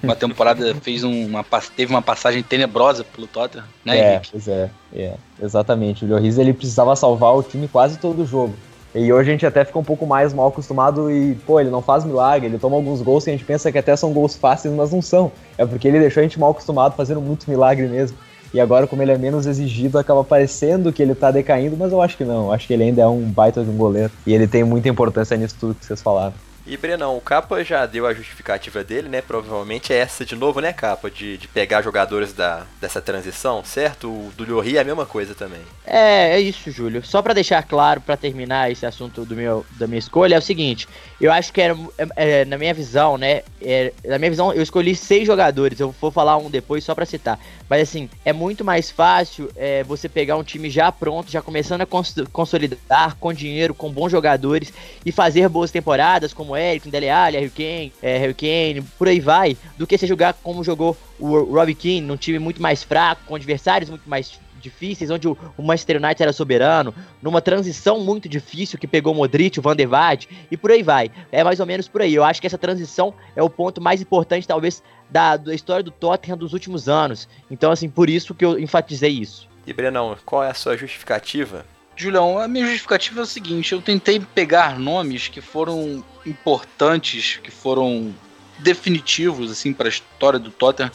uma 0.02 0.16
temporada, 0.16 0.74
fez 0.82 1.04
um, 1.04 1.28
uma, 1.28 1.44
teve 1.76 1.94
uma 1.94 2.02
passagem 2.02 2.42
tenebrosa 2.44 3.04
pelo 3.04 3.28
Tottenham, 3.28 3.66
né, 3.86 3.98
É, 3.98 4.12
Henrique? 4.14 4.32
pois 4.32 4.48
é, 4.48 4.70
é, 4.94 5.14
exatamente. 5.42 6.04
O 6.04 6.08
Lloris 6.08 6.38
ele 6.38 6.54
precisava 6.54 6.96
salvar 6.96 7.34
o 7.36 7.44
time 7.44 7.68
quase 7.68 7.98
todo 8.00 8.24
o 8.24 8.26
jogo. 8.26 8.56
E 8.96 9.12
hoje 9.12 9.30
a 9.30 9.34
gente 9.34 9.46
até 9.46 9.66
fica 9.66 9.80
um 9.80 9.84
pouco 9.84 10.06
mais 10.06 10.34
mal 10.34 10.48
acostumado 10.48 11.10
e, 11.10 11.34
pô, 11.48 11.60
ele 11.60 11.72
não 11.72 11.82
faz 11.82 12.06
milagre, 12.06 12.48
ele 12.48 12.60
toma 12.60 12.76
alguns 12.76 13.02
gols 13.02 13.24
que 13.24 13.32
a 13.32 13.34
gente 13.34 13.44
pensa 13.44 13.72
que 13.72 13.78
até 13.78 13.96
são 13.96 14.14
gols 14.14 14.36
fáceis, 14.36 14.74
mas 14.74 14.92
não 14.92 15.02
são. 15.02 15.32
É 15.58 15.66
porque 15.66 15.88
ele 15.88 16.00
deixou 16.00 16.22
a 16.22 16.24
gente 16.24 16.40
mal 16.40 16.52
acostumado, 16.52 16.96
fazendo 16.96 17.20
muito 17.20 17.50
milagre 17.50 17.88
mesmo. 17.88 18.16
E 18.54 18.60
agora, 18.60 18.86
como 18.86 19.02
ele 19.02 19.12
é 19.12 19.18
menos 19.18 19.48
exigido, 19.48 19.98
acaba 19.98 20.24
parecendo 20.24 20.94
que 20.94 21.02
ele 21.02 21.16
tá 21.16 21.32
decaindo, 21.32 21.76
mas 21.76 21.92
eu 21.92 22.00
acho 22.00 22.16
que 22.16 22.24
não. 22.24 22.46
Eu 22.46 22.52
acho 22.52 22.68
que 22.68 22.74
ele 22.74 22.84
ainda 22.84 23.02
é 23.02 23.08
um 23.08 23.24
baita 23.24 23.64
de 23.64 23.70
um 23.72 23.76
goleiro. 23.76 24.12
E 24.28 24.34
ele 24.34 24.48
tem 24.48 24.64
muita 24.64 24.88
importância 24.88 25.36
nisso 25.36 25.56
tudo 25.60 25.74
que 25.74 25.84
vocês 25.84 26.00
falaram. 26.00 26.34
E 26.66 26.78
Brenão, 26.78 27.18
o 27.18 27.22
Capa 27.22 27.62
já 27.62 27.86
deu 27.86 28.08
a 28.08 28.14
justificativa 28.14 28.86
dele, 28.86 29.10
né? 29.10 29.22
Provavelmente 29.22 29.92
é 29.92 29.98
essa 29.98 30.24
de 30.24 30.34
novo, 30.34 30.62
né, 30.62 30.72
Capa? 30.72 31.12
De, 31.12 31.38
de 31.38 31.46
pegar 31.46 31.82
jogadores 31.82 32.32
da, 32.32 32.64
dessa 32.80 33.02
transição, 33.02 33.62
certo? 33.66 34.08
O 34.08 34.32
do 34.38 34.46
Llori 34.46 34.78
é 34.78 34.80
a 34.80 34.84
mesma 34.86 35.06
coisa 35.06 35.36
também. 35.36 35.60
É, 35.86 36.36
é 36.36 36.40
isso, 36.40 36.72
Júlio. 36.72 37.06
Só 37.06 37.22
pra 37.22 37.34
deixar 37.34 37.62
claro, 37.64 38.00
pra 38.00 38.16
terminar 38.16 38.72
esse 38.72 38.86
assunto 38.86 39.26
do 39.26 39.36
meu, 39.36 39.66
da 39.72 39.88
minha 39.88 40.00
escolha, 40.00 40.36
é 40.36 40.38
o 40.38 40.42
seguinte: 40.42 40.88
eu 41.20 41.34
acho 41.34 41.52
que 41.52 41.60
era, 41.60 41.78
é, 41.98 42.42
é, 42.42 42.46
na 42.46 42.58
minha 42.58 42.74
visão, 42.74 43.18
né? 43.18 43.42
é, 43.62 43.92
na 44.06 44.18
minha 44.18 44.32
visão, 44.32 44.54
eu 44.54 44.64
escolhi 44.64 44.96
seis 44.96 45.28
jogadores. 45.28 45.82
Eu 45.82 45.94
vou 46.00 46.12
falar 46.12 46.38
um 46.38 46.50
depois 46.50 46.82
só 46.86 46.96
pra 46.96 47.06
citar. 47.06 47.38
Mas 47.70 47.82
assim, 47.90 48.10
é 48.24 48.32
muito 48.32 48.64
mais 48.64 48.90
fácil 48.90 49.52
é, 49.56 49.84
você 49.84 50.08
pegar 50.08 50.38
um 50.38 50.44
time 50.44 50.70
já 50.70 50.92
pronto, 50.94 51.30
já 51.30 51.42
começando 51.42 51.82
a 51.82 51.86
cons- 51.86 52.16
consolidar 52.32 53.18
com 53.20 53.34
dinheiro, 53.34 53.74
com 53.74 53.92
bons 53.92 54.12
jogadores 54.12 54.72
e 55.06 55.12
fazer 55.12 55.50
boas 55.50 55.72
temporadas, 55.72 56.34
como 56.34 56.53
Eric, 56.56 56.90
Dele 56.90 57.10
Alli, 57.10 57.38
Harry 57.38 57.50
Kane, 57.50 57.94
é, 58.02 58.18
Harry 58.18 58.34
Kane, 58.34 58.82
por 58.98 59.08
aí 59.08 59.20
vai, 59.20 59.58
do 59.78 59.88
que 59.88 59.98
você 59.98 60.08
jogar 60.08 60.34
como 60.34 60.64
jogou 60.64 60.98
o 61.20 61.44
Robbie 61.44 61.76
Keane, 61.76 62.02
num 62.02 62.18
time 62.18 62.40
muito 62.40 62.62
mais 62.62 62.84
fraco, 62.84 63.22
com 63.26 63.36
adversários 63.36 63.90
muito 63.90 64.10
mais 64.10 64.40
difíceis, 64.64 65.12
onde 65.12 65.28
o, 65.28 65.38
o 65.58 65.62
Manchester 65.62 65.98
United 65.98 66.24
era 66.24 66.34
soberano, 66.34 66.96
numa 67.22 67.42
transição 67.42 68.00
muito 68.00 68.30
difícil 68.30 68.80
que 68.80 68.88
pegou 68.88 69.14
o 69.14 69.16
Modric, 69.16 69.60
o 69.60 69.62
Van 69.62 69.76
der 69.76 69.88
Vaart 69.88 70.26
e 70.50 70.56
por 70.56 70.72
aí 70.72 70.82
vai. 70.82 71.12
É 71.32 71.44
mais 71.44 71.60
ou 71.60 71.66
menos 71.66 71.88
por 71.88 72.02
aí. 72.02 72.16
Eu 72.16 72.24
acho 72.24 72.40
que 72.40 72.48
essa 72.48 72.58
transição 72.58 73.14
é 73.36 73.44
o 73.44 73.50
ponto 73.50 73.82
mais 73.82 74.02
importante, 74.02 74.48
talvez, 74.48 74.82
da, 75.10 75.36
da 75.36 75.54
história 75.54 75.84
do 75.84 75.92
Tottenham 75.92 76.38
dos 76.38 76.54
últimos 76.54 76.88
anos. 76.88 77.28
Então, 77.52 77.72
assim, 77.72 77.90
por 77.90 78.10
isso 78.10 78.34
que 78.34 78.46
eu 78.46 78.58
enfatizei 78.58 79.12
isso. 79.12 79.50
E 79.68 79.74
Brenão, 79.74 80.18
qual 80.26 80.44
é 80.44 80.50
a 80.50 80.54
sua 80.54 80.76
justificativa? 80.76 81.66
Julião, 81.96 82.40
a 82.40 82.48
minha 82.48 82.66
justificativa 82.66 83.20
é 83.20 83.24
o 83.24 83.28
seguinte: 83.28 83.74
eu 83.74 83.82
tentei 83.82 84.20
pegar 84.20 84.80
nomes 84.80 85.28
que 85.28 85.42
foram 85.42 86.04
importantes, 86.26 87.40
que 87.44 87.52
foram 87.52 88.14
definitivos 88.60 89.52
assim 89.52 89.74
para 89.74 89.88
a 89.88 89.90
história 89.90 90.40
do 90.40 90.52
Tottenham, 90.52 90.92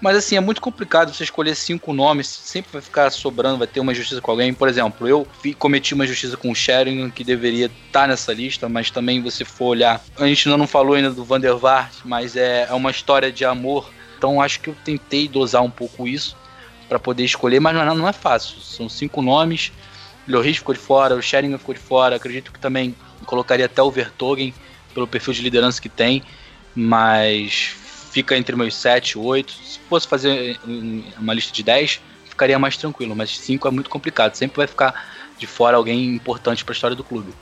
mas 0.00 0.16
assim 0.16 0.36
é 0.36 0.40
muito 0.40 0.60
complicado 0.60 1.12
você 1.12 1.22
escolher 1.22 1.54
cinco 1.54 1.92
nomes, 1.92 2.26
sempre 2.26 2.72
vai 2.72 2.82
ficar 2.82 3.10
sobrando, 3.10 3.58
vai 3.58 3.66
ter 3.66 3.80
uma 3.80 3.94
justiça 3.94 4.20
com 4.20 4.30
alguém. 4.30 4.52
Por 4.52 4.68
exemplo, 4.68 5.06
eu 5.06 5.26
cometi 5.58 5.94
uma 5.94 6.06
justiça 6.06 6.36
com 6.36 6.50
o 6.50 6.54
Sheringham 6.54 7.10
que 7.10 7.22
deveria 7.22 7.66
estar 7.86 8.08
nessa 8.08 8.32
lista, 8.32 8.68
mas 8.68 8.90
também 8.90 9.22
você 9.22 9.44
for 9.44 9.66
olhar, 9.66 10.02
a 10.18 10.26
gente 10.26 10.48
ainda 10.48 10.58
não 10.58 10.66
falou 10.66 10.94
ainda 10.94 11.10
do 11.10 11.24
Van 11.24 11.38
der 11.38 11.54
Vaart, 11.54 11.96
mas 12.04 12.34
é, 12.34 12.66
é 12.68 12.72
uma 12.72 12.90
história 12.90 13.30
de 13.30 13.44
amor, 13.44 13.90
então 14.16 14.40
acho 14.40 14.60
que 14.60 14.70
eu 14.70 14.76
tentei 14.84 15.28
dosar 15.28 15.62
um 15.62 15.70
pouco 15.70 16.08
isso 16.08 16.36
para 16.88 16.98
poder 16.98 17.24
escolher, 17.24 17.60
mas 17.60 17.74
não, 17.74 17.82
é- 17.82 17.94
não 17.94 18.08
é 18.08 18.12
fácil. 18.12 18.60
São 18.60 18.88
cinco 18.88 19.22
nomes. 19.22 19.72
Lloris 20.28 20.58
ficou 20.58 20.74
de 20.74 20.80
fora, 20.80 21.14
o 21.14 21.22
Sheringham 21.22 21.58
ficou 21.58 21.74
de 21.74 21.80
fora. 21.80 22.16
Acredito 22.16 22.52
que 22.52 22.58
também 22.58 22.94
colocaria 23.26 23.66
até 23.66 23.82
o 23.82 23.90
Vertogen 23.90 24.54
pelo 24.94 25.06
perfil 25.06 25.32
de 25.34 25.42
liderança 25.42 25.80
que 25.80 25.88
tem, 25.88 26.22
mas 26.74 27.74
fica 28.10 28.36
entre 28.36 28.54
meus 28.56 28.74
7 28.74 29.18
8. 29.18 29.52
Se 29.52 29.78
fosse 29.88 30.06
fazer 30.06 30.58
um- 30.66 31.02
uma 31.18 31.34
lista 31.34 31.52
de 31.52 31.62
10, 31.62 32.00
ficaria 32.28 32.58
mais 32.58 32.76
tranquilo, 32.76 33.16
mas 33.16 33.38
5 33.38 33.66
é 33.66 33.70
muito 33.70 33.88
complicado. 33.90 34.34
Sempre 34.34 34.58
vai 34.58 34.66
ficar 34.66 35.12
de 35.38 35.46
fora 35.46 35.76
alguém 35.76 36.14
importante 36.14 36.64
para 36.64 36.72
a 36.72 36.74
história 36.76 36.96
do 36.96 37.04
clube. 37.04 37.32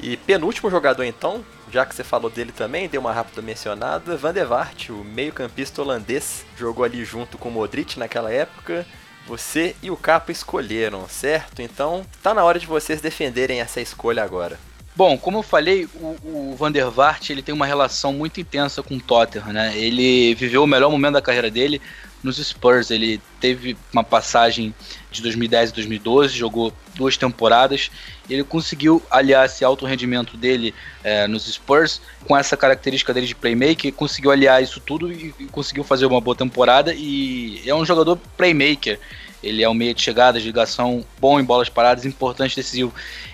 E 0.00 0.16
penúltimo 0.16 0.70
jogador 0.70 1.02
então, 1.02 1.44
já 1.72 1.84
que 1.84 1.94
você 1.94 2.04
falou 2.04 2.30
dele 2.30 2.52
também, 2.52 2.88
deu 2.88 3.00
uma 3.00 3.12
rápida 3.12 3.42
mencionada, 3.42 4.16
Van 4.16 4.32
der 4.32 4.46
Vaart, 4.46 4.90
o 4.90 5.04
meio-campista 5.04 5.82
holandês, 5.82 6.46
jogou 6.56 6.84
ali 6.84 7.04
junto 7.04 7.36
com 7.36 7.48
o 7.48 7.52
Modric 7.52 7.98
naquela 7.98 8.32
época. 8.32 8.86
Você 9.28 9.76
e 9.82 9.90
o 9.90 9.96
Capa 9.96 10.32
escolheram, 10.32 11.06
certo? 11.06 11.60
Então, 11.60 12.02
tá 12.22 12.32
na 12.32 12.42
hora 12.42 12.58
de 12.58 12.66
vocês 12.66 13.02
defenderem 13.02 13.60
essa 13.60 13.78
escolha 13.78 14.24
agora. 14.24 14.58
Bom, 14.96 15.18
como 15.18 15.38
eu 15.38 15.42
falei, 15.42 15.84
o, 15.96 16.16
o 16.24 16.56
Van 16.58 16.72
der 16.72 16.88
Vaart 16.90 17.28
ele 17.28 17.42
tem 17.42 17.54
uma 17.54 17.66
relação 17.66 18.12
muito 18.12 18.40
intensa 18.40 18.82
com 18.82 18.96
o 18.96 19.00
Tottenham, 19.00 19.52
né? 19.52 19.76
Ele 19.76 20.34
viveu 20.34 20.64
o 20.64 20.66
melhor 20.66 20.90
momento 20.90 21.12
da 21.12 21.22
carreira 21.22 21.50
dele 21.50 21.80
nos 22.22 22.36
Spurs. 22.36 22.90
Ele 22.90 23.20
teve 23.40 23.76
uma 23.92 24.04
passagem 24.04 24.74
de 25.10 25.22
2010 25.22 25.70
e 25.70 25.74
2012, 25.74 26.36
jogou 26.36 26.72
duas 26.94 27.16
temporadas. 27.16 27.90
Ele 28.28 28.44
conseguiu 28.44 29.02
aliar 29.10 29.46
esse 29.46 29.64
alto 29.64 29.86
rendimento 29.86 30.36
dele 30.36 30.74
eh, 31.02 31.26
nos 31.26 31.46
Spurs 31.46 32.00
com 32.26 32.36
essa 32.36 32.56
característica 32.56 33.14
dele 33.14 33.26
de 33.26 33.34
playmaker, 33.34 33.92
conseguiu 33.92 34.30
aliar 34.30 34.62
isso 34.62 34.80
tudo 34.80 35.10
e, 35.10 35.34
e 35.38 35.44
conseguiu 35.46 35.84
fazer 35.84 36.06
uma 36.06 36.20
boa 36.20 36.36
temporada. 36.36 36.92
E 36.94 37.62
é 37.66 37.74
um 37.74 37.84
jogador 37.84 38.18
playmaker. 38.36 38.98
Ele 39.42 39.62
é 39.62 39.68
um 39.68 39.74
meia 39.74 39.94
de 39.94 40.02
chegada, 40.02 40.40
de 40.40 40.46
ligação, 40.46 41.04
bom 41.20 41.38
em 41.38 41.44
bolas 41.44 41.68
paradas, 41.68 42.04
importante, 42.04 42.56
decisivo. 42.56 42.92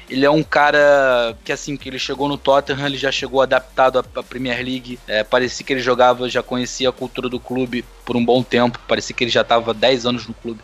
Ele 0.09 0.25
é 0.25 0.31
um 0.31 0.43
cara 0.43 1.37
que, 1.45 1.51
assim, 1.51 1.77
que 1.77 1.89
ele 1.89 1.99
chegou 1.99 2.29
no 2.29 2.37
Tottenham, 2.37 2.87
ele 2.87 2.99
já 2.99 3.11
chegou 3.11 3.41
adaptado 3.41 3.99
à 3.99 4.23
Premier 4.23 4.57
League. 4.63 4.99
É, 5.09 5.25
parecia 5.25 5.65
que 5.65 5.73
ele 5.73 5.81
jogava, 5.81 6.29
já 6.29 6.43
conhecia 6.43 6.91
a 6.91 6.93
cultura 6.93 7.29
do 7.29 7.41
clube 7.41 7.85
por 8.05 8.17
um 8.17 8.25
bom 8.25 8.43
tempo. 8.43 8.79
Parecia 8.87 9.17
que 9.17 9.25
ele 9.25 9.31
já 9.31 9.41
estava 9.41 9.73
10 9.73 10.05
anos 10.05 10.27
no 10.27 10.35
clube. 10.35 10.61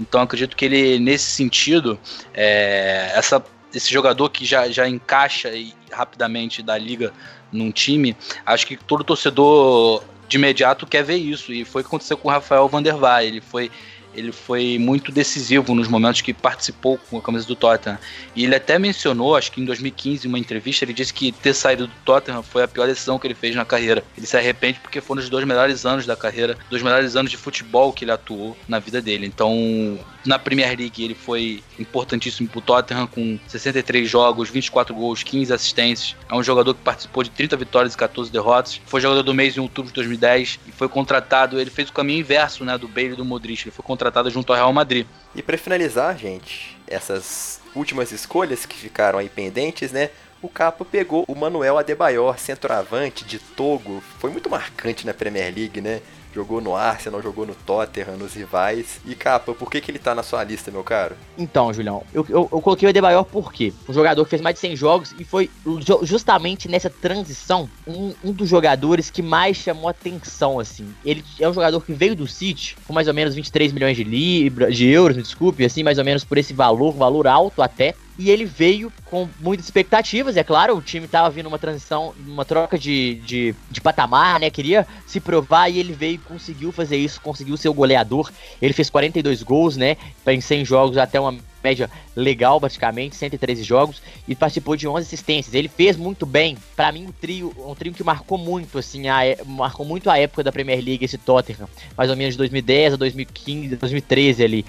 Então, 0.00 0.22
acredito 0.22 0.56
que 0.56 0.64
ele, 0.64 0.98
nesse 1.00 1.30
sentido, 1.32 1.98
é, 2.32 3.12
essa, 3.14 3.44
esse 3.74 3.92
jogador 3.92 4.30
que 4.30 4.44
já, 4.44 4.68
já 4.68 4.88
encaixa 4.88 5.50
e 5.50 5.74
rapidamente 5.90 6.62
da 6.62 6.78
liga 6.78 7.12
num 7.50 7.72
time, 7.72 8.16
acho 8.46 8.66
que 8.66 8.76
todo 8.76 9.04
torcedor 9.04 10.02
de 10.28 10.36
imediato 10.36 10.86
quer 10.86 11.02
ver 11.02 11.16
isso. 11.16 11.52
E 11.52 11.64
foi 11.64 11.80
o 11.80 11.84
que 11.84 11.88
aconteceu 11.88 12.16
com 12.16 12.28
o 12.28 12.30
Rafael 12.30 12.68
Van 12.68 12.82
der 12.82 12.96
Vaart. 12.96 13.24
Ele 13.24 13.40
foi 13.40 13.70
ele 14.16 14.32
foi 14.32 14.78
muito 14.78 15.12
decisivo 15.12 15.74
nos 15.74 15.88
momentos 15.88 16.20
que 16.20 16.32
participou 16.32 16.98
com 17.10 17.18
a 17.18 17.22
camisa 17.22 17.46
do 17.46 17.54
Tottenham. 17.54 17.98
E 18.34 18.44
ele 18.44 18.54
até 18.54 18.78
mencionou, 18.78 19.36
acho 19.36 19.50
que 19.52 19.60
em 19.60 19.64
2015, 19.64 20.26
em 20.26 20.28
uma 20.28 20.38
entrevista, 20.38 20.84
ele 20.84 20.92
disse 20.92 21.12
que 21.12 21.32
ter 21.32 21.54
saído 21.54 21.86
do 21.86 21.92
Tottenham 22.04 22.42
foi 22.42 22.62
a 22.62 22.68
pior 22.68 22.86
decisão 22.86 23.18
que 23.18 23.26
ele 23.26 23.34
fez 23.34 23.54
na 23.54 23.64
carreira. 23.64 24.02
Ele 24.16 24.26
se 24.26 24.36
arrepende 24.36 24.80
porque 24.80 25.00
foram 25.00 25.20
os 25.20 25.28
dois 25.28 25.44
melhores 25.44 25.84
anos 25.84 26.06
da 26.06 26.16
carreira, 26.16 26.56
dos 26.70 26.82
melhores 26.82 27.16
anos 27.16 27.30
de 27.30 27.36
futebol 27.36 27.92
que 27.92 28.04
ele 28.04 28.12
atuou 28.12 28.56
na 28.68 28.78
vida 28.78 29.00
dele. 29.00 29.26
Então, 29.26 29.98
na 30.24 30.38
Premier 30.38 30.76
League, 30.78 31.02
ele 31.02 31.14
foi 31.14 31.62
importantíssimo 31.78 32.48
pro 32.48 32.60
Tottenham, 32.60 33.06
com 33.06 33.38
63 33.46 34.08
jogos, 34.08 34.48
24 34.48 34.94
gols, 34.94 35.22
15 35.22 35.52
assistências. 35.52 36.16
É 36.30 36.34
um 36.34 36.42
jogador 36.42 36.74
que 36.74 36.80
participou 36.80 37.22
de 37.22 37.30
30 37.30 37.56
vitórias 37.56 37.94
e 37.94 37.96
14 37.96 38.30
derrotas. 38.30 38.80
Foi 38.86 39.00
jogador 39.00 39.22
do 39.22 39.34
mês 39.34 39.56
em 39.56 39.60
outubro 39.60 39.90
de 39.90 39.94
2010 39.94 40.60
e 40.66 40.72
foi 40.72 40.88
contratado. 40.88 41.60
Ele 41.60 41.70
fez 41.70 41.88
o 41.88 41.92
caminho 41.92 42.20
inverso 42.20 42.64
né, 42.64 42.78
do 42.78 42.88
Bale 42.88 43.12
e 43.12 43.16
do 43.16 43.24
Modric. 43.24 43.64
Ele 43.64 43.70
foi 43.70 43.84
contratado 43.84 44.03
junto 44.30 44.52
ao 44.52 44.56
Real 44.56 44.72
Madrid. 44.72 45.06
E 45.34 45.42
pra 45.42 45.58
finalizar, 45.58 46.16
gente, 46.16 46.78
essas 46.86 47.60
últimas 47.74 48.12
escolhas 48.12 48.66
que 48.66 48.76
ficaram 48.76 49.18
aí 49.18 49.28
pendentes, 49.28 49.92
né? 49.92 50.10
O 50.40 50.48
Capa 50.48 50.84
pegou 50.84 51.24
o 51.26 51.34
Manuel 51.34 51.78
Adebayor, 51.78 52.38
centroavante 52.38 53.24
de 53.24 53.38
Togo. 53.38 54.02
Foi 54.18 54.30
muito 54.30 54.50
marcante 54.50 55.06
na 55.06 55.14
Premier 55.14 55.52
League, 55.54 55.80
né? 55.80 56.02
Jogou 56.34 56.60
no 56.60 56.74
Arsenal, 56.74 57.22
jogou 57.22 57.46
no 57.46 57.54
Tottenham, 57.54 58.16
nos 58.16 58.34
rivais. 58.34 59.00
E 59.06 59.14
Capa, 59.14 59.54
por 59.54 59.70
que, 59.70 59.80
que 59.80 59.90
ele 59.90 59.98
tá 59.98 60.14
na 60.14 60.22
sua 60.22 60.42
lista, 60.42 60.70
meu 60.70 60.82
caro? 60.82 61.14
Então, 61.38 61.72
Julião, 61.72 62.02
eu, 62.12 62.26
eu, 62.28 62.48
eu 62.52 62.60
coloquei 62.60 62.86
o 62.86 62.90
Adebayor 62.90 63.24
porque 63.24 63.72
um 63.88 63.92
jogador 63.92 64.24
que 64.24 64.30
fez 64.30 64.42
mais 64.42 64.54
de 64.54 64.60
100 64.60 64.76
jogos 64.76 65.14
e 65.18 65.24
foi 65.24 65.48
ju- 65.80 66.00
justamente 66.02 66.68
nessa 66.68 66.90
transição 66.90 67.68
um, 67.86 68.12
um 68.24 68.32
dos 68.32 68.48
jogadores 68.48 69.10
que 69.10 69.22
mais 69.22 69.56
chamou 69.56 69.88
atenção, 69.88 70.58
assim. 70.58 70.92
Ele 71.04 71.24
é 71.38 71.48
um 71.48 71.54
jogador 71.54 71.80
que 71.80 71.92
veio 71.92 72.16
do 72.16 72.26
City 72.26 72.76
com 72.86 72.92
mais 72.92 73.06
ou 73.08 73.14
menos 73.14 73.34
23 73.34 73.72
milhões 73.72 73.96
de 73.96 74.02
libras, 74.04 74.76
de 74.76 74.88
euros, 74.88 75.16
me 75.16 75.22
desculpe, 75.22 75.64
assim, 75.64 75.82
mais 75.82 75.98
ou 75.98 76.04
menos 76.04 76.24
por 76.24 76.36
esse 76.38 76.52
valor, 76.52 76.92
valor 76.92 77.26
alto 77.26 77.62
até. 77.62 77.94
E 78.18 78.30
ele 78.30 78.44
veio 78.44 78.92
com 79.06 79.28
muitas 79.40 79.66
expectativas, 79.66 80.36
é 80.36 80.44
claro, 80.44 80.76
o 80.76 80.82
time 80.82 81.08
tava 81.08 81.30
vindo 81.30 81.46
uma 81.46 81.58
transição, 81.58 82.14
uma 82.26 82.44
troca 82.44 82.78
de, 82.78 83.16
de, 83.16 83.54
de 83.70 83.80
patamar, 83.80 84.38
né? 84.38 84.50
Queria 84.50 84.86
se 85.06 85.18
provar 85.18 85.68
e 85.68 85.78
ele 85.78 85.92
veio 85.92 86.20
conseguiu 86.20 86.70
fazer 86.70 86.96
isso, 86.96 87.20
conseguiu 87.20 87.56
ser 87.56 87.68
o 87.68 87.74
goleador. 87.74 88.30
Ele 88.62 88.72
fez 88.72 88.88
42 88.88 89.42
gols, 89.42 89.76
né? 89.76 89.96
Em 90.26 90.40
100 90.40 90.64
jogos, 90.64 90.96
até 90.96 91.18
uma 91.18 91.36
média 91.64 91.90
legal, 92.14 92.60
praticamente, 92.60 93.16
113 93.16 93.62
jogos, 93.64 94.02
e 94.28 94.34
participou 94.34 94.76
de 94.76 94.86
11 94.86 95.06
assistências. 95.06 95.54
Ele 95.54 95.68
fez 95.68 95.96
muito 95.96 96.26
bem. 96.26 96.58
Pra 96.76 96.92
mim, 96.92 97.06
um 97.06 97.12
trio, 97.12 97.54
um 97.66 97.74
trio 97.74 97.94
que 97.94 98.04
marcou 98.04 98.36
muito, 98.36 98.78
assim, 98.78 99.08
a, 99.08 99.24
é- 99.24 99.38
marcou 99.46 99.86
muito 99.86 100.10
a 100.10 100.18
época 100.18 100.44
da 100.44 100.52
Premier 100.52 100.84
League, 100.84 101.04
esse 101.04 101.16
Tottenham, 101.16 101.68
mais 101.96 102.10
ou 102.10 102.16
menos 102.16 102.34
de 102.34 102.38
2010 102.38 102.94
a 102.94 102.96
2015, 102.96 103.76
2013 103.76 104.44
ali. 104.44 104.66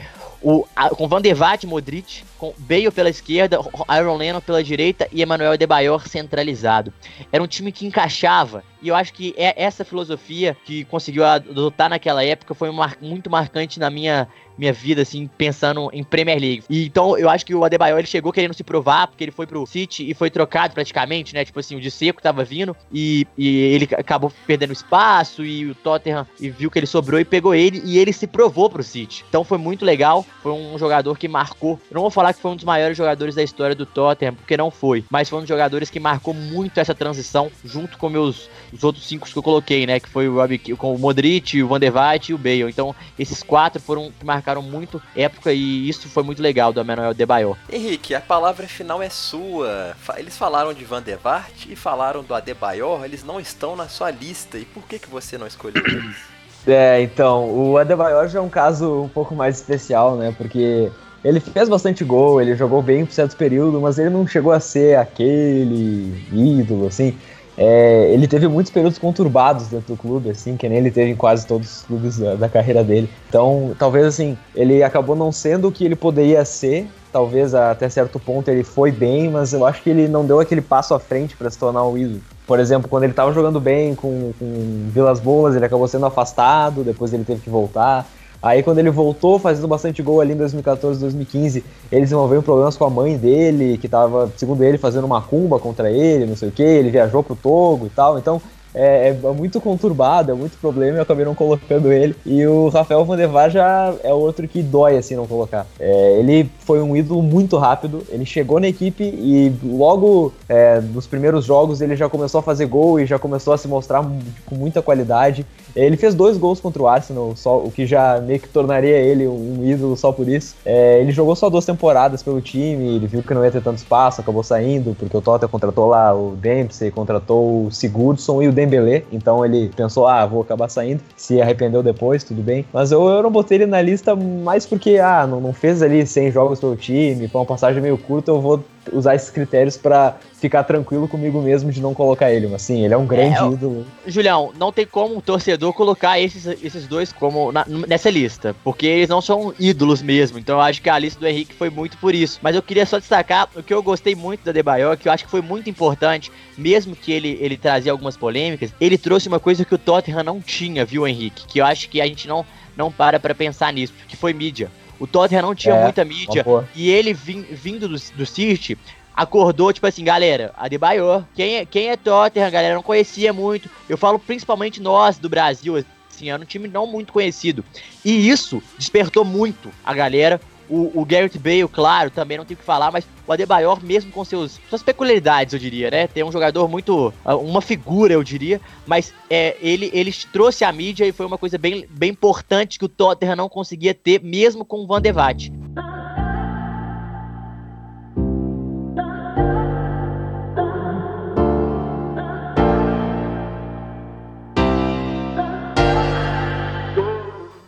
O, 0.48 0.64
a- 0.76 0.90
com 0.92 1.08
Van 1.08 1.20
der 1.22 1.34
Vaart, 1.34 1.64
Modric, 1.64 2.24
com 2.38 2.54
Bale 2.56 2.92
pela 2.92 3.10
esquerda, 3.10 3.58
Aaron 3.88 4.16
Lennon 4.16 4.40
pela 4.40 4.64
direita 4.64 5.08
e 5.12 5.24
Emmanuel 5.24 5.54
Adebayor 5.54 6.08
centralizado. 6.08 6.94
Era 7.32 7.44
um 7.44 7.48
time 7.48 7.72
que 7.72 7.84
encaixava, 7.88 8.64
e 8.86 8.90
eu 8.90 8.96
acho 8.96 9.12
que 9.14 9.34
é 9.36 9.52
essa 9.58 9.84
filosofia 9.84 10.56
que 10.64 10.86
conseguiu 10.86 11.26
adotar 11.26 11.90
naquela 11.90 12.24
época 12.24 12.54
foi 12.54 12.70
muito 13.02 13.32
marcante 13.32 13.80
na 13.80 13.90
minha, 13.90 14.28
minha 14.56 14.72
vida, 14.72 15.02
assim, 15.02 15.28
pensando 15.38 15.90
em 15.92 16.04
Premier 16.04 16.40
League. 16.40 16.64
E, 16.70 16.86
então 16.86 17.18
eu 17.18 17.28
acho 17.28 17.44
que 17.44 17.56
o 17.56 17.64
Adebayor 17.64 17.98
ele 17.98 18.08
chegou 18.08 18.32
querendo 18.32 18.54
se 18.54 18.64
provar, 18.64 19.08
porque 19.08 19.24
ele 19.24 19.32
foi 19.32 19.48
pro 19.48 19.66
City 19.66 20.08
e 20.08 20.14
foi 20.14 20.30
trocado 20.30 20.76
praticamente, 20.76 21.34
né? 21.34 21.44
Tipo 21.44 21.60
assim, 21.60 21.76
o 21.76 21.82
de 21.82 21.90
seco 21.90 22.22
tava 22.22 22.44
vindo 22.44 22.76
e, 22.94 23.26
e 23.36 23.58
ele 23.58 23.90
acabou 23.98 24.32
perdendo 24.46 24.72
espaço 24.72 25.44
e 25.44 25.66
o 25.66 25.74
Tottenham 25.74 26.26
e 26.40 26.50
viu 26.52 26.70
que 26.70 26.78
ele 26.78 26.86
sobrou 26.86 27.20
e 27.20 27.26
pegou 27.26 27.56
ele 27.56 27.82
e 27.84 27.98
ele 27.98 28.14
se 28.14 28.28
provou 28.28 28.70
pro 28.70 28.84
City. 28.84 29.26
Então 29.28 29.44
foi 29.44 29.58
muito 29.58 29.84
legal, 29.84 30.24
foi 30.44 30.52
um 30.52 30.78
jogador 30.78 31.18
que 31.18 31.28
marcou. 31.28 31.80
Eu 31.90 31.96
não 31.96 32.02
vou 32.02 32.12
falar 32.12 32.34
que 32.34 32.42
foi 32.42 32.52
um 32.52 32.56
dos 32.56 32.66
maiores 32.66 32.96
jogadores 32.96 33.34
da 33.34 33.42
história 33.42 33.76
do 33.76 33.86
Tottenham, 33.86 34.36
porque 34.36 34.56
não 34.56 34.70
foi, 34.70 35.04
mas 35.10 35.28
foi 35.28 35.40
um 35.40 35.42
dos 35.42 35.50
jogadores 35.50 35.90
que 35.90 36.00
marcou 36.00 36.36
muito 36.36 36.80
essa 36.80 36.94
transição 36.94 37.52
junto 37.64 37.98
com 37.98 38.10
meus 38.10 38.50
os 38.76 38.84
outros 38.84 39.08
cinco 39.08 39.28
que 39.28 39.38
eu 39.38 39.44
coloquei, 39.44 39.88
né? 39.88 40.00
Que 40.00 40.10
foi 40.10 40.28
o 40.28 40.36
o 40.36 40.98
Modric, 40.98 41.64
o 41.64 41.68
Van 41.68 41.80
der 41.80 41.92
Vaart 41.92 42.30
e 42.30 42.34
o 42.34 42.38
Bale. 42.38 42.70
Então, 42.70 42.94
esses 43.18 43.42
quatro 43.42 43.82
foram 43.82 44.12
que 44.18 44.26
marcaram 44.26 44.62
muito 44.62 45.02
época 45.16 45.52
e 45.54 45.88
isso 45.90 46.08
foi 46.10 46.24
muito 46.24 46.42
legal 46.42 46.72
do 46.72 46.82
Emmanuel 46.82 47.14
Debayor. 47.14 47.58
Henrique, 47.72 48.14
a 48.14 48.22
palavra 48.22 48.68
final 48.68 49.02
é 49.02 49.10
sua. 49.10 49.96
Eles 50.18 50.38
falaram 50.38 50.74
de 50.74 50.84
Van 50.84 51.02
der 51.02 51.18
Vaart 51.18 51.66
e 51.68 51.76
falaram 51.76 52.24
do 52.24 52.34
Adebayor, 52.34 53.04
eles 53.06 53.24
não 53.24 53.40
estão 53.40 53.76
na 53.76 53.88
sua 53.88 54.12
lista. 54.12 54.58
E 54.58 54.66
por 54.66 54.84
que, 54.84 55.00
que 55.00 55.10
você 55.10 55.38
não 55.38 55.48
escolheu 55.48 55.84
eles? 55.86 56.16
É, 56.68 57.00
então, 57.00 57.48
o 57.48 57.78
Adebayor 57.78 58.28
já 58.28 58.40
é 58.40 58.42
um 58.42 58.50
caso 58.50 59.04
um 59.04 59.08
pouco 59.08 59.36
mais 59.36 59.58
especial, 59.58 60.16
né? 60.16 60.34
Porque 60.36 60.92
ele 61.24 61.40
fez 61.40 61.70
bastante 61.70 62.04
gol, 62.04 62.42
ele 62.42 62.56
jogou 62.56 62.82
bem 62.82 63.06
por 63.06 63.12
certo 63.12 63.36
período, 63.36 63.80
mas 63.80 64.00
ele 64.00 64.10
não 64.10 64.28
chegou 64.28 64.52
a 64.52 64.60
ser 64.60 64.98
aquele 64.98 66.26
ídolo, 66.32 66.88
assim. 66.88 67.16
É, 67.58 68.12
ele 68.12 68.28
teve 68.28 68.48
muitos 68.48 68.72
períodos 68.72 69.00
conturbados 69.00 69.68
dentro 69.68 69.96
do 69.96 69.98
clube, 69.98 70.30
assim, 70.30 70.58
que 70.58 70.68
nem 70.68 70.78
ele 70.78 70.92
teve 70.92 71.12
em 71.12 71.16
quase 71.16 71.48
todos 71.48 71.78
os 71.78 71.84
clubes 71.84 72.18
da, 72.18 72.36
da 72.36 72.50
carreira 72.50 72.84
dele. 72.84 73.10
Então, 73.30 73.74
talvez, 73.80 74.06
assim, 74.06 74.38
ele 74.54 74.84
acabou 74.84 75.16
não 75.16 75.32
sendo 75.32 75.70
o 75.70 75.72
que 75.72 75.86
ele 75.86 75.96
poderia 75.96 76.44
ser. 76.44 76.88
Talvez 77.12 77.56
até 77.56 77.88
certo 77.88 78.20
ponto 78.20 78.50
ele 78.50 78.62
foi 78.62 78.92
bem, 78.92 79.30
mas 79.30 79.54
eu 79.54 79.66
acho 79.66 79.82
que 79.82 79.90
ele 79.90 80.06
não 80.06 80.26
deu 80.26 80.42
aquele 80.42 80.60
passo 80.62 80.94
à 80.94 81.00
frente 81.00 81.38
para 81.38 81.50
se 81.50 81.58
tornar 81.58 81.86
um 81.88 81.98
ídolo. 81.98 82.20
Por 82.46 82.60
exemplo, 82.60 82.90
quando 82.90 83.04
ele 83.04 83.14
estava 83.14 83.32
jogando 83.32 83.60
bem 83.60 83.96
com, 83.96 84.34
com 84.38 84.90
Vilas 84.90 85.22
Boas, 85.22 85.56
ele 85.56 85.64
acabou 85.64 85.88
sendo 85.88 86.06
afastado, 86.06 86.84
depois 86.84 87.14
ele 87.14 87.24
teve 87.24 87.40
que 87.40 87.50
voltar. 87.50 88.06
Aí 88.46 88.62
quando 88.62 88.78
ele 88.78 88.92
voltou 88.92 89.40
fazendo 89.40 89.68
bastante 89.68 90.04
gol 90.04 90.22
ali 90.22 90.34
em 90.34 90.38
2014, 90.38 91.00
2015, 91.00 91.64
ele 91.92 92.02
desenvolveu 92.02 92.44
problemas 92.44 92.78
com 92.78 92.86
a 92.86 92.90
mãe 92.92 93.18
dele, 93.18 93.76
que 93.80 93.90
tava, 93.90 94.32
segundo 94.38 94.64
ele, 94.64 94.78
fazendo 94.78 95.06
uma 95.06 95.20
cumba 95.20 95.58
contra 95.58 95.90
ele, 95.90 96.28
não 96.28 96.36
sei 96.36 96.50
o 96.50 96.52
que, 96.52 96.62
ele 96.62 96.92
viajou 96.92 97.24
pro 97.24 97.36
Togo 97.36 97.88
e 97.88 97.90
tal, 97.90 98.20
então 98.20 98.40
é, 98.76 99.08
é 99.24 99.32
muito 99.32 99.60
conturbado, 99.60 100.32
é 100.32 100.36
muito 100.36 100.60
problema 100.60 100.98
eu 100.98 101.02
acabei 101.02 101.26
não 101.26 101.34
colocando 101.34 101.92
ele. 101.92 102.16
E 102.24 102.46
o 102.46 102.68
Rafael 102.68 103.04
Van 103.04 103.18
der 103.18 103.28
Vaart 103.28 103.54
já 103.54 103.96
é 104.04 104.14
outro 104.14 104.48
que 104.48 104.62
dói 104.62 104.98
assim 104.98 105.16
não 105.16 105.26
colocar. 105.26 105.66
É, 105.80 106.20
ele 106.20 106.48
foi 106.60 106.82
um 106.84 106.96
ídolo 106.96 107.24
muito 107.24 107.58
rápido, 107.58 108.04
ele 108.10 108.28
chegou 108.28 108.60
na 108.60 108.68
equipe 108.68 109.04
e 109.04 109.52
logo 109.64 110.34
é, 110.48 110.80
nos 110.82 111.08
primeiros 111.08 111.46
jogos 111.46 111.82
ele 111.82 111.96
já 111.96 112.08
começou 112.08 112.40
a 112.40 112.44
fazer 112.44 112.68
gol 112.68 113.00
e 113.00 113.08
já 113.08 113.18
começou 113.18 113.54
a 113.54 113.58
se 113.58 113.68
mostrar 113.68 114.06
com 114.46 114.56
muita 114.56 114.84
qualidade. 114.84 115.46
Ele 115.76 115.98
fez 115.98 116.16
dois 116.16 116.38
gols 116.38 116.60
contra 116.60 116.82
o 116.82 116.88
Arsenal, 116.88 117.34
só, 117.36 117.58
o 117.58 117.72
que 117.72 117.86
já 117.86 118.20
meio 118.22 118.40
que 118.40 118.48
tornaria 118.48 118.96
ele 118.98 119.28
um 119.28 119.60
ídolo 119.64 119.98
só 119.98 120.12
por 120.12 120.28
isso. 120.28 120.56
É, 120.66 121.02
ele 121.02 121.12
jogou 121.12 121.36
só 121.36 121.50
duas 121.50 121.66
temporadas 121.66 122.24
pelo 122.24 122.40
time, 122.42 122.96
ele 122.96 123.08
viu 123.08 123.22
que 123.22 123.34
não 123.34 123.44
ia 123.44 123.52
ter 123.52 123.62
tanto 123.62 123.78
espaço, 123.78 124.22
acabou 124.22 124.44
saindo, 124.44 124.96
porque 124.98 125.16
o 125.16 125.22
Tottenham 125.22 125.50
contratou 125.50 125.88
lá 125.88 126.14
o 126.14 126.36
Dempsey, 126.36 126.92
contratou 126.92 127.66
o 127.66 127.72
Sigurdsson 127.72 128.42
e 128.42 128.48
o 128.48 128.54
Dembélé, 128.54 129.04
então 129.12 129.46
ele 129.46 129.70
pensou, 129.76 130.08
ah, 130.08 130.26
vou 130.26 130.42
acabar 130.42 130.70
saindo, 130.70 131.02
se 131.16 131.42
arrependeu 131.42 131.84
depois, 131.84 132.24
tudo 132.24 132.42
bem. 132.42 132.66
Mas 132.72 132.92
eu, 132.92 133.06
eu 133.08 133.22
não 133.22 133.32
botei 133.32 133.58
ele 133.58 133.66
na 133.66 133.82
lista 133.82 134.16
mais 134.16 134.66
porque, 134.66 134.98
ah, 134.98 135.28
não, 135.28 135.42
não 135.42 135.54
fez 135.54 135.82
ali 135.82 136.06
100 136.06 136.32
jogos 136.32 136.60
pelo 136.60 136.76
time, 136.76 137.28
foi 137.28 137.42
uma 137.42 137.46
passagem 137.46 137.82
meio 137.82 137.98
curta, 137.98 138.32
eu 138.32 138.40
vou 138.40 138.64
usar 138.92 139.16
esses 139.16 139.30
critérios 139.30 139.78
para 139.78 140.16
ficar 140.40 140.64
tranquilo 140.64 141.08
comigo 141.08 141.42
mesmo 141.42 141.72
de 141.72 141.82
não 141.82 141.94
colocar 141.94 142.32
ele. 142.32 142.48
Mas 142.48 142.62
sim, 142.62 142.84
ele 142.86 142.94
é 142.94 142.98
um 142.98 143.06
grande 143.06 143.36
É, 143.38 143.42
eu- 143.42 143.54
ídolo. 143.54 143.86
Julião, 144.06 144.52
não 144.60 144.72
tem 144.72 144.86
como 144.86 145.16
um 145.16 145.22
torcedor 145.22 145.74
colocar 145.74 146.20
esses, 146.20 146.46
esses 146.46 146.88
dois 146.88 147.12
como 147.12 147.52
na- 147.52 147.66
nessa 147.88 148.10
lista, 148.10 148.56
porque 148.64 148.86
eles 148.86 149.10
não 149.10 149.22
são 149.22 149.54
ídolos 149.60 150.02
mesmo. 150.02 150.38
Então 150.38 150.56
eu 150.58 150.62
acho 150.62 150.82
que 150.82 150.90
a 150.90 151.00
lista 151.00 151.20
do 151.20 151.28
Henrique 151.28 151.54
foi 151.56 151.70
muito 151.70 151.98
por 151.98 152.14
isso. 152.14 152.40
Mas 152.42 152.56
eu 152.56 152.62
queria 152.62 152.86
só 152.86 153.00
destacar 153.00 153.50
o 153.56 153.64
que 153.64 153.74
eu 153.74 153.82
gostei 153.82 154.14
muito 154.16 154.44
da 154.46 154.52
Debayor, 154.52 154.98
que 154.98 155.08
eu 155.08 155.12
acho 155.12 155.26
que 155.26 155.32
foi 155.32 155.42
muito 155.42 155.70
importante, 155.70 156.32
mesmo 156.58 156.96
que 156.96 157.12
ele, 157.12 157.38
ele 157.42 157.58
trazia 157.58 157.92
algumas 157.92 158.16
polêmicas, 158.16 158.72
ele 158.80 158.98
trouxe 158.98 159.28
uma 159.28 159.40
coisa 159.40 159.66
que 159.66 159.74
o 159.74 159.78
Tottenham 159.78 160.24
não 160.24 160.40
tinha, 160.42 160.86
viu, 160.86 161.08
Henrique? 161.08 161.48
Que 161.48 161.60
eu 161.60 161.66
acho 161.66 161.90
que 161.90 162.00
a 162.02 162.06
gente 162.06 162.28
não, 162.28 162.46
não 162.78 162.92
para 162.92 163.20
pra 163.20 163.34
pensar 163.34 163.74
nisso, 163.74 163.94
que 164.08 164.16
foi 164.16 164.34
mídia. 164.34 164.70
O 165.00 165.06
Tottenham 165.08 165.42
não 165.42 165.56
tinha 165.56 165.76
É, 165.76 165.84
muita 165.84 166.06
mídia, 166.06 166.46
e 166.76 166.90
ele 166.90 167.14
vim- 167.14 167.46
vindo 167.52 167.88
do, 167.88 167.96
do 168.16 168.26
City, 168.26 168.78
acordou, 169.16 169.72
tipo 169.72 169.88
assim, 169.88 170.04
galera, 170.04 170.54
Adebayor, 170.58 171.24
quem 171.34 171.56
é, 171.58 171.66
quem 171.66 171.90
é 171.90 171.98
Tottenham, 171.98 172.52
galera, 172.52 172.76
não 172.76 172.84
conhecia 172.84 173.32
muito. 173.32 173.70
Eu 173.88 173.98
falo 173.98 174.20
principalmente 174.20 174.82
nós 174.82 175.18
do 175.18 175.30
Brasil, 175.30 175.76
assim, 176.10 176.30
era 176.30 176.42
um 176.42 176.46
time 176.46 176.68
não 176.68 176.86
muito 176.88 177.14
conhecido. 177.14 177.64
E 178.04 178.30
isso 178.30 178.62
despertou 178.78 179.24
muito 179.24 179.70
a 179.86 179.94
galera. 179.94 180.40
O, 180.70 181.02
o 181.02 181.06
Garrett 181.06 181.38
Bale, 181.38 181.68
claro, 181.68 182.10
também 182.10 182.38
não 182.38 182.46
tem 182.46 182.56
o 182.56 182.58
que 182.58 182.64
falar, 182.64 182.92
mas 182.92 183.06
o 183.28 183.32
Adebayor, 183.32 183.84
mesmo 183.84 184.12
com 184.12 184.24
seus, 184.24 184.60
suas 184.70 184.84
peculiaridades, 184.84 185.54
eu 185.54 185.60
diria, 185.60 185.92
né? 185.92 186.08
Tem 186.08 186.24
um 186.24 186.32
jogador 186.32 186.68
muito. 186.68 187.14
ah, 187.24 187.36
uma 187.36 187.62
figura, 187.62 188.14
eu 188.14 188.24
diria, 188.24 188.60
mas 188.86 189.14
é, 189.30 189.56
ele, 189.62 189.90
ele 189.94 190.14
trouxe 190.32 190.64
a 190.64 190.72
mídia 190.72 191.06
e 191.06 191.12
foi 191.12 191.26
uma 191.26 191.38
coisa 191.38 191.58
bem, 191.58 191.88
bem 191.90 192.12
importante 192.12 192.80
que 192.80 192.86
o 192.86 192.90
Tottenham 192.90 193.36
não 193.36 193.50
conseguia 193.50 193.94
ter, 193.94 194.22
mesmo 194.22 194.66
com 194.66 194.84
o 194.84 194.88
Van 194.88 195.02
der 195.02 195.14
Vaart. 195.14 195.50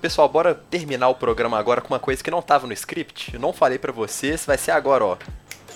Pessoal, 0.02 0.30
bora 0.30 0.54
terminar 0.54 1.10
o 1.10 1.16
programa 1.16 1.58
agora 1.58 1.82
com 1.82 1.94
uma 1.94 2.00
coisa 2.00 2.24
que 2.24 2.30
não 2.30 2.42
tava 2.42 2.68
no 2.68 2.74
script. 2.74 3.34
Eu 3.34 3.40
não 3.40 3.52
falei 3.52 3.80
pra 3.80 3.92
vocês, 3.92 4.46
vai 4.46 4.58
ser 4.58 4.72
agora, 4.72 5.04
ó. 5.04 5.18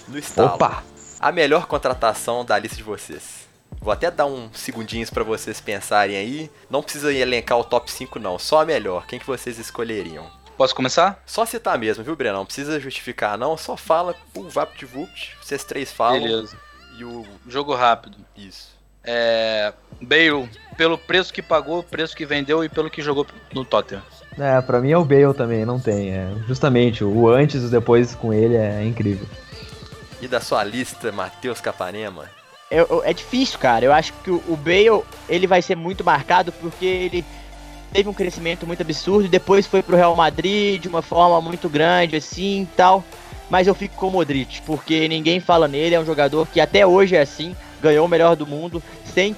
No 0.07 0.17
estalo. 0.17 0.55
Opa! 0.55 0.83
A 1.19 1.31
melhor 1.31 1.65
contratação 1.65 2.45
da 2.45 2.57
lista 2.57 2.77
de 2.77 2.83
vocês. 2.83 3.47
Vou 3.79 3.91
até 3.91 4.11
dar 4.11 4.27
uns 4.27 4.59
segundinhos 4.59 5.09
pra 5.09 5.23
vocês 5.23 5.59
pensarem 5.59 6.15
aí. 6.15 6.51
Não 6.69 6.83
precisa 6.83 7.11
elencar 7.11 7.57
o 7.57 7.63
top 7.63 7.91
5 7.91 8.19
não, 8.19 8.37
só 8.37 8.61
a 8.61 8.65
melhor. 8.65 9.07
Quem 9.07 9.17
que 9.17 9.25
vocês 9.25 9.57
escolheriam? 9.57 10.29
Posso 10.55 10.75
começar? 10.75 11.21
Só 11.25 11.43
citar 11.45 11.77
mesmo, 11.79 12.03
viu, 12.03 12.15
Brenão? 12.15 12.39
Não 12.39 12.45
precisa 12.45 12.79
justificar 12.79 13.37
não, 13.37 13.57
só 13.57 13.75
fala, 13.75 14.15
pum, 14.33 14.47
vapt-vupt, 14.47 15.35
vocês 15.41 15.63
três 15.63 15.91
falam. 15.91 16.21
Beleza. 16.21 16.55
E 16.97 17.03
o... 17.03 17.25
Jogo 17.47 17.73
rápido. 17.73 18.17
isso. 18.37 18.69
É. 19.03 19.73
Bale, 20.01 20.49
pelo 20.75 20.97
preço 20.97 21.31
que 21.31 21.41
pagou, 21.41 21.83
preço 21.83 22.15
que 22.15 22.25
vendeu 22.25 22.63
e 22.63 22.69
pelo 22.69 22.89
que 22.89 23.01
jogou 23.01 23.25
no 23.53 23.63
Tottenham. 23.63 24.01
É, 24.37 24.59
pra 24.61 24.79
mim 24.79 24.91
é 24.91 24.97
o 24.97 25.05
Bale 25.05 25.33
também, 25.33 25.65
não 25.65 25.79
tem. 25.79 26.11
É, 26.11 26.27
justamente, 26.47 27.03
o 27.03 27.29
antes 27.29 27.61
e 27.63 27.65
o 27.65 27.69
depois 27.69 28.15
com 28.15 28.33
ele 28.33 28.55
é 28.55 28.83
incrível. 28.83 29.27
E 30.21 30.27
da 30.27 30.39
sua 30.39 30.63
lista, 30.63 31.11
Matheus 31.11 31.59
Capanema? 31.59 32.25
É, 32.69 32.85
é 33.03 33.13
difícil, 33.13 33.59
cara. 33.59 33.85
Eu 33.85 33.93
acho 33.93 34.13
que 34.23 34.31
o, 34.31 34.41
o 34.47 34.55
Bale, 34.55 35.03
ele 35.27 35.47
vai 35.47 35.61
ser 35.61 35.75
muito 35.75 36.03
marcado 36.03 36.51
porque 36.53 36.85
ele 36.85 37.25
teve 37.91 38.07
um 38.07 38.13
crescimento 38.13 38.65
muito 38.65 38.81
absurdo 38.81 39.25
e 39.25 39.29
depois 39.29 39.67
foi 39.67 39.83
pro 39.83 39.97
Real 39.97 40.15
Madrid 40.15 40.81
de 40.81 40.87
uma 40.87 41.01
forma 41.01 41.41
muito 41.41 41.67
grande, 41.67 42.15
assim, 42.15 42.67
tal. 42.75 43.03
Mas 43.49 43.67
eu 43.67 43.75
fico 43.75 43.95
com 43.95 44.07
o 44.07 44.11
Modric, 44.11 44.61
porque 44.61 45.09
ninguém 45.09 45.41
fala 45.41 45.67
nele, 45.67 45.95
é 45.95 45.99
um 45.99 46.05
jogador 46.05 46.47
que 46.47 46.61
até 46.61 46.87
hoje 46.87 47.17
é 47.17 47.21
assim, 47.21 47.53
ganhou 47.81 48.05
o 48.05 48.09
melhor 48.09 48.33
do 48.37 48.47
mundo, 48.47 48.81
sem 49.13 49.35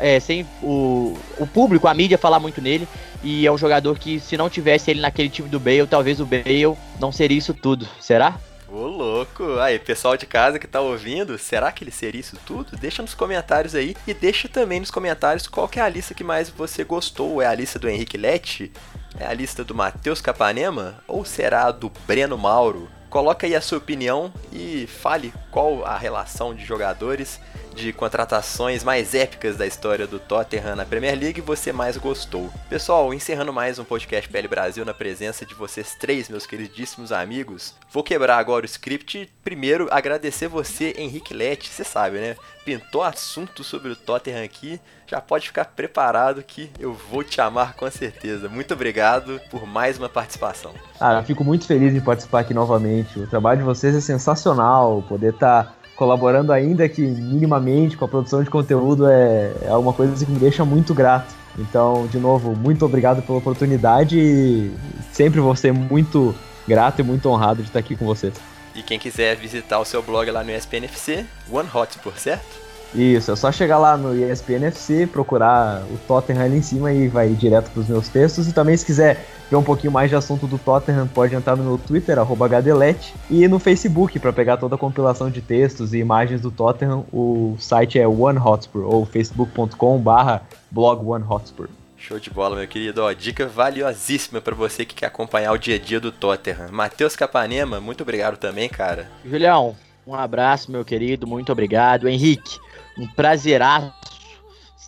é, 0.00 0.20
sem 0.20 0.46
o, 0.62 1.16
o 1.38 1.46
público, 1.46 1.88
a 1.88 1.94
mídia 1.94 2.18
falar 2.18 2.38
muito 2.38 2.60
nele. 2.60 2.88
E 3.22 3.46
é 3.46 3.50
um 3.52 3.58
jogador 3.58 3.98
que, 3.98 4.20
se 4.20 4.36
não 4.36 4.50
tivesse 4.50 4.90
ele 4.90 5.00
naquele 5.00 5.30
time 5.30 5.48
do 5.48 5.58
Bale, 5.58 5.86
talvez 5.86 6.20
o 6.20 6.26
Bale 6.26 6.76
não 7.00 7.10
seria 7.10 7.38
isso 7.38 7.54
tudo. 7.54 7.88
Será? 7.98 8.38
Ô, 8.68 8.86
louco! 8.86 9.58
Aí, 9.60 9.78
pessoal 9.78 10.16
de 10.16 10.26
casa 10.26 10.58
que 10.58 10.66
tá 10.66 10.80
ouvindo, 10.80 11.38
será 11.38 11.70
que 11.70 11.84
ele 11.84 11.92
seria 11.92 12.20
isso 12.20 12.36
tudo? 12.44 12.76
Deixa 12.76 13.02
nos 13.02 13.14
comentários 13.14 13.74
aí 13.74 13.96
e 14.06 14.12
deixa 14.12 14.48
também 14.48 14.80
nos 14.80 14.90
comentários 14.90 15.46
qual 15.46 15.68
que 15.68 15.78
é 15.78 15.82
a 15.82 15.88
lista 15.88 16.12
que 16.12 16.24
mais 16.24 16.50
você 16.50 16.82
gostou. 16.82 17.40
É 17.40 17.46
a 17.46 17.54
lista 17.54 17.78
do 17.78 17.88
Henrique 17.88 18.18
Lete? 18.18 18.72
É 19.18 19.26
a 19.26 19.32
lista 19.32 19.62
do 19.62 19.74
Matheus 19.74 20.20
Capanema? 20.20 20.96
Ou 21.06 21.24
será 21.24 21.66
a 21.66 21.70
do 21.70 21.90
Breno 22.04 22.36
Mauro? 22.36 22.88
Coloca 23.08 23.46
aí 23.46 23.54
a 23.54 23.60
sua 23.60 23.78
opinião 23.78 24.32
e 24.52 24.88
fale 24.88 25.32
qual 25.54 25.86
a 25.86 25.96
relação 25.96 26.52
de 26.52 26.64
jogadores 26.64 27.38
de 27.74 27.92
contratações 27.92 28.84
mais 28.84 29.14
épicas 29.14 29.56
da 29.56 29.66
história 29.66 30.06
do 30.06 30.18
Tottenham 30.18 30.76
na 30.76 30.84
Premier 30.84 31.18
League 31.18 31.40
você 31.40 31.72
mais 31.72 31.96
gostou. 31.96 32.50
Pessoal, 32.68 33.12
encerrando 33.12 33.52
mais 33.52 33.78
um 33.78 33.84
podcast 33.84 34.28
PL 34.28 34.48
Brasil 34.48 34.84
na 34.84 34.94
presença 34.94 35.44
de 35.44 35.54
vocês 35.54 35.96
três, 35.98 36.28
meus 36.28 36.46
queridíssimos 36.46 37.10
amigos. 37.12 37.74
Vou 37.90 38.02
quebrar 38.02 38.38
agora 38.38 38.64
o 38.64 38.66
script 38.66 39.30
primeiro 39.42 39.88
agradecer 39.90 40.48
você, 40.48 40.94
Henrique 40.96 41.34
Lete, 41.34 41.68
você 41.68 41.84
sabe, 41.84 42.18
né? 42.18 42.36
Pintou 42.64 43.02
assunto 43.02 43.62
sobre 43.62 43.90
o 43.90 43.96
Tottenham 43.96 44.42
aqui, 44.42 44.80
já 45.06 45.20
pode 45.20 45.48
ficar 45.48 45.66
preparado 45.66 46.42
que 46.42 46.70
eu 46.78 46.94
vou 46.94 47.22
te 47.22 47.40
amar 47.40 47.74
com 47.74 47.90
certeza. 47.90 48.48
Muito 48.48 48.72
obrigado 48.72 49.40
por 49.50 49.66
mais 49.66 49.98
uma 49.98 50.08
participação. 50.08 50.72
Ah, 50.98 51.14
eu 51.14 51.24
fico 51.24 51.44
muito 51.44 51.66
feliz 51.66 51.92
em 51.92 52.00
participar 52.00 52.40
aqui 52.40 52.54
novamente. 52.54 53.18
O 53.18 53.26
trabalho 53.26 53.58
de 53.58 53.64
vocês 53.64 53.94
é 53.94 54.00
sensacional, 54.00 55.04
poder 55.06 55.34
estar 55.34 55.43
tá 55.44 55.72
colaborando 55.94 56.52
ainda 56.52 56.88
que 56.88 57.02
minimamente 57.02 57.96
com 57.96 58.04
a 58.04 58.08
produção 58.08 58.42
de 58.42 58.50
conteúdo 58.50 59.06
é, 59.06 59.52
é 59.62 59.74
uma 59.74 59.92
coisa 59.92 60.24
que 60.24 60.30
me 60.30 60.38
deixa 60.38 60.64
muito 60.64 60.94
grato. 60.94 61.34
Então, 61.58 62.06
de 62.08 62.18
novo, 62.18 62.56
muito 62.56 62.84
obrigado 62.84 63.22
pela 63.22 63.38
oportunidade 63.38 64.18
e 64.18 64.72
sempre 65.12 65.38
vou 65.38 65.54
ser 65.54 65.72
muito 65.72 66.34
grato 66.66 67.00
e 67.00 67.02
muito 67.04 67.28
honrado 67.28 67.62
de 67.62 67.68
estar 67.68 67.78
aqui 67.78 67.94
com 67.94 68.04
vocês. 68.04 68.34
E 68.74 68.82
quem 68.82 68.98
quiser 68.98 69.36
visitar 69.36 69.78
o 69.78 69.84
seu 69.84 70.02
blog 70.02 70.28
lá 70.30 70.42
no 70.42 70.50
ESPNFC, 70.50 71.24
One 71.52 71.68
Hotspur, 71.72 72.18
certo? 72.18 72.63
Isso, 72.94 73.32
é 73.32 73.36
só 73.36 73.50
chegar 73.50 73.78
lá 73.78 73.96
no 73.96 74.14
ESPN 74.14 74.66
FC, 74.66 75.06
procurar 75.06 75.82
o 75.90 75.98
Tottenham 76.06 76.44
ali 76.44 76.58
em 76.58 76.62
cima 76.62 76.92
e 76.92 77.08
vai 77.08 77.28
direto 77.30 77.70
para 77.70 77.80
os 77.80 77.88
meus 77.88 78.08
textos. 78.08 78.48
E 78.48 78.52
também, 78.52 78.76
se 78.76 78.86
quiser 78.86 79.26
ver 79.50 79.56
um 79.56 79.64
pouquinho 79.64 79.92
mais 79.92 80.08
de 80.08 80.16
assunto 80.16 80.46
do 80.46 80.58
Tottenham, 80.58 81.08
pode 81.08 81.34
entrar 81.34 81.56
no 81.56 81.64
meu 81.64 81.76
Twitter, 81.76 82.16
HDLET, 82.18 83.12
e 83.28 83.48
no 83.48 83.58
Facebook 83.58 84.18
para 84.20 84.32
pegar 84.32 84.58
toda 84.58 84.76
a 84.76 84.78
compilação 84.78 85.28
de 85.28 85.40
textos 85.40 85.92
e 85.92 85.98
imagens 85.98 86.40
do 86.40 86.52
Tottenham. 86.52 87.04
O 87.12 87.56
site 87.58 87.98
é 87.98 88.06
OneHotspur, 88.06 88.84
ou 88.84 89.04
facebook.com/barra 89.04 90.42
blog 90.70 91.04
OneHotspur. 91.04 91.68
Show 91.96 92.20
de 92.20 92.30
bola, 92.30 92.54
meu 92.56 92.68
querido. 92.68 93.02
Ó, 93.02 93.12
dica 93.12 93.46
valiosíssima 93.46 94.40
para 94.40 94.54
você 94.54 94.84
que 94.84 94.94
quer 94.94 95.06
acompanhar 95.06 95.52
o 95.52 95.58
dia 95.58 95.76
a 95.76 95.78
dia 95.78 95.98
do 95.98 96.12
Tottenham. 96.12 96.68
Matheus 96.70 97.16
Capanema, 97.16 97.80
muito 97.80 98.02
obrigado 98.02 98.36
também, 98.36 98.68
cara. 98.68 99.10
Julião, 99.24 99.74
um 100.06 100.14
abraço, 100.14 100.70
meu 100.70 100.84
querido, 100.84 101.26
muito 101.26 101.50
obrigado. 101.50 102.06
Henrique, 102.06 102.58
um 102.96 103.06
prazeraço 103.06 103.92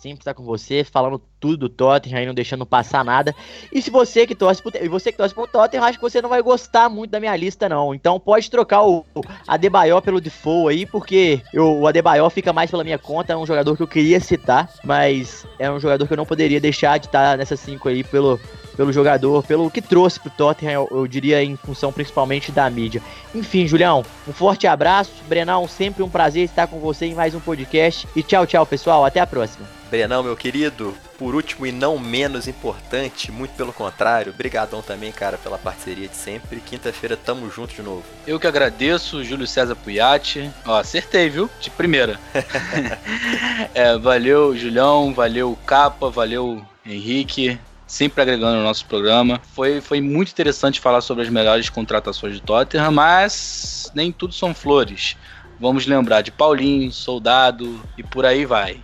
sempre 0.07 0.21
estar 0.21 0.33
com 0.33 0.43
você, 0.43 0.83
falando 0.83 1.21
tudo 1.39 1.57
do 1.57 1.69
Tottenham, 1.69 2.19
aí 2.19 2.25
não 2.25 2.33
deixando 2.33 2.65
passar 2.65 3.03
nada. 3.03 3.35
E 3.71 3.81
se 3.81 3.89
você 3.89 4.25
que 4.25 4.35
torce 4.35 4.61
pro, 4.61 4.71
e 4.81 4.87
você 4.87 5.11
que 5.11 5.17
torce 5.17 5.33
pro 5.33 5.47
Tottenham, 5.47 5.83
acho 5.83 5.97
que 5.97 6.01
você 6.01 6.21
não 6.21 6.29
vai 6.29 6.41
gostar 6.41 6.89
muito 6.89 7.11
da 7.11 7.19
minha 7.19 7.35
lista 7.35 7.67
não. 7.67 7.93
Então 7.93 8.19
pode 8.19 8.49
trocar 8.49 8.83
o 8.83 9.05
Adebayor 9.47 10.01
pelo 10.01 10.21
Defoe 10.21 10.73
aí, 10.73 10.85
porque 10.85 11.41
eu, 11.53 11.79
o 11.79 11.87
Adebayor 11.87 12.29
fica 12.29 12.51
mais 12.53 12.69
pela 12.69 12.83
minha 12.83 12.97
conta, 12.97 13.33
é 13.33 13.37
um 13.37 13.45
jogador 13.45 13.75
que 13.75 13.83
eu 13.83 13.87
queria 13.87 14.19
citar, 14.19 14.69
mas 14.83 15.45
é 15.59 15.69
um 15.69 15.79
jogador 15.79 16.05
que 16.07 16.13
eu 16.13 16.17
não 16.17 16.25
poderia 16.25 16.59
deixar 16.59 16.97
de 16.97 17.07
estar 17.07 17.37
nessas 17.37 17.59
cinco 17.59 17.89
aí 17.89 18.03
pelo 18.03 18.39
pelo 18.77 18.93
jogador, 18.93 19.43
pelo 19.43 19.71
que 19.71 19.81
trouxe 19.81 20.19
pro 20.19 20.29
Tottenham, 20.29 20.71
eu, 20.71 20.87
eu, 20.99 21.07
diria 21.07 21.43
em 21.43 21.57
função 21.57 21.91
principalmente 21.91 22.51
da 22.51 22.69
mídia. 22.69 23.01
Enfim, 23.33 23.67
Julião, 23.67 24.05
um 24.27 24.31
forte 24.31 24.67
abraço. 24.67 25.11
Brenão, 25.27 25.67
sempre 25.67 26.03
um 26.03 26.09
prazer 26.09 26.43
estar 26.43 26.67
com 26.67 26.79
você 26.79 27.07
em 27.07 27.15
mais 27.15 27.33
um 27.33 27.39
podcast. 27.39 28.07
E 28.15 28.21
tchau, 28.21 28.45
tchau, 28.45 28.65
pessoal. 28.67 29.03
Até 29.03 29.19
a 29.19 29.25
próxima. 29.25 29.67
Brenão, 29.89 30.21
meu 30.21 30.37
querido, 30.37 30.93
por 31.17 31.35
último 31.35 31.65
e 31.65 31.71
não 31.71 31.97
menos 31.97 32.47
importante, 32.47 33.31
muito 33.31 33.51
pelo 33.51 33.73
contrário, 33.73 34.33
brigadão 34.33 34.81
também, 34.81 35.11
cara, 35.11 35.37
pela 35.37 35.57
parceria 35.57 36.07
de 36.07 36.15
sempre. 36.15 36.59
Quinta-feira 36.59 37.17
tamo 37.17 37.49
junto 37.49 37.73
de 37.73 37.81
novo. 37.81 38.03
Eu 38.25 38.39
que 38.39 38.47
agradeço, 38.47 39.23
Júlio 39.23 39.47
César 39.47 39.75
Puyati. 39.75 40.51
Ó, 40.65 40.79
acertei, 40.79 41.29
viu? 41.29 41.49
De 41.59 41.69
primeira. 41.69 42.19
é, 43.73 43.97
valeu, 43.97 44.55
Julião, 44.55 45.13
valeu, 45.13 45.57
Capa, 45.65 46.09
valeu, 46.09 46.63
Henrique 46.85 47.59
sempre 47.87 48.21
agregando 48.21 48.57
no 48.57 48.63
nosso 48.63 48.85
programa. 48.85 49.41
Foi, 49.53 49.79
foi 49.79 50.01
muito 50.01 50.31
interessante 50.31 50.79
falar 50.79 51.01
sobre 51.01 51.23
as 51.23 51.29
melhores 51.29 51.69
contratações 51.69 52.35
de 52.35 52.41
Tottenham, 52.41 52.91
mas 52.91 53.89
nem 53.95 54.11
tudo 54.11 54.33
são 54.33 54.53
flores. 54.53 55.15
Vamos 55.59 55.87
lembrar 55.87 56.21
de 56.21 56.31
Paulinho, 56.31 56.91
Soldado 56.91 57.81
e 57.97 58.03
por 58.03 58.25
aí 58.25 58.45
vai. 58.45 58.79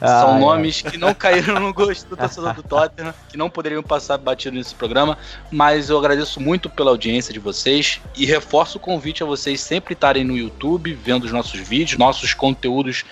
Ah, 0.00 0.22
São 0.22 0.40
nomes 0.40 0.82
que 0.82 0.98
não 0.98 1.14
caíram 1.14 1.60
no 1.60 1.72
gosto 1.72 2.08
do 2.08 2.16
torcedor 2.16 2.54
do 2.54 2.62
Tottenham, 2.62 3.14
que 3.28 3.36
não 3.36 3.48
poderiam 3.48 3.82
passar 3.82 4.18
batido 4.18 4.56
nesse 4.56 4.74
programa, 4.74 5.16
mas 5.50 5.88
eu 5.88 5.98
agradeço 5.98 6.40
muito 6.40 6.68
pela 6.68 6.90
audiência 6.90 7.32
de 7.32 7.38
vocês 7.38 8.00
e 8.16 8.26
reforço 8.26 8.78
o 8.78 8.80
convite 8.80 9.22
a 9.22 9.26
vocês 9.26 9.60
sempre 9.60 9.94
estarem 9.94 10.24
no 10.24 10.36
YouTube, 10.36 10.92
vendo 10.94 11.24
os 11.24 11.32
nossos 11.32 11.60
vídeos, 11.60 11.98
nossos 11.98 12.34
conteúdos 12.34 13.04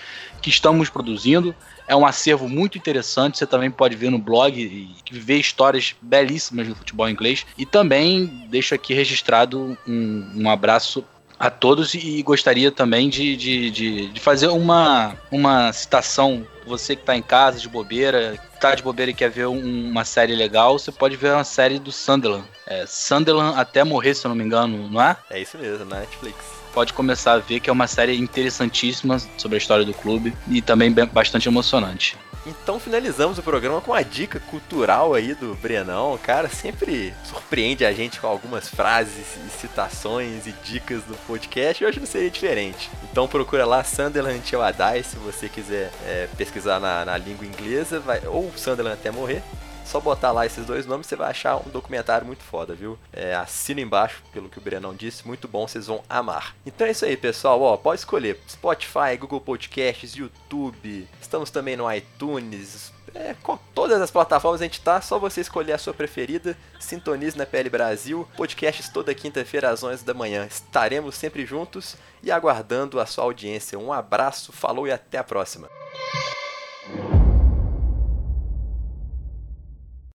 que 0.42 0.50
estamos 0.50 0.88
produzindo. 0.88 1.54
É 1.88 1.94
um 1.94 2.04
acervo 2.04 2.48
muito 2.48 2.76
interessante. 2.76 3.38
Você 3.38 3.46
também 3.46 3.70
pode 3.70 3.96
ver 3.96 4.10
no 4.10 4.18
blog 4.18 4.60
e 4.60 5.18
ver 5.18 5.38
histórias 5.38 5.94
belíssimas 6.02 6.66
do 6.66 6.74
futebol 6.74 7.08
inglês. 7.08 7.46
E 7.56 7.64
também 7.64 8.46
deixo 8.48 8.74
aqui 8.74 8.92
registrado 8.92 9.78
um, 9.86 10.30
um 10.34 10.50
abraço 10.50 11.04
a 11.38 11.50
todos 11.50 11.94
e 11.94 12.22
gostaria 12.22 12.72
também 12.72 13.08
de, 13.08 13.36
de, 13.36 13.70
de, 13.70 14.06
de, 14.08 14.20
fazer 14.20 14.48
uma, 14.48 15.14
uma 15.30 15.72
citação. 15.72 16.46
Você 16.66 16.96
que 16.96 17.02
está 17.02 17.16
em 17.16 17.22
casa 17.22 17.60
de 17.60 17.68
bobeira, 17.68 18.38
tá 18.60 18.74
de 18.74 18.82
bobeira 18.82 19.10
e 19.10 19.14
quer 19.14 19.30
ver 19.30 19.46
um, 19.46 19.88
uma 19.90 20.04
série 20.04 20.34
legal, 20.34 20.78
você 20.78 20.90
pode 20.90 21.16
ver 21.16 21.32
uma 21.32 21.44
série 21.44 21.78
do 21.78 21.92
Sunderland. 21.92 22.44
É, 22.66 22.84
Sunderland 22.86 23.58
até 23.58 23.84
morrer, 23.84 24.14
se 24.14 24.26
eu 24.26 24.30
não 24.30 24.36
me 24.36 24.44
engano, 24.44 24.88
não 24.90 25.00
é? 25.00 25.16
É 25.30 25.40
isso 25.40 25.56
mesmo, 25.58 25.84
na 25.84 26.00
Netflix 26.00 26.65
pode 26.76 26.92
começar 26.92 27.32
a 27.32 27.38
ver 27.38 27.58
que 27.58 27.70
é 27.70 27.72
uma 27.72 27.86
série 27.86 28.18
interessantíssima 28.18 29.18
sobre 29.38 29.54
a 29.54 29.58
história 29.58 29.82
do 29.82 29.94
clube 29.94 30.36
e 30.46 30.60
também 30.60 30.92
bastante 30.92 31.48
emocionante. 31.48 32.18
Então 32.46 32.78
finalizamos 32.78 33.38
o 33.38 33.42
programa 33.42 33.80
com 33.80 33.92
uma 33.92 34.04
dica 34.04 34.38
cultural 34.38 35.14
aí 35.14 35.34
do 35.34 35.54
Brenão. 35.54 36.18
Cara, 36.22 36.50
sempre 36.50 37.14
surpreende 37.24 37.82
a 37.86 37.94
gente 37.94 38.20
com 38.20 38.26
algumas 38.26 38.68
frases 38.68 39.38
e 39.46 39.58
citações 39.58 40.46
e 40.46 40.54
dicas 40.62 41.02
do 41.04 41.16
podcast. 41.26 41.82
E 41.82 41.86
hoje 41.86 41.98
não 41.98 42.06
seria 42.06 42.30
diferente. 42.30 42.90
Então 43.10 43.26
procura 43.26 43.64
lá 43.64 43.82
Sunderland 43.82 44.40
Till 44.40 44.60
I 44.60 45.02
se 45.02 45.16
você 45.16 45.48
quiser 45.48 45.90
é, 46.04 46.28
pesquisar 46.36 46.78
na, 46.78 47.06
na 47.06 47.16
língua 47.16 47.46
inglesa, 47.46 48.00
vai, 48.00 48.20
ou 48.26 48.52
Sunderland 48.54 48.98
até 49.00 49.10
morrer. 49.10 49.42
Só 49.86 50.00
botar 50.00 50.32
lá 50.32 50.44
esses 50.44 50.66
dois 50.66 50.84
nomes, 50.84 51.06
você 51.06 51.14
vai 51.14 51.30
achar 51.30 51.56
um 51.56 51.70
documentário 51.70 52.26
muito 52.26 52.42
foda, 52.42 52.74
viu? 52.74 52.98
É, 53.12 53.34
assina 53.34 53.80
embaixo, 53.80 54.22
pelo 54.32 54.48
que 54.48 54.58
o 54.58 54.60
Brenão 54.60 54.94
disse, 54.94 55.26
muito 55.26 55.46
bom, 55.46 55.66
vocês 55.66 55.86
vão 55.86 56.02
amar. 56.08 56.56
Então 56.66 56.86
é 56.86 56.90
isso 56.90 57.04
aí, 57.04 57.16
pessoal, 57.16 57.62
ó, 57.62 57.76
pode 57.76 58.00
escolher 58.00 58.38
Spotify, 58.48 59.16
Google 59.18 59.40
Podcasts, 59.40 60.12
YouTube, 60.12 61.08
estamos 61.20 61.50
também 61.50 61.76
no 61.76 61.90
iTunes, 61.90 62.92
é, 63.14 63.34
com 63.42 63.56
todas 63.74 64.00
as 64.00 64.10
plataformas 64.10 64.60
a 64.60 64.64
gente 64.64 64.80
tá, 64.80 65.00
só 65.00 65.18
você 65.18 65.40
escolher 65.40 65.72
a 65.72 65.78
sua 65.78 65.94
preferida, 65.94 66.56
sintonize 66.78 67.36
na 67.36 67.46
PL 67.46 67.70
Brasil, 67.70 68.28
podcasts 68.36 68.88
toda 68.88 69.14
quinta-feira 69.14 69.70
às 69.70 69.82
11 69.82 70.04
da 70.04 70.12
manhã. 70.12 70.46
Estaremos 70.46 71.14
sempre 71.14 71.46
juntos 71.46 71.96
e 72.22 72.30
aguardando 72.30 73.00
a 73.00 73.06
sua 73.06 73.24
audiência. 73.24 73.78
Um 73.78 73.92
abraço, 73.92 74.52
falou 74.52 74.86
e 74.86 74.92
até 74.92 75.18
a 75.18 75.24
próxima. 75.24 75.68